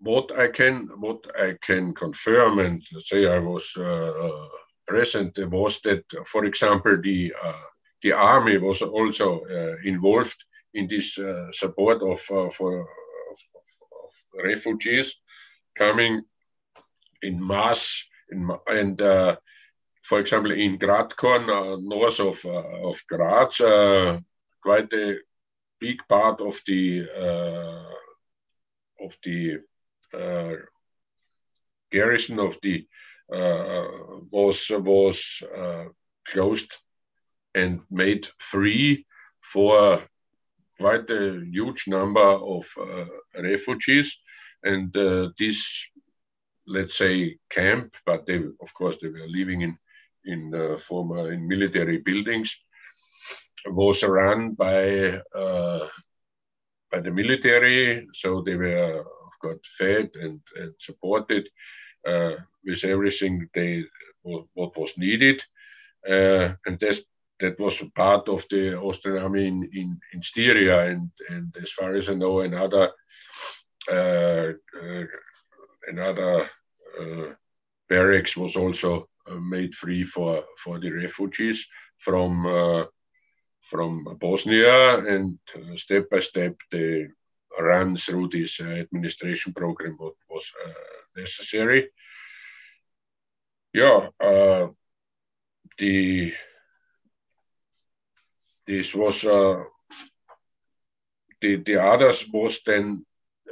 what 0.00 0.36
I 0.36 0.48
can 0.48 0.88
what 0.98 1.24
I 1.38 1.56
can 1.62 1.94
confirm 1.94 2.58
and 2.58 2.82
say 3.04 3.26
I 3.26 3.38
was 3.38 3.72
uh, 3.76 3.82
uh 3.82 4.48
present 4.88 5.38
was 5.50 5.80
that, 5.82 6.04
for 6.26 6.44
example, 6.44 7.00
the 7.02 7.32
the 8.02 8.12
army 8.12 8.58
was 8.58 8.82
also 8.82 9.42
involved 9.84 10.36
in 10.74 10.88
this 10.88 11.18
support 11.52 12.02
of 12.02 12.20
for 12.20 12.46
of, 12.48 13.38
of 14.04 14.44
refugees 14.44 15.14
coming 15.78 16.22
in 17.22 17.46
mass 17.46 18.02
in, 18.30 18.50
and 18.66 19.00
uh, 19.00 19.36
for 20.08 20.20
example 20.20 20.52
in 20.52 20.78
Gratkorn 20.78 21.48
uh, 21.48 21.76
north 21.80 22.20
of, 22.20 22.44
uh, 22.44 22.88
of 22.88 23.02
Graz 23.08 23.56
quite 24.62 24.92
a 24.92 25.18
big 25.80 25.98
part 26.08 26.40
of 26.40 26.60
the 26.66 27.02
of 29.00 29.12
the 29.24 29.58
garrison 31.92 32.38
of 32.38 32.56
the 32.62 32.86
was 34.30 34.70
was 34.70 35.42
closed 36.28 36.72
and 37.54 37.80
made 37.90 38.28
free 38.38 39.06
for 39.40 40.02
quite 40.78 41.08
a 41.10 41.40
huge 41.50 41.88
number 41.88 42.20
of 42.20 42.66
uh, 42.78 43.06
refugees. 43.40 44.16
And 44.62 44.94
uh, 44.96 45.30
this 45.38 45.86
let's 46.66 46.98
say 46.98 47.38
camp, 47.50 47.94
but 48.04 48.26
they 48.26 48.36
of 48.36 48.74
course 48.74 48.96
they 49.00 49.08
were 49.08 49.28
living 49.28 49.62
in 49.62 49.78
in 50.26 50.78
former 50.78 51.32
in 51.32 51.46
military 51.48 51.98
buildings. 51.98 52.56
Was 53.68 54.04
run 54.04 54.52
by 54.52 55.20
uh, 55.34 55.88
by 56.92 57.00
the 57.00 57.10
military, 57.10 58.06
so 58.14 58.40
they 58.42 58.54
were 58.54 59.00
of 59.00 59.32
course 59.40 59.58
fed 59.76 60.10
and, 60.14 60.40
and 60.54 60.72
supported 60.78 61.48
uh, 62.06 62.36
with 62.64 62.84
everything 62.84 63.48
they 63.54 63.84
what 64.22 64.76
was 64.76 64.96
needed, 64.96 65.42
uh, 66.08 66.54
and 66.66 66.78
that's 66.78 67.00
that 67.40 67.58
was 67.58 67.82
part 67.94 68.28
of 68.28 68.44
the 68.50 68.74
Austrian 68.76 69.22
army 69.22 69.46
in, 69.46 69.68
in, 69.74 70.00
in 70.12 70.22
Styria, 70.22 70.86
and, 70.86 71.10
and 71.28 71.54
as 71.62 71.70
far 71.70 71.94
as 71.94 72.08
I 72.08 72.14
know, 72.14 72.40
another 72.40 72.92
uh, 73.90 74.52
uh, 74.82 75.04
another 75.86 76.50
uh, 77.00 77.34
barracks 77.88 78.36
was 78.36 78.56
also 78.56 79.08
made 79.40 79.74
free 79.74 80.04
for, 80.04 80.44
for 80.62 80.78
the 80.78 80.90
refugees 80.90 81.66
from 81.98 82.46
uh, 82.46 82.84
from 83.60 84.04
Bosnia, 84.20 84.98
and 84.98 85.38
step 85.76 86.08
by 86.08 86.20
step 86.20 86.54
they 86.70 87.08
ran 87.58 87.96
through 87.96 88.28
this 88.28 88.60
administration 88.60 89.52
program 89.52 89.96
what 89.98 90.14
was 90.30 90.52
necessary. 91.16 91.88
Yeah, 93.74 94.08
the 95.78 96.32
this 98.66 98.94
was 98.94 99.24
uh, 99.24 99.62
the 101.40 101.56
the 101.56 101.82
others 101.82 102.24
was 102.32 102.60
then 102.66 103.04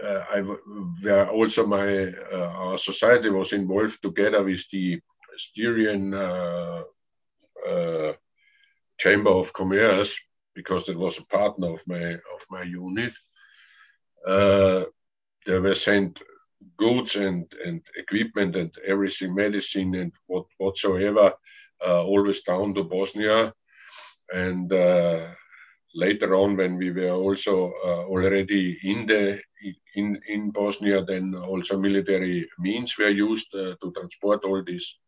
uh, 0.03 0.25
I 0.31 1.27
also 1.27 1.67
my 1.67 2.13
uh, 2.33 2.53
our 2.57 2.79
society 2.79 3.31
was 3.31 3.53
involved 3.53 4.03
together 4.03 4.43
with 4.43 4.65
the 4.73 5.01
Styrian 5.37 6.15
uh, 6.15 6.83
uh, 7.69 8.13
Chamber 8.99 9.31
of 9.31 9.53
Commerce 9.53 10.17
because 10.55 10.89
it 10.89 10.97
was 10.97 11.19
a 11.19 11.25
partner 11.25 11.73
of 11.73 11.83
my 11.87 12.13
of 12.15 12.43
my 12.51 12.63
unit. 12.63 13.13
Uh, 14.27 14.85
they 15.47 15.59
were 15.59 15.75
sent 15.75 16.23
goods 16.77 17.17
and 17.17 17.53
and 17.65 17.83
equipment 17.97 18.57
and 18.57 18.71
everything, 18.87 19.35
medicine 19.35 19.95
and 19.97 20.13
what 20.27 20.47
whatsoever, 20.59 21.33
always 21.81 22.43
down 22.43 22.75
to 22.75 22.85
Bosnia, 22.85 23.53
and 24.33 24.73
later 25.95 26.35
on 26.35 26.57
when 26.57 26.77
we 26.77 26.91
were 26.91 27.13
also 27.13 27.73
uh, 27.85 28.05
already 28.05 28.79
in 28.83 29.07
the 29.07 29.41
in 29.95 30.21
in 30.29 30.51
Bosnia, 30.51 31.05
then 31.05 31.35
also 31.35 31.79
military 31.79 32.49
means 32.59 32.99
were 32.99 33.09
used 33.09 33.55
uh, 33.55 33.75
to 33.81 33.93
transport 33.93 34.45
all 34.45 34.63
this. 34.65 34.99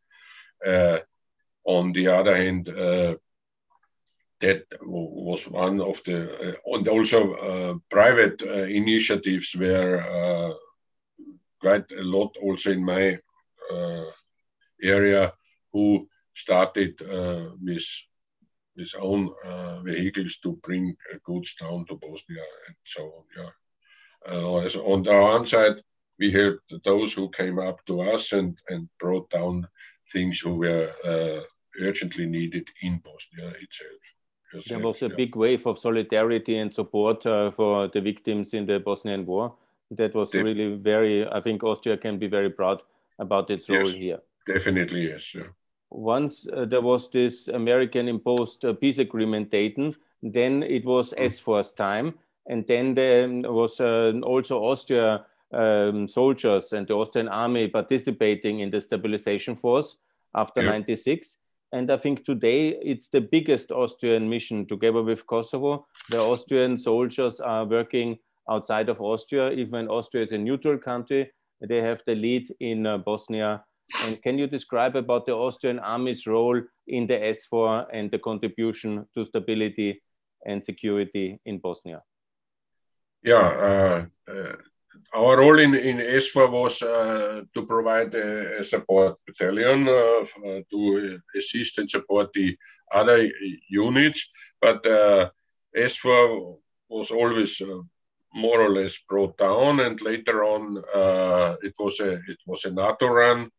Uh, 0.64 0.98
on 1.64 1.92
the 1.92 2.06
other 2.06 2.36
hand, 2.36 2.68
uh, 2.68 3.16
that 4.40 4.64
was 4.82 5.42
one 5.48 5.80
of 5.80 6.00
the 6.04 6.56
uh, 6.66 6.76
and 6.76 6.88
also 6.88 7.34
uh, 7.34 7.74
private 7.90 8.42
uh, 8.42 8.64
initiatives 8.64 9.54
were 9.56 10.00
uh, 10.00 10.54
quite 11.60 11.90
a 11.92 12.02
lot 12.02 12.36
also 12.42 12.70
in 12.70 12.84
my 12.84 13.18
area 14.82 15.32
who 15.72 16.06
started 16.34 16.94
with 17.62 17.84
his 18.76 18.94
own 19.00 19.30
vehicles 19.84 20.36
to 20.42 20.52
bring 20.62 20.94
goods 21.24 21.56
down 21.58 21.84
to 21.86 21.94
Bosnia 21.96 22.44
and 22.68 22.76
so 22.84 23.02
on. 24.28 24.62
On 24.84 25.08
our 25.08 25.22
one 25.22 25.46
side, 25.46 25.82
we 26.18 26.30
helped 26.30 26.72
those 26.84 27.12
who 27.14 27.30
came 27.30 27.58
up 27.58 27.84
to 27.86 28.02
us 28.02 28.32
and 28.32 28.56
brought 29.00 29.28
down 29.30 29.66
things 30.12 30.40
who 30.40 30.56
were 30.56 30.90
uh, 31.04 31.40
urgently 31.84 32.26
needed 32.26 32.68
in 32.82 32.98
Bosnia 32.98 33.48
itself. 33.60 34.00
Yourself, 34.52 34.68
there 34.68 34.78
was 34.78 35.02
a 35.02 35.08
yeah. 35.08 35.16
big 35.16 35.36
wave 35.36 35.66
of 35.66 35.78
solidarity 35.78 36.58
and 36.58 36.72
support 36.72 37.26
uh, 37.26 37.50
for 37.50 37.88
the 37.88 38.00
victims 38.00 38.54
in 38.54 38.66
the 38.66 38.78
Bosnian 38.78 39.26
War. 39.26 39.54
That 39.90 40.14
was 40.14 40.30
De 40.30 40.42
really 40.42 40.76
very, 40.76 41.26
I 41.28 41.40
think 41.40 41.62
Austria 41.62 41.96
can 41.96 42.18
be 42.18 42.26
very 42.26 42.50
proud 42.50 42.82
about 43.18 43.50
its 43.50 43.68
role 43.68 43.88
yes, 43.88 43.96
here. 43.96 44.20
Definitely, 44.46 45.08
yes. 45.08 45.34
Yeah 45.34 45.48
once 45.90 46.46
uh, 46.52 46.64
there 46.64 46.80
was 46.80 47.10
this 47.10 47.48
American 47.48 48.08
imposed 48.08 48.64
uh, 48.64 48.72
peace 48.72 48.98
agreement 48.98 49.50
Dayton, 49.50 49.94
then 50.22 50.62
it 50.62 50.84
was 50.84 51.14
S 51.16 51.40
SFOR's 51.40 51.72
time. 51.72 52.14
And 52.48 52.66
then 52.66 52.94
there 52.94 53.28
was 53.28 53.80
uh, 53.80 54.12
also 54.22 54.58
Austria 54.58 55.26
um, 55.56 56.08
soldiers 56.08 56.72
and 56.72 56.86
the 56.86 56.94
Austrian 56.94 57.28
army 57.28 57.68
participating 57.68 58.60
in 58.60 58.70
the 58.70 58.80
stabilization 58.80 59.56
force 59.56 59.96
after 60.34 60.62
yeah. 60.62 60.70
96. 60.70 61.38
And 61.72 61.90
I 61.90 61.96
think 61.96 62.24
today 62.24 62.78
it's 62.82 63.08
the 63.08 63.20
biggest 63.20 63.72
Austrian 63.72 64.28
mission 64.28 64.66
together 64.66 65.02
with 65.02 65.26
Kosovo. 65.26 65.86
The 66.10 66.20
Austrian 66.20 66.78
soldiers 66.78 67.40
are 67.40 67.64
working 67.64 68.18
outside 68.48 68.88
of 68.88 69.00
Austria, 69.00 69.50
even 69.50 69.88
Austria 69.88 70.22
is 70.22 70.32
a 70.32 70.38
neutral 70.38 70.78
country. 70.78 71.32
They 71.60 71.78
have 71.78 72.00
the 72.06 72.14
lead 72.14 72.48
in 72.60 72.86
uh, 72.86 72.98
Bosnia 72.98 73.64
and 74.04 74.20
can 74.22 74.38
you 74.38 74.46
describe 74.46 74.96
about 74.96 75.26
the 75.26 75.32
Austrian 75.32 75.78
army's 75.78 76.26
role 76.26 76.60
in 76.88 77.06
the 77.06 77.14
SFOR 77.14 77.86
and 77.92 78.10
the 78.10 78.18
contribution 78.18 79.06
to 79.14 79.24
stability 79.24 80.02
and 80.44 80.64
security 80.64 81.38
in 81.44 81.58
Bosnia? 81.58 82.02
Yeah, 83.22 83.36
uh, 83.36 84.32
uh, 84.32 84.56
our 85.14 85.38
role 85.38 85.58
in, 85.60 85.74
in 85.74 85.98
SFOR 85.98 86.50
was 86.50 86.82
uh, 86.82 87.42
to 87.54 87.66
provide 87.66 88.14
a, 88.14 88.60
a 88.60 88.64
support 88.64 89.16
battalion 89.26 89.88
uh, 89.88 90.24
uh, 90.46 90.60
to 90.70 91.20
assist 91.36 91.78
and 91.78 91.90
support 91.90 92.30
the 92.34 92.56
other 92.92 93.28
units, 93.68 94.30
but 94.60 94.84
uh, 94.86 95.28
was 96.88 97.10
always 97.10 97.60
more 98.34 98.60
or 98.60 98.70
less 98.70 98.96
brought 99.08 99.36
down, 99.38 99.80
and 99.80 100.00
later 100.00 100.44
on 100.44 100.82
it 101.62 101.74
was 101.78 102.00
a 102.00 102.12
it 102.28 102.38
was 102.46 102.64
a 102.64 102.70
NATO 102.70 103.06
run 103.08 103.50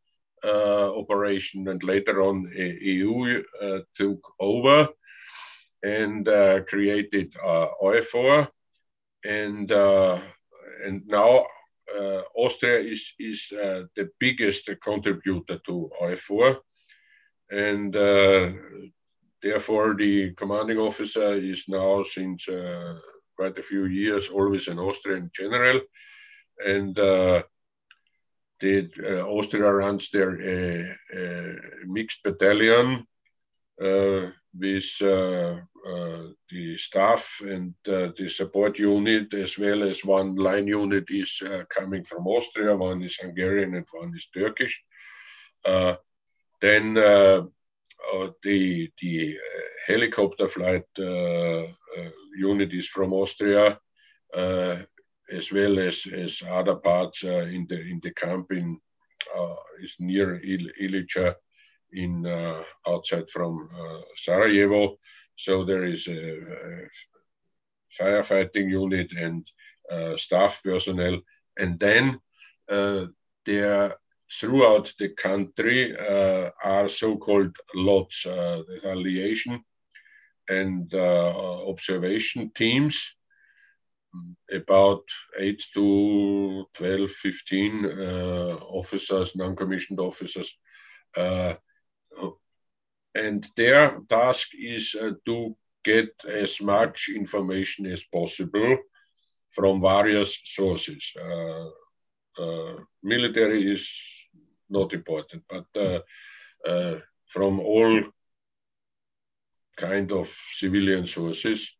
uh, 0.43 0.95
operation, 0.95 1.67
and 1.67 1.83
later 1.83 2.21
on 2.21 2.51
EU 2.55 3.43
uh, 3.59 3.79
took 3.95 4.19
over 4.39 4.87
and 5.83 6.27
uh, 6.27 6.61
created 6.65 7.33
EUFOR, 7.33 8.47
and 9.25 9.71
and 10.85 11.05
now 11.07 11.45
Austria 12.35 12.79
is 12.79 13.13
is 13.19 13.47
the 13.49 14.09
biggest 14.19 14.69
contributor 14.83 15.59
to 15.65 15.89
EUFOR, 16.01 16.57
and 17.51 17.93
therefore 19.41 19.95
the 19.95 20.33
commanding 20.33 20.77
officer 20.77 21.33
is 21.33 21.63
now 21.67 22.03
since 22.03 22.47
uh, 22.49 22.99
quite 23.35 23.57
a 23.57 23.63
few 23.63 23.85
years 23.85 24.29
always 24.29 24.67
an 24.67 24.79
Austrian 24.79 25.29
general, 25.33 25.79
and 26.65 26.97
uh, 26.99 27.43
did 28.59 28.91
uh, 29.03 29.21
Austria 29.27 29.71
runs 29.71 30.09
their 30.09 30.31
uh, 30.31 31.17
uh, 31.17 31.53
mixed 31.85 32.23
battalion 32.23 33.05
with 33.79 34.89
the 36.51 36.77
staff 36.77 37.41
and 37.41 37.73
the 37.85 38.29
support 38.29 38.77
unit, 38.79 39.33
as 39.33 39.57
well 39.57 39.83
as 39.83 40.03
one 40.03 40.35
line 40.35 40.67
unit 40.67 41.05
is 41.09 41.41
coming 41.69 42.03
from 42.03 42.27
Austria, 42.27 42.75
one 42.75 43.03
is 43.03 43.15
Hungarian, 43.15 43.75
and 43.75 43.85
one 43.91 44.13
is 44.15 44.27
Turkish. 44.33 44.75
then 46.61 46.97
uh, 46.97 48.27
the 48.43 48.89
the 49.01 49.37
uh, 49.37 49.61
helicopter 49.85 50.47
flight 50.47 50.85
uh, 50.99 51.63
unit 52.37 52.73
is 52.73 52.87
from 52.87 53.13
Austria, 53.13 53.79
as 54.33 55.51
well 55.51 55.79
as, 55.79 56.05
as 56.13 56.41
other 56.49 56.75
parts 56.75 57.23
uh, 57.23 57.47
in 57.55 57.65
the 57.69 57.79
in 57.79 57.99
the 58.03 58.11
camp 58.11 58.51
in 58.51 58.79
uh, 59.37 59.55
is 59.81 59.93
near 59.99 60.39
Il- 60.43 60.73
Ilidža 60.81 61.35
in 61.93 62.25
outside 62.87 63.29
from 63.29 63.69
Sarajevo. 64.15 64.97
So 65.37 65.63
there 65.63 65.85
is 65.85 66.07
a, 66.07 66.37
a 66.37 66.89
firefighting 67.99 68.69
unit 68.69 69.11
and 69.17 69.47
staff 70.19 70.61
personnel, 70.63 71.21
and 71.57 71.79
then 71.79 72.19
there 73.45 73.95
throughout 74.31 74.93
the 74.99 75.09
country 75.09 75.95
uh, 75.97 76.49
are 76.63 76.89
so-called 76.89 77.55
lots, 77.73 78.25
uh, 78.25 78.61
liaison 78.83 79.63
and 80.49 80.93
uh, 80.93 81.67
observation 81.67 82.51
teams, 82.55 83.13
about 84.51 85.03
8 85.37 85.63
to 85.73 86.65
12, 86.73 87.11
15 87.11 87.85
uh, 87.85 87.89
officers, 88.69 89.35
non-commissioned 89.35 89.99
officers. 89.99 90.57
Uh, 93.17 93.21
and 93.21 93.47
their 93.55 93.99
task 94.09 94.49
is 94.57 94.95
uh, 94.95 95.11
to 95.25 95.55
get 95.83 96.09
as 96.27 96.61
much 96.61 97.09
information 97.15 97.85
as 97.85 98.03
possible 98.03 98.77
from 99.51 99.81
various 99.81 100.37
sources. 100.43 101.13
military 103.03 103.73
is 103.73 103.87
not 104.69 104.93
important, 104.93 105.43
but 105.49 105.65
uh, 105.75 105.99
uh, 106.69 106.99
from 107.25 107.59
all 107.59 108.03
kind 109.77 110.11
of 110.11 110.29
civilian 110.59 111.07
sources 111.07 111.71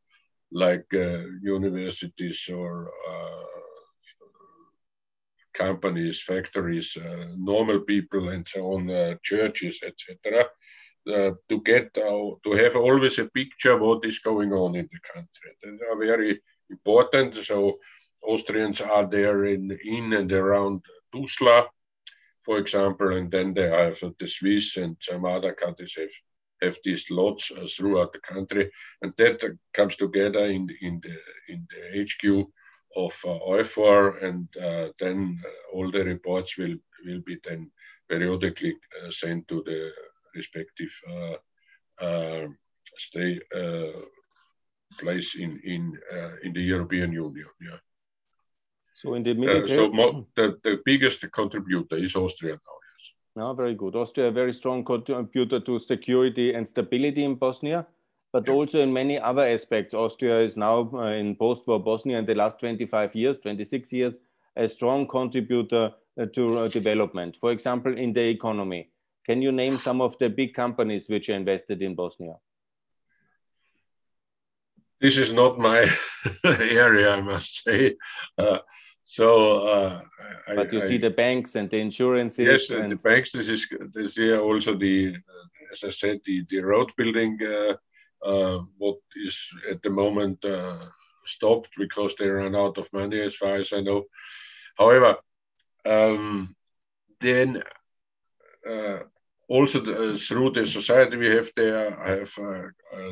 like 0.51 0.85
uh, 0.93 1.21
universities 1.41 2.49
or 2.49 2.89
companies, 5.53 6.21
factories, 6.21 6.97
normal 7.35 7.79
people, 7.81 8.29
and 8.29 8.47
so 8.47 8.73
on, 8.73 9.17
churches, 9.23 9.79
etc. 9.83 10.45
Uh, 11.07 11.31
to 11.47 11.61
get 11.61 11.97
uh, 11.97 12.35
to 12.43 12.51
have 12.51 12.75
always 12.75 13.17
a 13.17 13.25
picture 13.25 13.77
what 13.77 14.03
is 14.03 14.19
going 14.19 14.51
on 14.51 14.75
in 14.75 14.89
the 14.91 14.99
country. 15.13 15.51
They 15.63 15.85
are 15.85 15.97
very 15.97 16.41
important. 16.69 17.45
So 17.45 17.79
Austrians 18.21 18.81
are 18.81 19.07
there 19.07 19.45
in 19.45 19.71
in 19.85 20.13
and 20.13 20.31
around 20.33 20.81
Tuzla, 21.13 21.67
for 22.43 22.57
example, 22.57 23.15
and 23.15 23.31
then 23.31 23.53
they 23.53 23.69
have 23.69 23.97
the 24.19 24.27
Swiss 24.27 24.75
and 24.75 24.97
some 24.99 25.23
other 25.23 25.53
countries 25.53 25.95
have, 25.95 26.15
have 26.61 26.77
these 26.83 27.05
lots 27.09 27.51
uh, 27.51 27.67
throughout 27.69 28.11
the 28.11 28.19
country, 28.19 28.69
and 29.01 29.13
that 29.17 29.57
comes 29.73 29.95
together 29.95 30.45
in 30.45 30.67
in 30.81 30.99
the 31.01 31.17
in 31.53 31.67
the 31.71 32.03
HQ 32.03 32.47
of 32.97 33.15
uh, 33.25 34.11
and 34.27 34.47
uh, 34.57 34.89
then 34.99 35.39
uh, 35.45 35.75
all 35.77 35.89
the 35.89 36.03
reports 36.03 36.57
will 36.57 36.75
will 37.05 37.21
be 37.25 37.37
then 37.45 37.71
periodically 38.09 38.75
uh, 39.05 39.11
sent 39.11 39.47
to 39.47 39.63
the 39.65 39.91
respective 40.35 40.91
uh, 41.09 41.35
uh 42.05 42.47
stay 42.97 43.39
place 44.99 45.35
in 45.35 45.59
in 45.63 45.97
in 46.43 46.53
the 46.53 46.61
European 46.61 47.11
Union. 47.11 47.49
Yeah. 47.61 47.79
So 48.97 49.13
in 49.13 49.23
the 49.23 49.33
military, 49.35 49.71
uh, 49.71 49.75
so 49.75 50.25
the, 50.35 50.57
the 50.63 50.81
biggest 50.83 51.23
contributor 51.31 51.97
is 51.97 52.15
Austria 52.15 52.53
now. 52.53 52.77
Yes. 52.87 53.11
No, 53.35 53.53
very 53.53 53.75
good. 53.75 53.95
Austria, 53.95 54.29
a 54.29 54.31
very 54.31 54.53
strong 54.53 54.83
contributor 54.83 55.59
to 55.59 55.77
security 55.77 56.55
and 56.55 56.67
stability 56.67 57.23
in 57.23 57.35
Bosnia, 57.35 57.85
but 58.33 58.49
also 58.49 58.81
in 58.81 58.91
many 58.91 59.19
other 59.19 59.45
aspects. 59.45 59.93
Austria 59.93 60.39
is 60.41 60.57
now 60.57 60.89
uh, 60.93 61.11
in 61.11 61.35
post-war 61.35 61.79
Bosnia 61.79 62.17
in 62.17 62.25
the 62.25 62.33
last 62.33 62.59
25 62.59 63.13
years, 63.13 63.39
26 63.39 63.93
years, 63.93 64.17
a 64.55 64.67
strong 64.67 65.07
contributor 65.07 65.91
uh, 66.19 66.25
to 66.33 66.57
uh, 66.57 66.67
development. 66.67 67.37
For 67.39 67.51
example, 67.51 67.95
in 67.95 68.13
the 68.13 68.27
economy. 68.27 68.89
Can 69.27 69.41
you 69.41 69.51
name 69.51 69.77
some 69.77 70.01
of 70.01 70.17
the 70.17 70.29
big 70.29 70.53
companies 70.53 71.09
which 71.09 71.29
are 71.29 71.35
invested 71.35 71.81
in 71.81 71.95
Bosnia? 71.95 72.35
This 75.01 75.17
is 75.17 75.33
not 75.33 75.59
my 75.59 75.91
area, 76.43 77.11
I 77.11 77.21
must 77.21 77.63
say. 77.63 77.97
Uh, 78.37 78.59
so, 79.03 79.67
uh, 79.67 80.01
but 80.55 80.73
you 80.73 80.81
I, 80.81 80.87
see 80.87 80.97
the 80.97 81.09
banks 81.09 81.55
and 81.55 81.69
the 81.69 81.77
insurances. 81.77 82.69
Yes, 82.69 82.69
and 82.69 82.91
the 82.91 82.95
banks. 82.95 83.31
This 83.31 83.47
is 83.47 83.67
this 83.93 84.17
is 84.17 84.39
also 84.39 84.75
the, 84.75 85.15
as 85.71 85.83
I 85.83 85.91
said, 85.91 86.19
the 86.25 86.45
the 86.49 86.59
road 86.59 86.91
building. 86.97 87.37
Uh, 87.41 87.75
uh, 88.25 88.59
what 88.77 88.97
is 89.15 89.37
at 89.69 89.81
the 89.83 89.89
moment 89.89 90.43
uh, 90.43 90.79
stopped 91.25 91.69
because 91.77 92.15
they 92.15 92.27
ran 92.27 92.55
out 92.55 92.77
of 92.77 92.91
money, 92.91 93.21
as 93.21 93.35
far 93.35 93.55
as 93.57 93.71
I 93.71 93.81
know. 93.81 94.05
However, 94.77 95.17
um, 95.85 96.55
then 97.21 97.63
uh, 98.67 98.99
also 99.49 99.79
the, 99.79 100.13
uh, 100.13 100.17
through 100.17 100.51
the 100.51 100.67
society 100.67 101.17
we 101.17 101.27
have 101.27 101.49
there, 101.55 101.91
have 102.05 102.33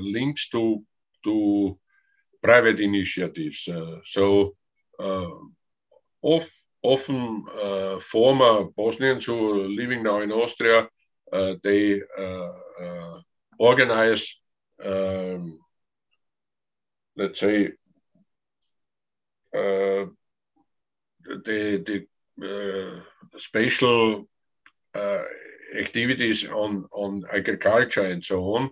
links 0.02 0.50
to 0.50 0.84
to 1.24 1.78
private 2.44 2.80
initiatives. 2.80 3.68
so 4.06 4.56
of, 6.24 6.50
often 6.82 7.46
uh, 7.64 8.00
former 8.00 8.66
Bosnians 8.76 9.26
who 9.26 9.52
are 9.52 9.68
living 9.68 10.04
now 10.04 10.22
in 10.22 10.32
Austria, 10.32 10.88
uh, 11.32 11.54
they 11.64 12.02
uh, 12.18 13.20
organize, 13.60 14.28
um, 14.84 15.60
let's 17.18 17.40
say, 17.40 17.72
the, 21.56 22.06
the 22.38 23.40
spatial 23.40 24.28
activities 25.78 26.46
on, 26.46 26.86
on 26.92 27.24
agriculture 27.34 28.06
and 28.06 28.24
so 28.24 28.56
on, 28.56 28.72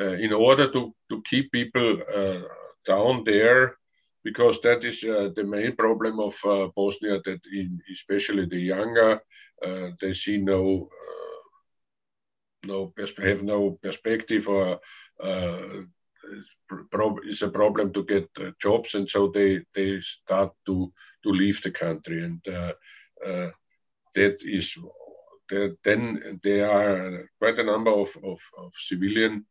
uh, 0.00 0.12
in 0.12 0.32
order 0.32 0.70
to, 0.72 0.94
to 1.10 1.22
keep 1.28 1.50
people 1.52 1.98
uh, 2.14 2.42
down 2.86 3.24
there 3.24 3.76
because 4.24 4.60
that 4.62 4.84
is 4.84 5.02
uh, 5.04 5.30
the 5.36 5.44
main 5.44 5.74
problem 5.76 6.18
of 6.20 6.36
Bosnia. 6.74 7.20
That 7.24 7.40
in, 7.52 7.80
especially 7.92 8.46
the 8.46 8.58
younger, 8.58 9.20
they 10.00 10.14
see 10.14 10.38
no 10.38 10.88
no 12.64 12.92
have 13.18 13.44
no 13.44 13.78
perspective 13.80 14.48
or 14.48 14.80
it's 17.24 17.42
a 17.42 17.48
problem 17.48 17.92
to 17.92 18.04
get 18.04 18.28
uh, 18.40 18.50
jobs, 18.60 18.94
and 18.94 19.08
so 19.08 19.28
they 19.28 19.60
they 19.74 20.00
start 20.00 20.52
to 20.66 20.92
to 21.22 21.30
leave 21.30 21.62
the 21.62 21.70
country, 21.70 22.24
and 22.24 22.40
uh, 22.48 22.72
uh, 23.26 23.50
that 24.14 24.38
is 24.42 24.76
then 25.84 26.40
there 26.42 26.70
are 26.70 27.28
quite 27.38 27.58
a 27.58 27.64
number 27.64 27.90
of 27.90 28.16
of, 28.24 28.40
of 28.58 28.72
civilian 28.88 29.44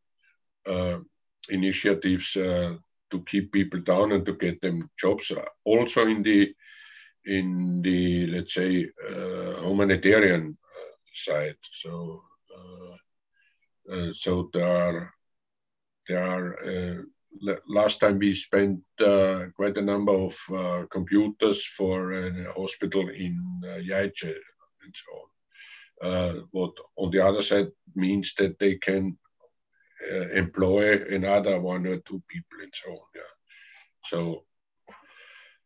initiatives 1.50 2.32
to 2.34 3.24
keep 3.28 3.52
people 3.52 3.80
down 3.82 4.12
and 4.12 4.26
to 4.26 4.34
get 4.34 4.60
them 4.62 4.90
jobs. 4.98 5.32
Also 5.64 6.06
in 6.08 6.24
the 6.24 6.54
in 7.26 7.82
the 7.82 8.28
let's 8.28 8.54
say 8.54 8.88
uh, 9.10 9.62
humanitarian 9.62 10.58
uh, 10.58 10.96
side. 11.14 11.58
So 11.82 12.24
uh, 12.56 13.94
uh, 13.94 14.14
so 14.14 14.50
there 14.54 14.68
are 14.68 15.14
there 16.08 16.24
are. 16.24 17.06
Last 17.68 18.00
time 18.00 18.18
we 18.18 18.34
spent 18.34 18.80
quite 18.98 19.76
a 19.76 19.82
number 19.82 20.14
of 20.14 20.90
computers 20.90 21.66
for 21.66 22.14
a 22.14 22.54
hospital 22.54 23.10
in 23.10 23.38
uh, 23.68 23.76
and 23.76 24.96
so 24.96 25.12
on. 25.20 25.35
Uh, 26.02 26.34
what 26.52 26.72
on 26.98 27.10
the 27.12 27.26
other 27.26 27.42
side 27.42 27.72
means 27.96 28.34
that 28.38 28.60
they 28.60 28.76
can 28.76 29.18
uh, 30.12 30.30
employ 30.30 31.02
another 31.10 31.60
one 31.60 31.88
or 31.88 31.98
two 31.98 32.22
people 32.28 32.58
and 32.62 32.74
so 32.74 32.92
on. 32.92 33.08
Yeah. 33.16 34.10
So 34.10 34.44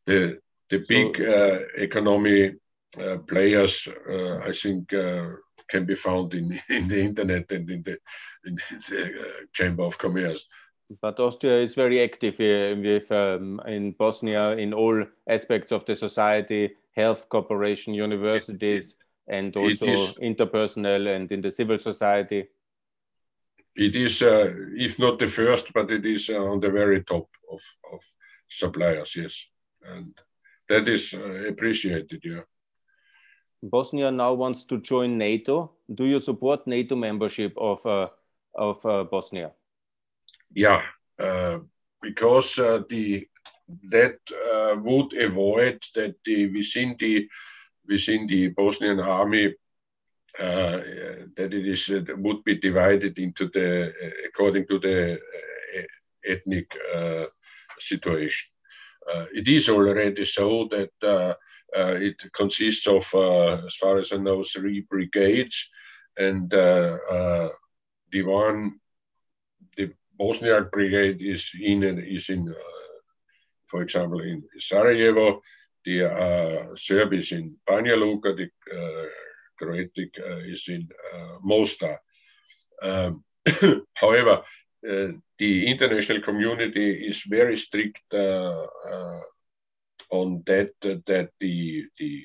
the 0.06 0.40
the 0.70 0.86
big 0.88 1.18
so, 1.18 1.24
uh, 1.24 1.82
economy 1.82 2.54
uh, 3.00 3.18
players, 3.28 3.88
uh, 4.10 4.38
I 4.38 4.52
think, 4.54 4.94
uh, 4.94 5.28
can 5.70 5.86
be 5.86 5.96
found 5.96 6.34
in 6.34 6.60
in 6.70 6.88
the 6.88 7.00
internet 7.00 7.52
and 7.52 7.70
in 7.70 7.84
the, 7.84 7.98
in 8.46 8.56
the 8.90 9.04
uh, 9.04 9.46
Chamber 9.54 9.84
of 9.84 9.98
Commerce. 9.98 10.46
But 11.02 11.20
Austria 11.20 11.62
is 11.62 11.76
very 11.76 12.02
active 12.02 12.40
with 12.40 13.12
um, 13.12 13.62
in 13.68 13.92
Bosnia 13.92 14.58
in 14.58 14.74
all 14.74 15.06
aspects 15.28 15.72
of 15.72 15.86
the 15.86 15.96
society, 15.96 16.76
health 16.96 17.30
cooperation, 17.30 17.94
universities, 17.94 18.96
and 19.30 19.56
also 19.56 19.86
interpersonal 20.22 21.16
and 21.16 21.32
in 21.32 21.42
the 21.42 21.52
civil 21.52 21.78
society 21.78 22.48
it 23.80 23.96
is, 23.96 24.22
uh, 24.22 24.54
if 24.76 25.00
not 25.00 25.20
the 25.20 25.28
first, 25.28 25.72
but 25.74 25.90
it 25.90 26.06
is 26.06 26.30
uh, 26.30 26.38
on 26.38 26.60
the 26.60 26.70
very 26.70 27.04
top 27.04 27.30
of, 27.52 27.62
of 27.94 28.02
suppliers, 28.50 29.16
yes. 29.16 29.46
And 29.84 30.14
that 30.68 30.88
is 30.90 31.14
uh, 31.14 31.48
appreciated, 31.48 32.22
yeah. 32.24 32.42
Bosnia 33.64 34.12
now 34.12 34.34
wants 34.34 34.66
to 34.66 34.80
join 34.80 35.18
NATO. 35.18 35.72
Do 35.94 36.06
you 36.06 36.20
support 36.20 36.68
NATO 36.68 36.96
membership 36.96 37.54
of, 37.58 37.86
uh, 37.86 38.08
of 38.56 38.86
uh, 38.86 39.04
Bosnia? 39.04 39.52
Yeah, 40.54 40.82
uh, 41.18 41.60
because 42.02 42.56
the 42.56 43.28
that 43.92 44.18
would 44.82 45.14
avoid 45.14 45.84
that 45.94 46.16
the 46.26 46.48
within 46.48 46.96
the 47.00 47.28
within 47.90 48.28
the 48.28 48.50
Bosnian 48.50 49.00
army 49.00 49.54
uh, 50.40 50.80
that 51.36 51.54
it 51.54 51.68
is 51.68 51.90
uh, 51.90 52.02
would 52.18 52.44
be 52.44 52.56
divided 52.56 53.18
into 53.20 53.50
the 53.54 53.88
uh, 53.88 54.10
according 54.28 54.66
to 54.68 54.80
the 54.80 55.14
uh, 55.14 55.82
ethnic 56.26 56.72
uh, 56.96 57.26
situation. 57.80 58.48
it 59.34 59.48
is 59.48 59.70
already 59.70 60.26
so 60.26 60.68
that 60.70 60.92
it 62.08 62.18
consists 62.34 62.88
of, 62.88 63.06
as 63.68 63.76
far 63.76 63.98
as 63.98 64.12
I 64.14 64.18
know, 64.18 64.44
three 64.44 64.82
brigades, 64.90 65.58
and 66.18 66.50
the 68.12 68.24
one 68.24 68.80
the 69.78 69.94
Bosniak 70.20 70.72
brigade 70.72 71.22
is 71.22 71.52
in 71.62 71.84
is 71.84 72.30
in, 72.30 72.50
uh, 72.50 72.98
for 73.68 73.82
example, 73.82 74.22
in 74.22 74.44
Sarajevo. 74.60 75.42
The 75.86 76.06
uh, 76.06 76.76
in 77.32 77.58
Banja 77.68 77.98
Luka. 77.98 78.34
The 78.36 78.50
uh, 78.76 79.08
Croatic 79.58 80.14
is 80.46 80.66
in 80.68 80.88
Mostar. 81.44 82.00
Um, 82.82 83.24
however, 83.94 84.44
the 84.82 85.68
international 85.68 86.22
community 86.22 87.08
is 87.08 87.22
very 87.28 87.58
strict 87.58 88.14
on 90.12 90.44
that 90.46 90.72
that 90.82 91.30
the 91.40 91.86
the 92.00 92.24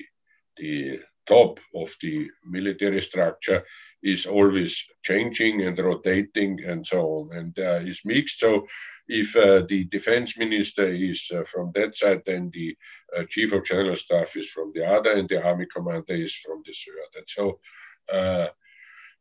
the 0.57 0.99
top 1.27 1.59
of 1.75 1.93
the 2.01 2.27
military 2.45 3.01
structure 3.01 3.63
is 4.03 4.25
always 4.25 4.85
changing 5.03 5.63
and 5.63 5.77
rotating 5.79 6.63
and 6.63 6.85
so 6.85 7.01
on, 7.01 7.37
and 7.37 7.59
uh, 7.59 7.79
is 7.83 8.01
mixed. 8.05 8.39
So, 8.39 8.67
if 9.07 9.35
uh, 9.35 9.63
the 9.69 9.85
defense 9.85 10.37
minister 10.37 10.87
is 10.87 11.29
uh, 11.33 11.43
from 11.43 11.71
that 11.75 11.97
side, 11.97 12.23
then 12.25 12.51
the 12.53 12.75
uh, 13.15 13.23
chief 13.29 13.53
of 13.53 13.65
general 13.65 13.95
staff 13.95 14.35
is 14.35 14.49
from 14.49 14.71
the 14.73 14.85
other, 14.85 15.11
and 15.11 15.29
the 15.29 15.43
army 15.43 15.67
commander 15.73 16.15
is 16.15 16.33
from 16.33 16.63
the 16.65 16.73
third. 16.73 17.25
So, 17.27 17.59
uh, 18.11 18.47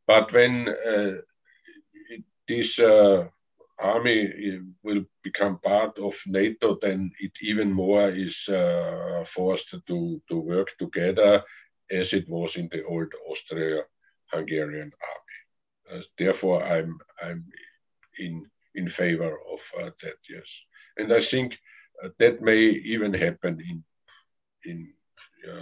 but 0.07 0.32
when 0.32 0.68
uh, 0.68 1.12
this 2.49 2.78
army 3.78 4.61
will 4.82 5.05
become 5.22 5.59
part 5.59 5.99
of 5.99 6.14
NATO, 6.26 6.78
then 6.80 7.11
it 7.20 7.32
even 7.43 7.72
more 7.72 8.11
is 8.11 8.49
forced 9.26 9.70
to 9.70 10.22
to 10.28 10.37
work 10.37 10.68
together 10.78 11.43
as 11.91 12.12
it 12.12 12.28
was 12.28 12.57
in 12.57 12.68
the 12.72 12.85
old 12.85 13.12
Austria 13.28 13.82
Hungarian 14.32 14.91
army. 15.12 16.01
Uh, 16.01 16.03
therefore, 16.18 16.62
I'm, 16.62 16.99
I'm 17.22 17.45
in, 18.18 18.47
in 18.75 18.89
favor 18.89 19.39
of 19.53 19.61
uh, 19.81 19.91
that, 20.03 20.18
yes. 20.29 20.49
And 20.97 21.12
I 21.12 21.20
think 21.20 21.59
uh, 22.03 22.09
that 22.18 22.43
may 22.43 22.59
even 22.59 23.14
happen 23.14 23.61
in, 23.61 23.85
in 24.64 24.93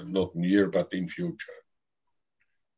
not 0.06 0.34
near, 0.36 0.68
but 0.68 0.92
in 0.92 1.08
future. 1.08 1.58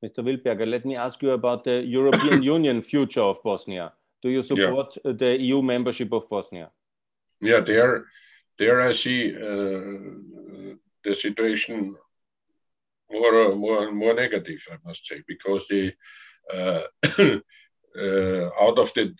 Mr. 0.04 0.18
Wildberger, 0.18 0.66
let 0.66 0.84
me 0.84 0.96
ask 0.96 1.22
you 1.22 1.30
about 1.30 1.64
the 1.64 1.82
European 1.82 2.42
Union 2.56 2.82
future 2.82 3.22
of 3.22 3.42
Bosnia. 3.42 3.92
Do 4.22 4.28
you 4.28 4.42
support 4.42 4.96
yeah. 5.04 5.12
the 5.12 5.36
EU 5.40 5.62
membership 5.62 6.12
of 6.12 6.28
Bosnia? 6.28 6.70
Yeah, 7.40 7.60
there, 7.60 8.06
there 8.58 8.80
I 8.80 8.92
see 8.92 9.34
uh, 9.34 10.74
the 11.04 11.14
situation 11.14 11.94
more 13.10 13.54
more 13.54 13.92
more 13.92 14.14
negative, 14.14 14.60
I 14.70 14.76
must 14.84 15.06
say, 15.06 15.22
because 15.28 15.62
the 15.68 15.92
uh, 16.52 16.82
uh, 17.18 18.50
out 18.60 18.78
of 18.78 18.92
the 18.94 19.14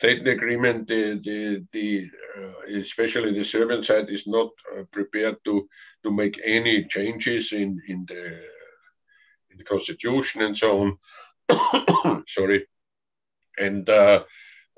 Dayton 0.00 0.28
agreement, 0.28 0.88
the 0.88 1.20
the, 1.24 1.66
the 1.72 2.10
uh, 2.38 2.78
especially 2.80 3.32
the 3.32 3.44
Serbian 3.44 3.82
side 3.82 4.10
is 4.10 4.26
not 4.26 4.50
uh, 4.72 4.82
prepared 4.92 5.36
to 5.44 5.68
to 6.02 6.10
make 6.10 6.40
any 6.44 6.84
changes 6.84 7.52
in 7.52 7.80
in 7.88 8.04
the 8.08 8.24
in 9.50 9.58
the 9.58 9.64
constitution 9.64 10.42
and 10.42 10.56
so 10.56 10.96
on. 11.48 12.24
Sorry, 12.28 12.66
and 13.58 13.88
uh, 13.88 14.24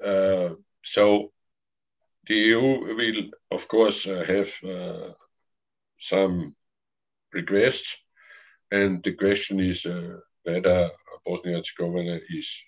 uh, 0.04 0.50
so 0.84 1.32
the 2.26 2.34
EU 2.34 2.60
will 2.94 3.30
of 3.50 3.66
course 3.68 4.04
have 4.04 4.50
some 6.00 6.54
requests. 7.32 7.96
And 8.70 9.02
the 9.02 9.12
question 9.12 9.60
is 9.60 9.86
uh, 9.86 10.18
whether 10.42 10.90
Bosnia 11.24 11.56
and 11.56 11.64
Herzegovina 11.66 12.20
is 12.30 12.48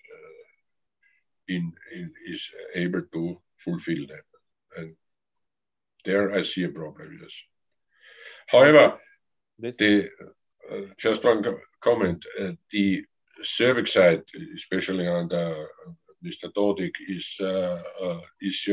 in, 1.47 1.71
in, 1.93 2.11
is 2.27 2.49
able 2.75 3.01
to 3.13 3.41
fulfill 3.57 4.07
them. 4.07 4.21
And 4.77 4.95
there 6.05 6.33
I 6.33 6.41
see 6.41 6.63
a 6.63 6.69
problem, 6.69 7.19
yes. 7.21 7.31
However, 8.47 8.97
the, 9.59 10.09
uh, 10.71 10.81
just 10.97 11.23
one 11.23 11.43
comment, 11.81 12.25
uh, 12.39 12.51
the 12.71 13.03
Serbic 13.43 13.87
side, 13.87 14.23
especially 14.55 15.07
under 15.07 15.67
Mr. 16.23 16.51
Dodik, 16.55 16.93
is, 17.07 17.35
uh, 17.39 17.81
uh, 18.03 18.21
is 18.41 18.67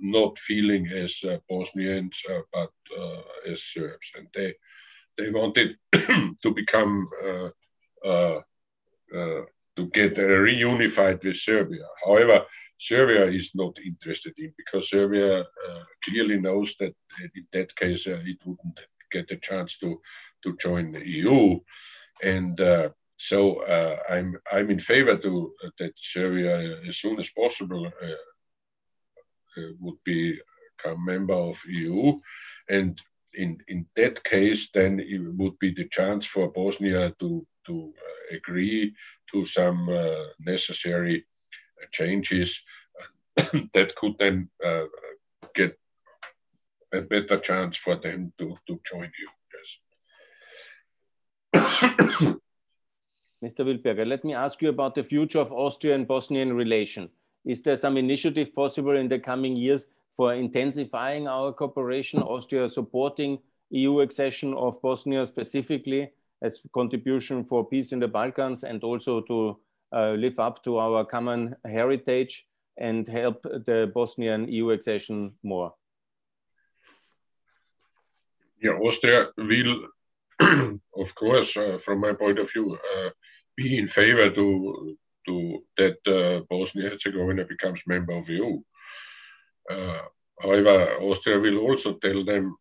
not 0.00 0.38
feeling 0.38 0.88
as 0.88 1.22
Bosnians, 1.48 2.22
but 2.52 2.72
as 3.46 3.62
Serbs. 3.62 4.12
And 4.16 4.28
they, 4.34 4.54
they 5.20 5.30
wanted 5.30 5.76
to 5.92 6.54
become 6.54 7.08
uh, 7.24 7.50
uh, 8.04 8.40
uh, 9.14 9.42
to 9.80 9.86
get 9.86 10.16
reunified 10.16 11.24
with 11.24 11.36
Serbia. 11.36 11.86
However, 12.04 12.44
Serbia 12.78 13.26
is 13.26 13.50
not 13.54 13.76
interested 13.84 14.34
in 14.38 14.52
because 14.56 14.90
Serbia 14.90 15.44
clearly 16.04 16.38
knows 16.38 16.74
that 16.80 16.94
in 17.34 17.46
that 17.52 17.74
case 17.76 18.06
it 18.06 18.38
wouldn't 18.44 18.80
get 19.10 19.30
a 19.30 19.36
chance 19.36 19.78
to 19.78 20.00
to 20.42 20.56
join 20.56 20.92
the 20.92 21.06
EU, 21.06 21.60
and 22.22 22.58
uh, 22.60 22.88
so 23.18 23.62
uh, 23.62 23.96
I'm 24.08 24.36
I'm 24.50 24.70
in 24.70 24.80
favor 24.80 25.16
to 25.18 25.52
uh, 25.64 25.70
that 25.78 25.92
Serbia 25.96 26.80
as 26.88 26.96
soon 26.96 27.20
as 27.20 27.28
possible 27.30 27.90
would 29.80 30.00
become 30.04 30.96
a 30.98 31.10
member 31.12 31.34
of 31.34 31.58
EU, 31.66 32.18
and 32.68 33.00
in, 33.34 33.58
in 33.68 33.86
that 33.96 34.24
case, 34.24 34.70
then 34.74 35.00
it 35.00 35.18
would 35.18 35.58
be 35.58 35.72
the 35.72 35.88
chance 35.88 36.26
for 36.26 36.50
Bosnia 36.50 37.14
to, 37.20 37.46
to 37.66 37.92
uh, 37.96 38.36
agree 38.36 38.94
to 39.32 39.46
some 39.46 39.88
uh, 39.88 40.24
necessary 40.38 41.24
uh, 41.82 41.86
changes 41.92 42.62
that 43.74 43.94
could 43.96 44.14
then 44.18 44.48
uh, 44.64 44.84
get 45.54 45.78
a 46.92 47.00
better 47.00 47.38
chance 47.38 47.76
for 47.76 47.96
them 47.96 48.32
to, 48.38 48.56
to 48.66 48.80
join 48.84 49.10
you. 49.18 49.28
Yes. 49.54 49.78
Mr. 53.44 53.64
Wildberger, 53.64 54.06
let 54.06 54.24
me 54.24 54.34
ask 54.34 54.60
you 54.60 54.68
about 54.68 54.94
the 54.94 55.02
future 55.02 55.38
of 55.38 55.50
Austrian 55.52 56.04
Bosnian 56.04 56.52
relation. 56.52 57.08
Is 57.46 57.62
there 57.62 57.76
some 57.76 57.96
initiative 57.96 58.54
possible 58.54 58.96
in 58.96 59.08
the 59.08 59.18
coming 59.18 59.56
years 59.56 59.86
for 60.14 60.34
intensifying 60.34 61.26
our 61.26 61.52
cooperation, 61.52 62.20
Austria 62.20 62.68
supporting 62.68 63.38
EU 63.70 64.00
accession 64.00 64.52
of 64.54 64.82
Bosnia 64.82 65.24
specifically 65.24 66.10
as 66.42 66.60
contribution 66.72 67.44
for 67.44 67.66
peace 67.66 67.92
in 67.92 68.00
the 68.00 68.08
Balkans 68.08 68.64
and 68.64 68.82
also 68.82 69.20
to 69.22 69.58
uh, 69.92 70.12
live 70.12 70.38
up 70.38 70.62
to 70.64 70.78
our 70.78 71.04
common 71.04 71.56
heritage 71.64 72.46
and 72.78 73.06
help 73.06 73.42
the 73.42 73.90
Bosnian 73.94 74.48
EU 74.48 74.70
accession 74.70 75.32
more? 75.42 75.74
Yeah, 78.62 78.72
Austria 78.72 79.28
will, 79.36 79.88
of 80.96 81.14
course, 81.14 81.56
uh, 81.56 81.78
from 81.78 82.00
my 82.00 82.12
point 82.12 82.38
of 82.38 82.50
view, 82.50 82.76
uh, 82.76 83.10
be 83.56 83.78
in 83.78 83.88
favor 83.88 84.30
to 84.30 84.96
to 85.26 85.62
that 85.76 85.98
uh, 86.06 86.44
Bosnia 86.48 86.90
Herzegovina 86.90 87.44
becomes 87.44 87.80
member 87.86 88.12
of 88.12 88.26
the 88.26 88.34
EU. 88.34 88.60
Uh, 89.70 90.02
however, 90.40 90.96
Austria 91.00 91.38
will 91.38 91.58
also 91.58 91.94
tell 91.94 92.24
them 92.24 92.56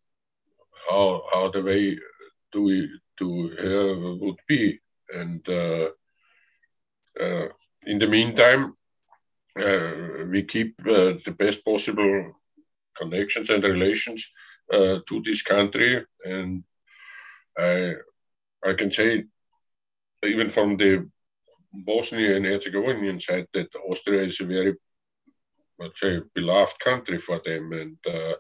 how 0.90 1.24
how 1.32 1.52
the 1.52 1.62
way 1.62 1.98
to 2.54 2.88
to 3.20 3.50
her 3.50 4.16
would 4.16 4.40
be, 4.48 4.80
and 5.14 5.48
uh, 5.48 5.90
in 7.86 8.00
the 8.00 8.08
meantime, 8.08 8.74
we 9.56 10.44
keep 10.44 10.76
the 10.84 11.36
best 11.38 11.64
possible 11.66 12.34
connections 12.98 13.50
and 13.50 13.64
relations 13.64 14.26
uh, 14.74 15.00
to 15.08 15.22
this 15.26 15.42
country. 15.42 16.06
And 16.26 16.64
I, 17.58 17.94
I 18.66 18.74
can 18.74 18.92
say, 18.92 19.26
even 20.24 20.50
from 20.50 20.78
the 20.78 21.10
Bosnian 21.74 22.36
and 22.36 22.46
Herzegovinian 22.46 23.20
side, 23.22 23.48
that 23.54 23.70
Austria 23.90 24.24
is 24.24 24.40
a 24.42 24.46
very 24.46 24.76
let's 25.80 26.00
say, 26.00 26.20
beloved 26.36 26.80
country 26.80 27.18
for 27.18 27.42
them. 27.46 27.72
And 27.72 27.98
uh, 28.06 28.36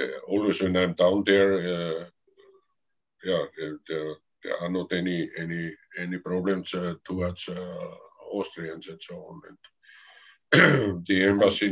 uh, 0.00 0.18
always 0.28 0.60
when 0.60 0.76
I'm 0.76 0.94
down 0.94 1.24
there, 1.24 1.52
uh, 1.74 2.04
yeah, 3.26 3.44
there, 3.56 3.78
there, 3.88 4.56
are 4.62 4.68
not 4.68 4.92
any 4.92 5.28
any 5.36 5.74
any 5.98 6.18
problems 6.18 6.72
uh, 6.74 6.94
towards 7.04 7.48
uh, 7.48 7.90
Austrians 8.30 8.86
and 8.88 9.00
so 9.02 9.16
on. 9.28 9.40
And 9.48 11.04
the 11.06 11.24
embassy 11.24 11.68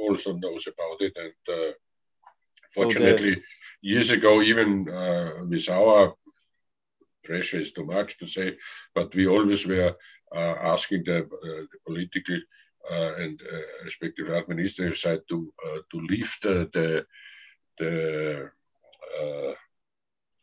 also 0.00 0.32
knows 0.32 0.66
about 0.66 0.98
it. 1.00 1.14
And 1.24 1.74
fortunately, 2.74 3.34
so 3.34 3.40
the... 3.40 3.88
years 3.88 4.10
ago, 4.10 4.42
even 4.42 4.70
with 5.50 5.68
our 5.68 6.14
pressure 7.24 7.60
is 7.60 7.72
too 7.72 7.84
much 7.84 8.18
to 8.18 8.26
say, 8.26 8.56
but 8.94 9.14
we 9.14 9.26
always 9.26 9.66
were 9.66 9.94
uh, 10.34 10.56
asking 10.74 11.04
the, 11.04 11.18
uh, 11.18 11.64
the 11.70 11.78
political 11.86 12.40
uh, 12.90 13.14
and 13.18 13.40
respective 13.84 14.28
administrative 14.28 14.98
side 14.98 15.20
to 15.28 15.52
to 15.90 16.00
lift 16.10 16.42
the 16.42 17.06
the 17.78 18.50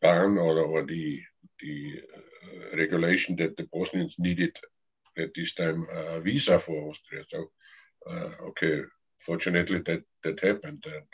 ban 0.02 0.38
or, 0.38 0.60
or 0.60 0.86
the 0.86 1.22
the 1.60 2.02
øh, 2.44 2.78
regulation 2.78 3.38
that 3.38 3.54
the 3.58 3.68
Bosnians 3.74 4.16
needed 4.18 4.52
at 5.18 5.30
this 5.36 5.54
time 5.54 5.88
a 5.92 6.20
visa 6.20 6.58
for 6.58 6.90
Austria. 6.90 7.24
So 7.28 7.52
øh, 8.08 8.32
okay, 8.50 8.82
fortunately 9.26 9.82
that 9.86 10.02
that 10.24 10.40
happened. 10.44 10.84
And, 10.86 11.08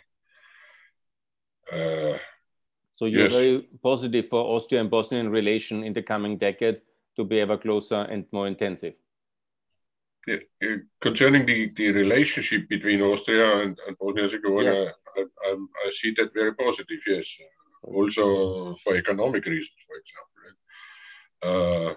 so 2.94 3.06
you're 3.06 3.24
yes. 3.24 3.34
very 3.34 3.68
positive 3.84 4.28
for 4.30 4.56
Austria 4.56 4.82
and 4.82 4.90
Bosnian 4.90 5.30
relation 5.30 5.84
in 5.84 5.94
the 5.94 6.02
coming 6.02 6.38
decade 6.38 6.82
to 7.16 7.26
be 7.26 7.40
ever 7.42 7.58
closer 7.58 8.02
and 8.02 8.26
more 8.32 8.48
intensive. 8.48 8.94
Yeah. 10.28 10.76
Concerning 11.02 11.46
the, 11.46 11.72
the 11.78 11.92
relationship 11.92 12.68
between 12.68 13.02
Austria 13.02 13.62
and, 13.62 13.78
and 13.88 13.98
Bosnia-Herzegovina, 13.98 14.74
yes. 14.74 14.94
I, 15.16 15.22
I, 15.22 15.56
I, 15.86 15.92
see 15.92 16.14
that 16.18 16.34
very 16.34 16.54
positive. 16.56 17.00
Yes, 17.08 17.28
also 17.96 18.76
for 18.84 18.96
economic 18.96 19.46
reasons, 19.46 19.80
for 19.88 19.98
example. 20.02 20.28
Uh, 21.44 21.96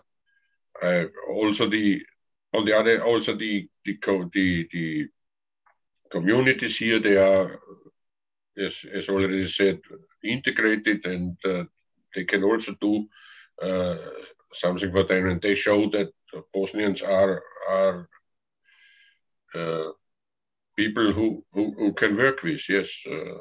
I, 0.82 1.06
also 1.28 1.68
the 1.68 2.00
on 2.54 2.64
the 2.64 2.76
other 2.76 3.04
also 3.04 3.36
the 3.36 3.68
the 3.84 3.98
the, 4.32 4.68
the 4.72 5.08
communities 6.10 6.76
here 6.76 7.00
they 7.00 7.16
are 7.16 7.60
as, 8.58 8.74
as 8.92 9.08
already 9.08 9.46
said 9.48 9.80
integrated 10.24 11.04
and 11.06 11.36
uh, 11.44 11.64
they 12.14 12.24
can 12.24 12.42
also 12.44 12.74
do 12.80 13.06
uh, 13.62 13.96
something 14.52 14.90
for 14.90 15.04
them 15.04 15.28
and 15.28 15.40
they 15.40 15.54
show 15.54 15.88
that 15.90 16.12
Bosnians 16.52 17.02
are 17.02 17.42
are 17.68 18.08
uh, 19.54 19.90
people 20.76 21.12
who, 21.12 21.44
who, 21.52 21.74
who 21.76 21.92
can 21.92 22.16
work 22.16 22.42
with 22.42 22.68
yes 22.68 22.90
uh, 23.10 23.38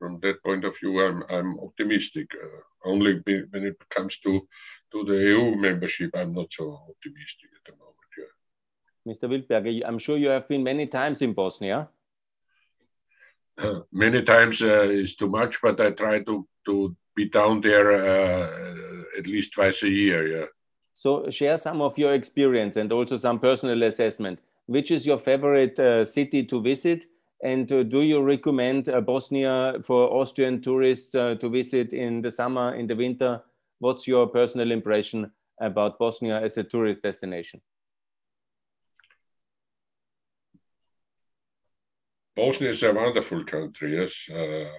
from 0.00 0.18
that 0.22 0.42
point 0.42 0.64
of 0.64 0.74
view 0.80 0.92
I'm 1.06 1.22
I'm 1.36 1.60
optimistic 1.60 2.28
uh, 2.46 2.60
only 2.90 3.12
when 3.52 3.64
it 3.70 3.78
comes 3.96 4.18
to 4.24 4.32
to 4.92 5.04
the 5.04 5.18
EU 5.30 5.54
membership 5.68 6.10
I'm 6.14 6.34
not 6.34 6.52
so 6.58 6.66
optimistic 6.92 7.50
at 7.58 7.64
the 7.68 7.74
moment 7.84 8.12
yeah. 8.20 8.32
Mr. 9.12 9.26
Wildberger 9.30 9.82
I'm 9.86 10.00
sure 10.00 10.18
you 10.18 10.30
have 10.30 10.48
been 10.48 10.64
many 10.64 10.86
times 10.86 11.22
in 11.22 11.34
Bosnia 11.34 11.88
many 13.92 14.22
times 14.22 14.62
uh, 14.62 14.82
is 14.82 15.16
too 15.16 15.28
much, 15.28 15.60
but 15.60 15.80
I 15.80 15.90
try 15.90 16.22
to 16.24 16.46
to 16.66 16.96
be 17.14 17.28
down 17.28 17.60
there 17.60 17.92
uh, 17.92 19.18
at 19.18 19.26
least 19.26 19.52
twice 19.52 19.82
a 19.82 19.88
year. 19.88 20.40
Yeah. 20.40 20.46
So 20.94 21.30
share 21.30 21.58
some 21.58 21.80
of 21.80 21.98
your 21.98 22.14
experience 22.14 22.76
and 22.76 22.92
also 22.92 23.16
some 23.16 23.38
personal 23.38 23.82
assessment. 23.82 24.40
Which 24.66 24.90
is 24.90 25.04
your 25.04 25.18
favorite 25.18 25.78
uh, 25.78 26.04
city 26.04 26.44
to 26.44 26.60
visit? 26.62 27.06
And 27.42 27.70
uh, 27.72 27.82
do 27.84 28.02
you 28.02 28.22
recommend 28.22 28.88
uh, 28.88 29.00
Bosnia 29.00 29.76
for 29.84 30.10
Austrian 30.10 30.60
tourists 30.60 31.14
uh, 31.14 31.36
to 31.40 31.48
visit 31.48 31.92
in 31.94 32.20
the 32.20 32.30
summer, 32.30 32.74
in 32.74 32.86
the 32.86 32.94
winter? 32.94 33.42
What's 33.78 34.06
your 34.06 34.26
personal 34.26 34.70
impression 34.72 35.32
about 35.58 35.98
Bosnia 35.98 36.40
as 36.40 36.58
a 36.58 36.64
tourist 36.64 37.02
destination? 37.02 37.62
Bosnia 42.36 42.70
is 42.70 42.82
a 42.82 42.92
wonderful 42.92 43.44
country. 43.44 43.96
Yes, 43.96 44.28
uh, 44.30 44.70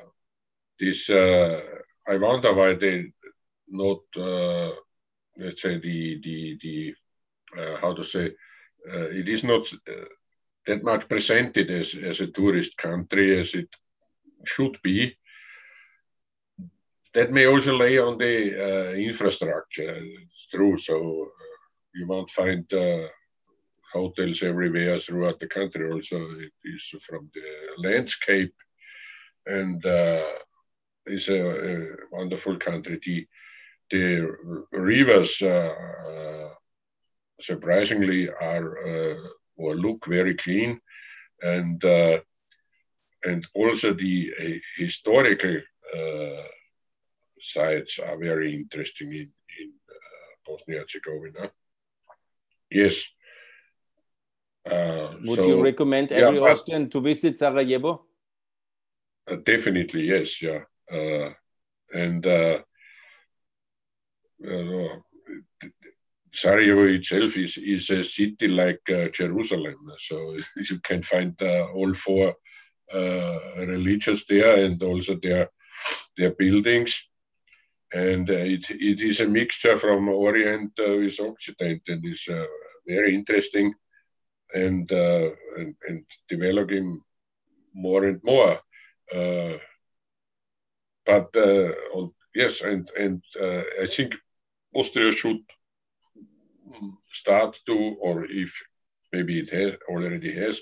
this 0.80 1.09
uh, 1.09 1.62
I 2.07 2.18
wonder 2.18 2.53
why 2.53 2.76
they 2.76 3.12
not 3.68 3.99
uh, 4.16 4.72
let's 5.38 5.62
say 5.62 5.80
the 5.80 6.20
the 6.24 6.57
the 6.62 6.95
how 7.82 7.93
to 7.93 8.03
say 8.03 8.32
it 8.86 9.28
is 9.28 9.43
not 9.43 9.68
uh, 10.68 10.74
that 10.74 10.84
much 10.84 11.07
presented 11.07 11.70
as 11.70 11.95
as 11.95 12.22
a 12.22 12.28
tourist 12.28 12.78
country 12.78 13.39
as 13.39 13.53
it 13.53 13.70
should 14.45 14.78
be. 14.84 15.18
That 17.14 17.32
may 17.32 17.45
also 17.45 17.74
lay 17.74 17.99
on 17.99 18.18
the 18.18 18.93
infrastructure. 18.95 19.97
It's 20.24 20.47
true. 20.47 20.78
So 20.78 21.28
you 21.93 22.07
won't 22.07 22.32
find 22.32 22.66
hotels 23.91 24.43
everywhere 24.43 24.99
throughout 24.99 25.39
the 25.39 25.47
country. 25.47 25.91
Also, 25.91 26.18
it 26.39 26.53
is 26.64 27.03
from 27.03 27.30
the 27.34 27.89
landscape, 27.89 28.53
and 29.45 29.86
uh, 29.86 30.24
it's 31.05 31.30
a, 31.30 31.41
a, 31.41 31.88
wonderful 32.12 32.57
country. 32.57 32.99
The, 33.05 33.28
the 33.91 34.38
rivers, 34.72 35.41
uh, 35.41 35.76
uh, 36.09 36.49
surprisingly, 37.41 38.30
are 38.30 38.70
uh, 38.88 39.20
or 39.62 39.76
look 39.76 40.05
very 40.07 40.36
clean, 40.36 40.80
and 41.41 41.84
uh, 41.86 42.20
and 43.24 43.47
also 43.53 43.93
the 43.93 44.32
uh, 44.39 44.57
historical 44.78 45.62
sites 47.39 47.99
are 47.99 48.18
very 48.18 48.53
interesting 48.53 49.09
in 49.22 49.28
in 49.59 49.70
Bosnia 50.45 50.80
Herzegovina. 50.80 51.51
Yes, 52.70 52.95
uh, 54.70 55.14
Would 55.24 55.38
so, 55.38 55.47
you 55.47 55.64
recommend 55.64 56.12
every 56.12 56.39
yeah, 56.39 56.45
Austrian 56.45 56.89
to 56.89 57.01
visit 57.01 57.38
Sarajevo? 57.38 58.05
Uh, 59.28 59.38
definitely, 59.43 60.03
yes, 60.03 60.41
yeah. 60.41 60.62
Uh, 60.91 61.32
and 61.93 62.26
uh, 62.26 62.59
uh, 64.47 64.95
Sarajevo 66.34 66.86
itself 66.86 67.36
is, 67.38 67.57
is 67.57 67.89
a 67.89 68.03
city 68.03 68.47
like 68.47 68.82
uh, 68.89 69.09
Jerusalem, 69.09 69.77
so 69.99 70.38
you 70.69 70.79
can 70.79 71.03
find 71.03 71.39
all 71.41 71.93
four 71.93 72.36
religions 72.93 74.25
there 74.27 74.65
and 74.65 74.82
also 74.84 75.15
their 75.21 75.49
their 76.17 76.32
buildings 76.32 77.07
and 77.93 78.29
uh, 78.29 78.34
it, 78.34 78.69
it 78.69 79.01
is 79.01 79.19
a 79.19 79.27
mixture 79.27 79.77
from 79.77 80.07
Orient 80.07 80.71
uh, 80.79 80.97
with 80.97 81.19
Occident 81.19 81.82
and 81.88 82.05
is 82.05 82.25
uh, 82.29 82.45
very 82.88 83.13
interesting 83.13 83.73
and, 84.53 84.91
uh, 84.91 85.29
and, 85.57 85.75
and 85.88 86.05
developing 86.29 87.01
more 87.73 88.05
and 88.05 88.21
more. 88.23 88.59
Uh, 89.13 89.57
but 91.05 91.36
uh, 91.36 91.71
on, 91.93 92.13
yes, 92.34 92.61
and 92.61 92.89
and 92.97 93.21
I 93.82 93.88
think 93.88 94.13
Austria 94.73 95.11
should 95.11 95.41
start 97.11 97.59
to, 97.65 97.95
or 98.01 98.26
if 98.26 98.53
maybe 99.11 99.39
it 99.39 99.49
has 99.49 99.74
already 99.89 100.34
has, 100.36 100.61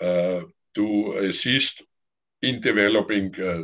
uh, 0.00 0.42
to 0.74 1.16
assist 1.28 1.82
in 2.42 2.60
developing 2.60 3.34
uh, 3.40 3.62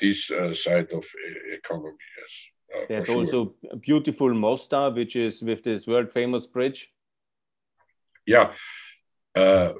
this 0.00 0.30
uh, 0.30 0.54
side 0.54 0.90
of 0.92 1.04
economy. 1.52 1.96
Yes, 2.18 2.86
There's 2.88 3.06
sure. 3.06 3.16
also 3.16 3.54
beautiful 3.80 4.32
Mostar, 4.32 4.90
which 4.90 5.16
is 5.16 5.42
with 5.42 5.62
this 5.64 5.86
world 5.86 6.12
famous 6.12 6.46
bridge. 6.46 6.90
Yeah, 8.26 8.52
uh, 9.34 9.74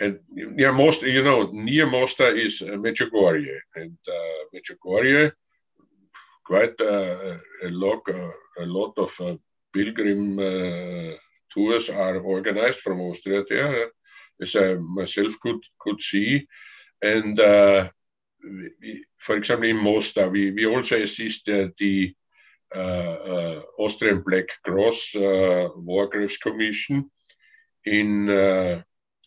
and 0.00 0.20
near 0.30 0.72
most, 0.72 1.02
you 1.02 1.22
know, 1.22 1.50
near 1.52 1.86
Mostar 1.86 2.36
is 2.36 2.60
uh, 2.62 2.76
Medjugorje, 2.76 3.58
and 3.74 3.96
uh, 4.08 4.44
Medjugorje, 4.54 5.32
quite 6.44 6.80
uh, 6.80 7.38
a 7.64 7.70
lot, 7.70 8.02
uh, 8.08 8.30
a 8.62 8.66
lot 8.66 8.92
of 8.98 9.20
uh, 9.20 9.36
pilgrim 9.76 10.22
uh, 10.38 11.12
tours 11.52 11.86
are 11.90 12.18
organized 12.34 12.80
from 12.80 13.00
Austria 13.00 13.42
there, 13.48 13.90
as 14.42 14.52
I 14.56 14.74
myself 15.00 15.32
could 15.42 15.62
could 15.82 16.00
see, 16.10 16.46
and 17.14 17.36
we, 18.80 19.04
for 19.26 19.36
example, 19.36 19.68
in 19.68 19.76
Mostar, 19.76 20.28
we, 20.30 20.42
we 20.52 20.66
also 20.66 20.96
assist 21.02 21.46
the 21.46 22.14
Austrian 23.84 24.22
Black 24.26 24.48
Cross 24.64 25.00
War 25.88 26.06
Graves 26.12 26.38
Commission 26.38 27.10
in 27.84 28.28
uh, 28.28 28.82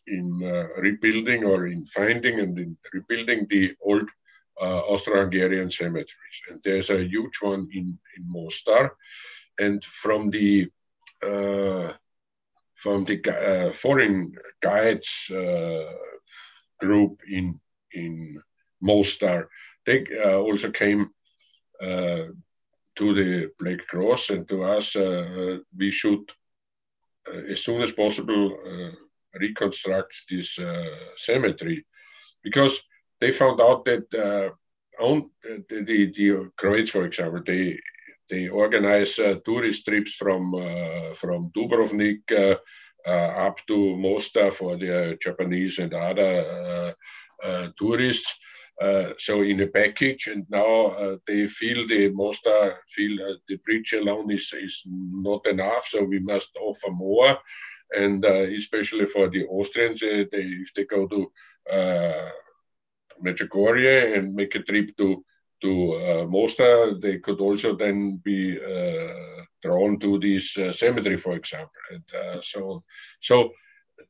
in 0.08 0.42
uh, 0.44 0.68
rebuilding 0.82 1.44
or 1.44 1.68
in 1.68 1.86
finding 1.86 2.40
and 2.40 2.58
in 2.58 2.78
rebuilding 2.94 3.46
the 3.50 3.72
old 3.82 4.10
uh, 4.62 4.80
Austro-Hungarian 4.92 5.72
cemeteries. 5.72 6.38
And 6.50 6.60
there's 6.64 6.90
a 6.90 7.04
huge 7.04 7.38
one 7.42 7.70
in, 7.74 7.98
in 8.18 8.24
Mostar. 8.26 8.96
And 9.60 9.84
from 9.84 10.30
the 10.30 10.70
uh, 11.22 11.94
from 12.76 13.04
the 13.04 13.20
uh, 13.28 13.74
foreign 13.74 14.34
guides 14.62 15.30
uh, 15.32 15.92
group 16.80 17.20
in 17.30 17.60
in 17.94 18.42
Mostar, 18.82 19.50
they 19.86 20.06
also 20.24 20.72
came 20.72 21.10
to 21.82 23.14
the 23.14 23.52
Black 23.60 23.80
Cross 23.88 24.30
and 24.30 24.48
to 24.50 24.64
us, 24.64 24.96
we 25.78 25.92
should 25.92 26.30
uh, 27.30 27.52
as 27.52 27.64
soon 27.64 27.82
as 27.82 27.92
possible 27.92 28.58
uh, 28.66 28.92
reconstruct 29.40 30.14
this 30.30 30.58
uh, 30.58 30.84
cemetery. 31.18 31.86
Because 32.44 32.80
they 33.20 33.32
found 33.32 33.60
out 33.62 33.86
that 33.86 34.54
on 35.00 35.30
the, 35.44 35.64
the, 35.70 36.12
the 36.16 36.52
Croats, 36.58 36.90
for 36.90 37.06
example, 37.06 37.42
they 37.46 37.80
they 38.30 38.48
organize 38.48 39.18
uh, 39.20 39.36
tourist 39.46 39.86
trips 39.86 40.14
from 40.14 40.54
uh, 40.54 41.14
from 41.16 41.52
Dubrovnik 41.56 42.22
uh, 42.32 43.10
up 43.10 43.58
to 43.68 43.96
Mostar 43.98 44.52
for 44.52 44.78
the 44.78 45.18
Japanese 45.22 45.80
and 45.80 45.94
other 45.94 46.96
tourists. 47.78 48.40
Uh, 48.82 49.12
so 49.18 49.42
in 49.42 49.60
a 49.60 49.68
package, 49.68 50.28
and 50.28 50.46
now 50.50 50.86
uh, 50.86 51.18
they 51.28 51.48
feel 51.48 51.86
the 51.88 52.10
Mostar 52.14 52.78
feel 52.96 53.22
uh, 53.22 53.34
the 53.50 53.58
bridge 53.66 53.92
alone 53.92 54.32
is 54.32 54.54
is 54.54 54.82
not 54.86 55.46
enough, 55.48 55.86
so 55.90 56.02
we 56.02 56.20
must 56.20 56.50
offer 56.62 56.90
more, 56.90 57.38
and 57.92 58.24
especially 58.24 59.06
for 59.06 59.30
the 59.30 59.46
Austrians, 59.48 60.00
they, 60.00 60.28
if 60.32 60.74
they 60.74 60.86
go 60.86 61.08
to 61.08 61.30
Medjugorje 63.22 64.18
and 64.18 64.34
make 64.34 64.56
a 64.56 64.64
trip 64.64 64.96
to 64.96 65.26
to 65.62 65.94
uh, 65.94 66.26
Mostar, 66.28 67.00
they 67.00 67.20
could 67.20 67.40
also 67.40 67.76
then 67.76 68.22
be 68.24 68.58
uh, 68.58 69.44
drawn 69.62 70.00
to 70.00 70.20
this 70.20 70.58
uh, 70.58 70.74
cemetery, 70.74 71.18
for 71.18 71.36
example, 71.36 71.82
and 71.92 72.44
so 72.44 72.72
on. 72.72 72.82
So 73.22 73.52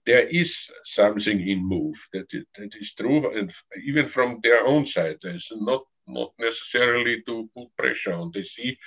there 0.06 0.28
is 0.28 0.58
something 0.86 1.40
in 1.48 1.68
move 1.68 1.96
that, 2.14 2.28
it, 2.32 2.46
that 2.58 2.72
is 2.80 2.94
true, 2.94 3.38
and 3.38 3.52
even 3.84 4.08
from 4.08 4.40
their 4.44 4.66
own 4.66 4.86
side, 4.86 5.18
there's 5.22 5.52
not 5.56 5.84
not 6.08 6.32
necessarily 6.40 7.22
to 7.28 7.50
put 7.56 7.76
pressure 7.78 8.14
on. 8.14 8.32
They 8.34 8.44
see 8.44 8.78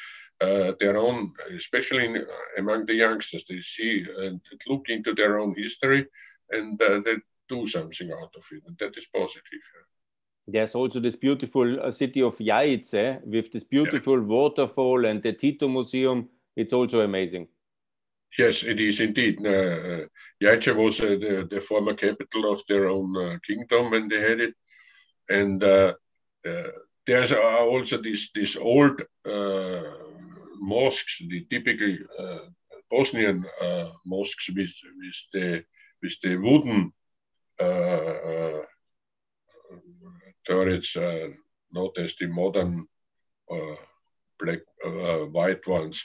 uh, 0.40 0.72
their 0.80 0.96
own, 0.96 1.32
especially 1.56 2.06
in, 2.06 2.26
among 2.58 2.86
the 2.86 2.94
youngsters, 2.94 3.44
they 3.48 3.60
see 3.60 4.04
and 4.18 4.40
look 4.66 4.86
into 4.88 5.14
their 5.14 5.38
own 5.38 5.54
history, 5.56 6.06
and 6.50 6.80
uh, 6.82 7.00
they 7.04 7.16
do 7.48 7.66
something 7.66 8.10
out 8.10 8.34
of 8.36 8.44
it, 8.50 8.62
and 8.66 8.76
that 8.78 8.96
is 8.98 9.06
positive. 9.14 9.64
There's 10.46 10.74
also 10.74 10.98
this 11.00 11.16
beautiful 11.16 11.80
uh, 11.80 11.92
city 11.92 12.22
of 12.22 12.36
Jajce 12.38 13.24
with 13.24 13.52
this 13.52 13.64
beautiful 13.64 14.18
yeah. 14.18 14.26
waterfall 14.26 15.04
and 15.06 15.22
the 15.22 15.32
Tito 15.32 15.68
Museum. 15.68 16.28
It's 16.56 16.72
also 16.72 17.00
amazing. 17.00 17.48
Yes, 18.38 18.62
it 18.62 18.80
is 18.80 19.00
indeed. 19.00 19.38
Uh, 19.40 20.06
Jajce 20.42 20.74
was 20.74 21.00
uh, 21.00 21.16
the, 21.20 21.46
the, 21.50 21.60
former 21.60 21.94
capital 21.94 22.50
of 22.50 22.62
their 22.68 22.88
own 22.88 23.14
uh, 23.16 23.38
kingdom 23.46 23.90
when 23.90 24.08
they 24.08 24.20
had 24.20 24.40
it. 24.40 24.54
And 25.28 25.62
uh, 25.62 25.94
uh, 26.46 26.68
there's 27.06 27.32
also 27.32 28.00
these 28.00 28.30
these 28.34 28.56
old 28.56 29.02
uh, 29.26 29.82
mosques, 30.58 31.22
the 31.28 31.46
typical 31.50 31.98
Bosnian 32.90 33.44
mosques 34.04 34.48
with, 34.48 34.70
with, 34.98 35.16
the, 35.32 35.64
with 36.02 36.14
the 36.22 36.36
wooden 36.36 36.92
turrets, 40.46 40.96
not 41.72 41.98
as 41.98 42.14
the 42.20 42.26
modern 42.26 42.86
black, 44.38 44.60
white 45.30 45.66
ones 45.66 46.04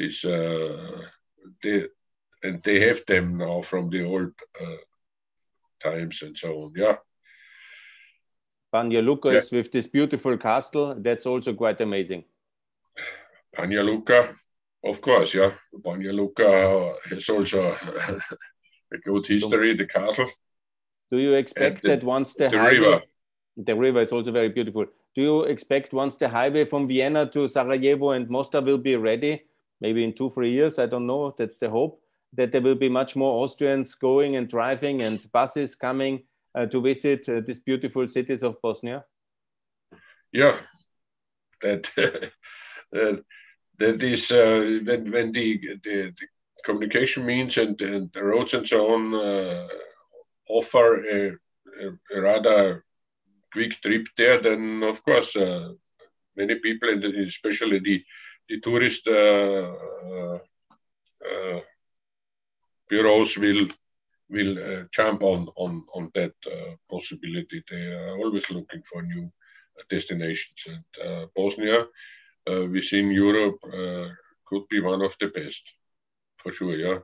this 0.00 0.24
uh, 0.24 1.02
they 1.62 1.84
and 2.42 2.62
they 2.62 2.80
have 2.88 3.04
them 3.06 3.38
now 3.38 3.60
from 3.62 3.90
the 3.90 4.02
old 4.04 4.32
uh, 4.60 4.80
times 5.82 6.22
and 6.22 6.36
so 6.36 6.62
on. 6.62 6.72
Yeah. 6.74 6.96
Banja 8.72 9.04
Luka 9.04 9.32
yeah. 9.32 9.38
is 9.38 9.50
with 9.50 9.70
this 9.72 9.86
beautiful 9.86 10.38
castle. 10.38 10.94
That's 10.98 11.26
also 11.26 11.52
quite 11.54 11.80
amazing. 11.80 12.24
Banja 13.56 13.84
Luka, 13.84 14.34
of 14.84 15.00
course, 15.00 15.34
yeah. 15.34 15.52
Banja 15.74 16.14
Luka 16.14 16.94
has 17.10 17.28
also 17.28 17.76
a 18.94 18.98
good 18.98 19.26
history, 19.26 19.76
the 19.76 19.86
castle. 19.86 20.30
Do 21.10 21.18
you 21.18 21.34
expect 21.34 21.82
the, 21.82 21.88
that 21.88 22.04
once 22.04 22.34
the, 22.34 22.48
the 22.48 22.58
highway, 22.58 22.78
river. 22.78 23.02
the 23.56 23.74
river 23.74 24.00
is 24.00 24.12
also 24.12 24.30
very 24.30 24.48
beautiful. 24.48 24.86
Do 25.16 25.22
you 25.22 25.42
expect 25.42 25.92
once 25.92 26.16
the 26.16 26.28
highway 26.28 26.64
from 26.64 26.86
Vienna 26.86 27.28
to 27.32 27.48
Sarajevo 27.48 28.10
and 28.10 28.28
Mostar 28.28 28.62
will 28.62 28.78
be 28.78 28.94
ready, 28.96 29.42
maybe 29.80 30.04
in 30.04 30.14
two, 30.14 30.30
three 30.30 30.52
years, 30.52 30.78
I 30.78 30.86
don't 30.86 31.06
know, 31.06 31.34
that's 31.36 31.58
the 31.58 31.68
hope, 31.68 32.00
that 32.34 32.52
there 32.52 32.60
will 32.60 32.76
be 32.76 32.88
much 32.88 33.16
more 33.16 33.42
Austrians 33.42 33.94
going 33.94 34.36
and 34.36 34.48
driving 34.48 35.02
and 35.02 35.20
buses 35.32 35.74
coming 35.74 36.22
uh, 36.54 36.66
to 36.66 36.80
visit 36.80 37.28
uh, 37.28 37.40
these 37.44 37.58
beautiful 37.58 38.08
cities 38.08 38.44
of 38.44 38.60
Bosnia? 38.62 39.04
Yeah, 40.32 40.58
that, 41.62 41.90
that, 42.92 43.24
that 43.78 44.02
is 44.02 44.30
uh, 44.30 44.78
when, 44.84 45.10
when 45.10 45.32
the, 45.32 45.58
the, 45.82 46.12
the, 46.18 46.26
communication 46.62 47.24
means 47.24 47.56
and, 47.56 47.80
and 47.80 48.12
the 48.12 48.22
roads 48.22 48.52
and 48.52 48.68
so 48.68 48.92
on 48.92 49.14
uh, 49.14 49.66
offer 50.58 50.88
a, 51.16 51.18
a, 52.14 52.20
rather 52.20 52.84
quick 53.52 53.72
trip 53.82 54.06
there, 54.16 54.40
then 54.42 54.82
of 54.82 55.02
course 55.04 55.34
uh, 55.36 55.70
many 56.36 56.56
people, 56.56 56.88
and 56.88 57.04
especially 57.28 57.80
the 57.80 58.02
the 58.50 58.60
tourist 58.60 59.06
uh, 59.06 59.72
uh, 60.10 60.38
uh, 61.30 61.60
bureaus 62.88 63.36
will 63.36 63.68
will 64.28 64.58
uh, 64.58 64.82
jump 64.92 65.22
on 65.22 65.48
on 65.56 65.84
on 65.94 66.10
that 66.14 66.34
uh, 66.46 66.74
possibility. 66.90 67.62
They 67.70 67.86
are 67.86 68.16
always 68.18 68.50
looking 68.50 68.82
for 68.82 69.02
new 69.02 69.30
destinations, 69.88 70.66
and 70.66 71.28
Bosnia 71.34 71.86
within 72.46 73.10
Europe 73.12 73.60
could 74.46 74.66
be 74.68 74.80
one 74.80 75.02
of 75.02 75.14
the 75.20 75.28
best, 75.28 75.62
for 76.38 76.52
sure. 76.52 76.76
Yeah. 76.76 76.98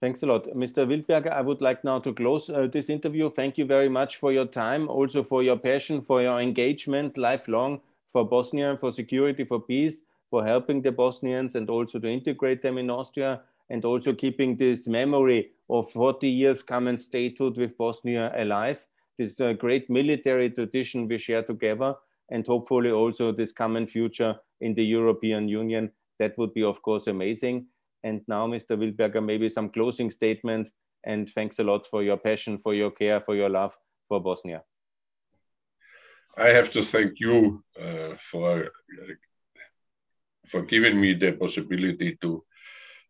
Thanks 0.00 0.22
a 0.22 0.26
lot. 0.26 0.46
Mr. 0.48 0.86
Wildberger, 0.86 1.32
I 1.32 1.40
would 1.40 1.62
like 1.62 1.82
now 1.82 1.98
to 2.00 2.12
close 2.12 2.50
uh, 2.50 2.68
this 2.70 2.90
interview. 2.90 3.30
Thank 3.30 3.56
you 3.56 3.64
very 3.64 3.88
much 3.88 4.16
for 4.16 4.32
your 4.32 4.46
time, 4.46 4.88
also 4.88 5.22
for 5.24 5.42
your 5.42 5.56
passion, 5.56 6.02
for 6.02 6.20
your 6.20 6.40
engagement 6.40 7.16
lifelong 7.16 7.80
for 8.12 8.28
Bosnia, 8.28 8.76
for 8.80 8.92
security, 8.92 9.44
for 9.44 9.60
peace 9.60 10.02
for 10.34 10.44
helping 10.44 10.82
the 10.82 10.90
Bosnians 10.90 11.54
and 11.54 11.70
also 11.70 12.00
to 12.00 12.08
integrate 12.08 12.60
them 12.60 12.76
in 12.76 12.90
Austria 12.90 13.42
and 13.70 13.84
also 13.84 14.12
keeping 14.12 14.56
this 14.56 14.88
memory 14.88 15.52
of 15.70 15.88
40 15.92 16.28
years 16.28 16.60
common 16.60 16.98
statehood 16.98 17.56
with 17.56 17.78
Bosnia 17.78 18.32
alive. 18.36 18.84
This 19.16 19.40
uh, 19.40 19.52
great 19.52 19.88
military 19.88 20.50
tradition 20.50 21.06
we 21.06 21.18
share 21.18 21.44
together 21.44 21.94
and 22.32 22.44
hopefully 22.44 22.90
also 22.90 23.30
this 23.30 23.52
common 23.52 23.86
future 23.86 24.34
in 24.60 24.74
the 24.74 24.84
European 24.84 25.46
Union. 25.46 25.92
That 26.18 26.36
would 26.36 26.52
be, 26.52 26.64
of 26.64 26.82
course, 26.82 27.06
amazing. 27.06 27.66
And 28.04 28.20
now, 28.28 28.46
Mr. 28.46 28.76
Wildberger, 28.76 29.24
maybe 29.24 29.48
some 29.48 29.70
closing 29.70 30.10
statement. 30.10 30.68
And 31.04 31.28
thanks 31.34 31.58
a 31.58 31.64
lot 31.64 31.86
for 31.90 32.02
your 32.02 32.18
passion, 32.18 32.58
for 32.58 32.74
your 32.74 32.90
care, 32.90 33.20
for 33.20 33.34
your 33.34 33.48
love 33.48 33.72
for 34.08 34.20
Bosnia. 34.20 34.62
I 36.36 36.48
have 36.48 36.70
to 36.72 36.82
thank 36.82 37.20
you 37.20 37.64
uh, 37.80 38.14
for 38.30 38.70
for 40.48 40.62
giving 40.62 41.00
me 41.00 41.14
the 41.14 41.32
possibility 41.32 42.18
to 42.20 42.44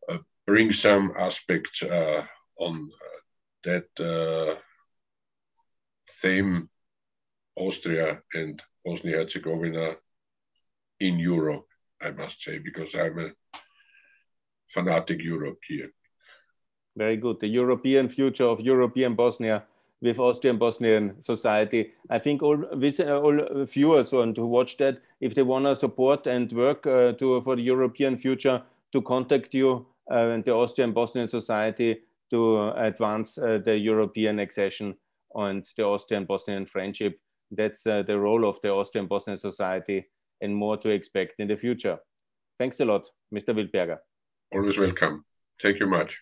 uh, 0.08 0.18
bring 0.46 0.72
some 0.72 1.12
aspects 1.18 1.82
uh, 1.82 2.22
on 2.58 2.90
uh, 3.06 3.20
that 3.64 3.88
uh, 3.98 4.54
theme 6.20 6.68
Austria 7.56 8.20
and 8.34 8.62
Bosnia 8.84 9.16
Herzegovina 9.16 9.96
in 11.00 11.18
Europe, 11.18 11.66
I 12.00 12.10
must 12.10 12.42
say, 12.42 12.58
because 12.58 12.94
I'm 12.94 13.18
a 13.18 13.30
fanatic 14.74 15.22
European. 15.22 15.90
Very 16.96 17.16
good. 17.16 17.40
The 17.40 17.48
European 17.48 18.08
future 18.08 18.44
of 18.44 18.60
European 18.60 19.14
Bosnia 19.14 19.64
with 20.02 20.18
Austrian 20.18 20.58
Bosnian 20.58 21.20
society. 21.20 21.92
I 22.10 22.18
think 22.18 22.42
all, 22.42 22.62
all 22.62 23.64
viewers 23.64 24.12
and 24.12 24.36
who 24.36 24.46
watch 24.46 24.76
that, 24.76 24.98
if 25.20 25.34
they 25.34 25.42
want 25.42 25.64
to 25.64 25.74
support 25.76 26.26
and 26.26 26.52
work 26.52 26.86
uh, 26.86 27.12
to, 27.12 27.40
for 27.42 27.56
the 27.56 27.62
European 27.62 28.18
future, 28.18 28.62
to 28.92 29.02
contact 29.02 29.54
you 29.54 29.86
uh, 30.10 30.28
and 30.28 30.44
the 30.44 30.52
Austrian 30.52 30.92
Bosnian 30.92 31.28
society 31.28 32.02
to 32.30 32.68
advance 32.76 33.38
uh, 33.38 33.58
the 33.64 33.76
European 33.76 34.38
accession 34.40 34.94
and 35.34 35.66
the 35.76 35.84
Austrian 35.84 36.26
Bosnian 36.26 36.66
friendship. 36.66 37.18
That's 37.50 37.86
uh, 37.86 38.02
the 38.02 38.18
role 38.18 38.48
of 38.48 38.60
the 38.62 38.70
Austrian 38.70 39.06
Bosnian 39.06 39.38
society 39.38 40.06
and 40.40 40.54
more 40.54 40.76
to 40.76 40.90
expect 40.90 41.40
in 41.40 41.48
the 41.48 41.56
future. 41.56 41.98
Thanks 42.58 42.80
a 42.80 42.84
lot, 42.84 43.06
Mr. 43.34 43.54
Wildberger. 43.54 43.98
Always 44.54 44.78
welcome. 44.78 45.24
Thank 45.60 45.80
you 45.80 45.86
much. 45.86 46.18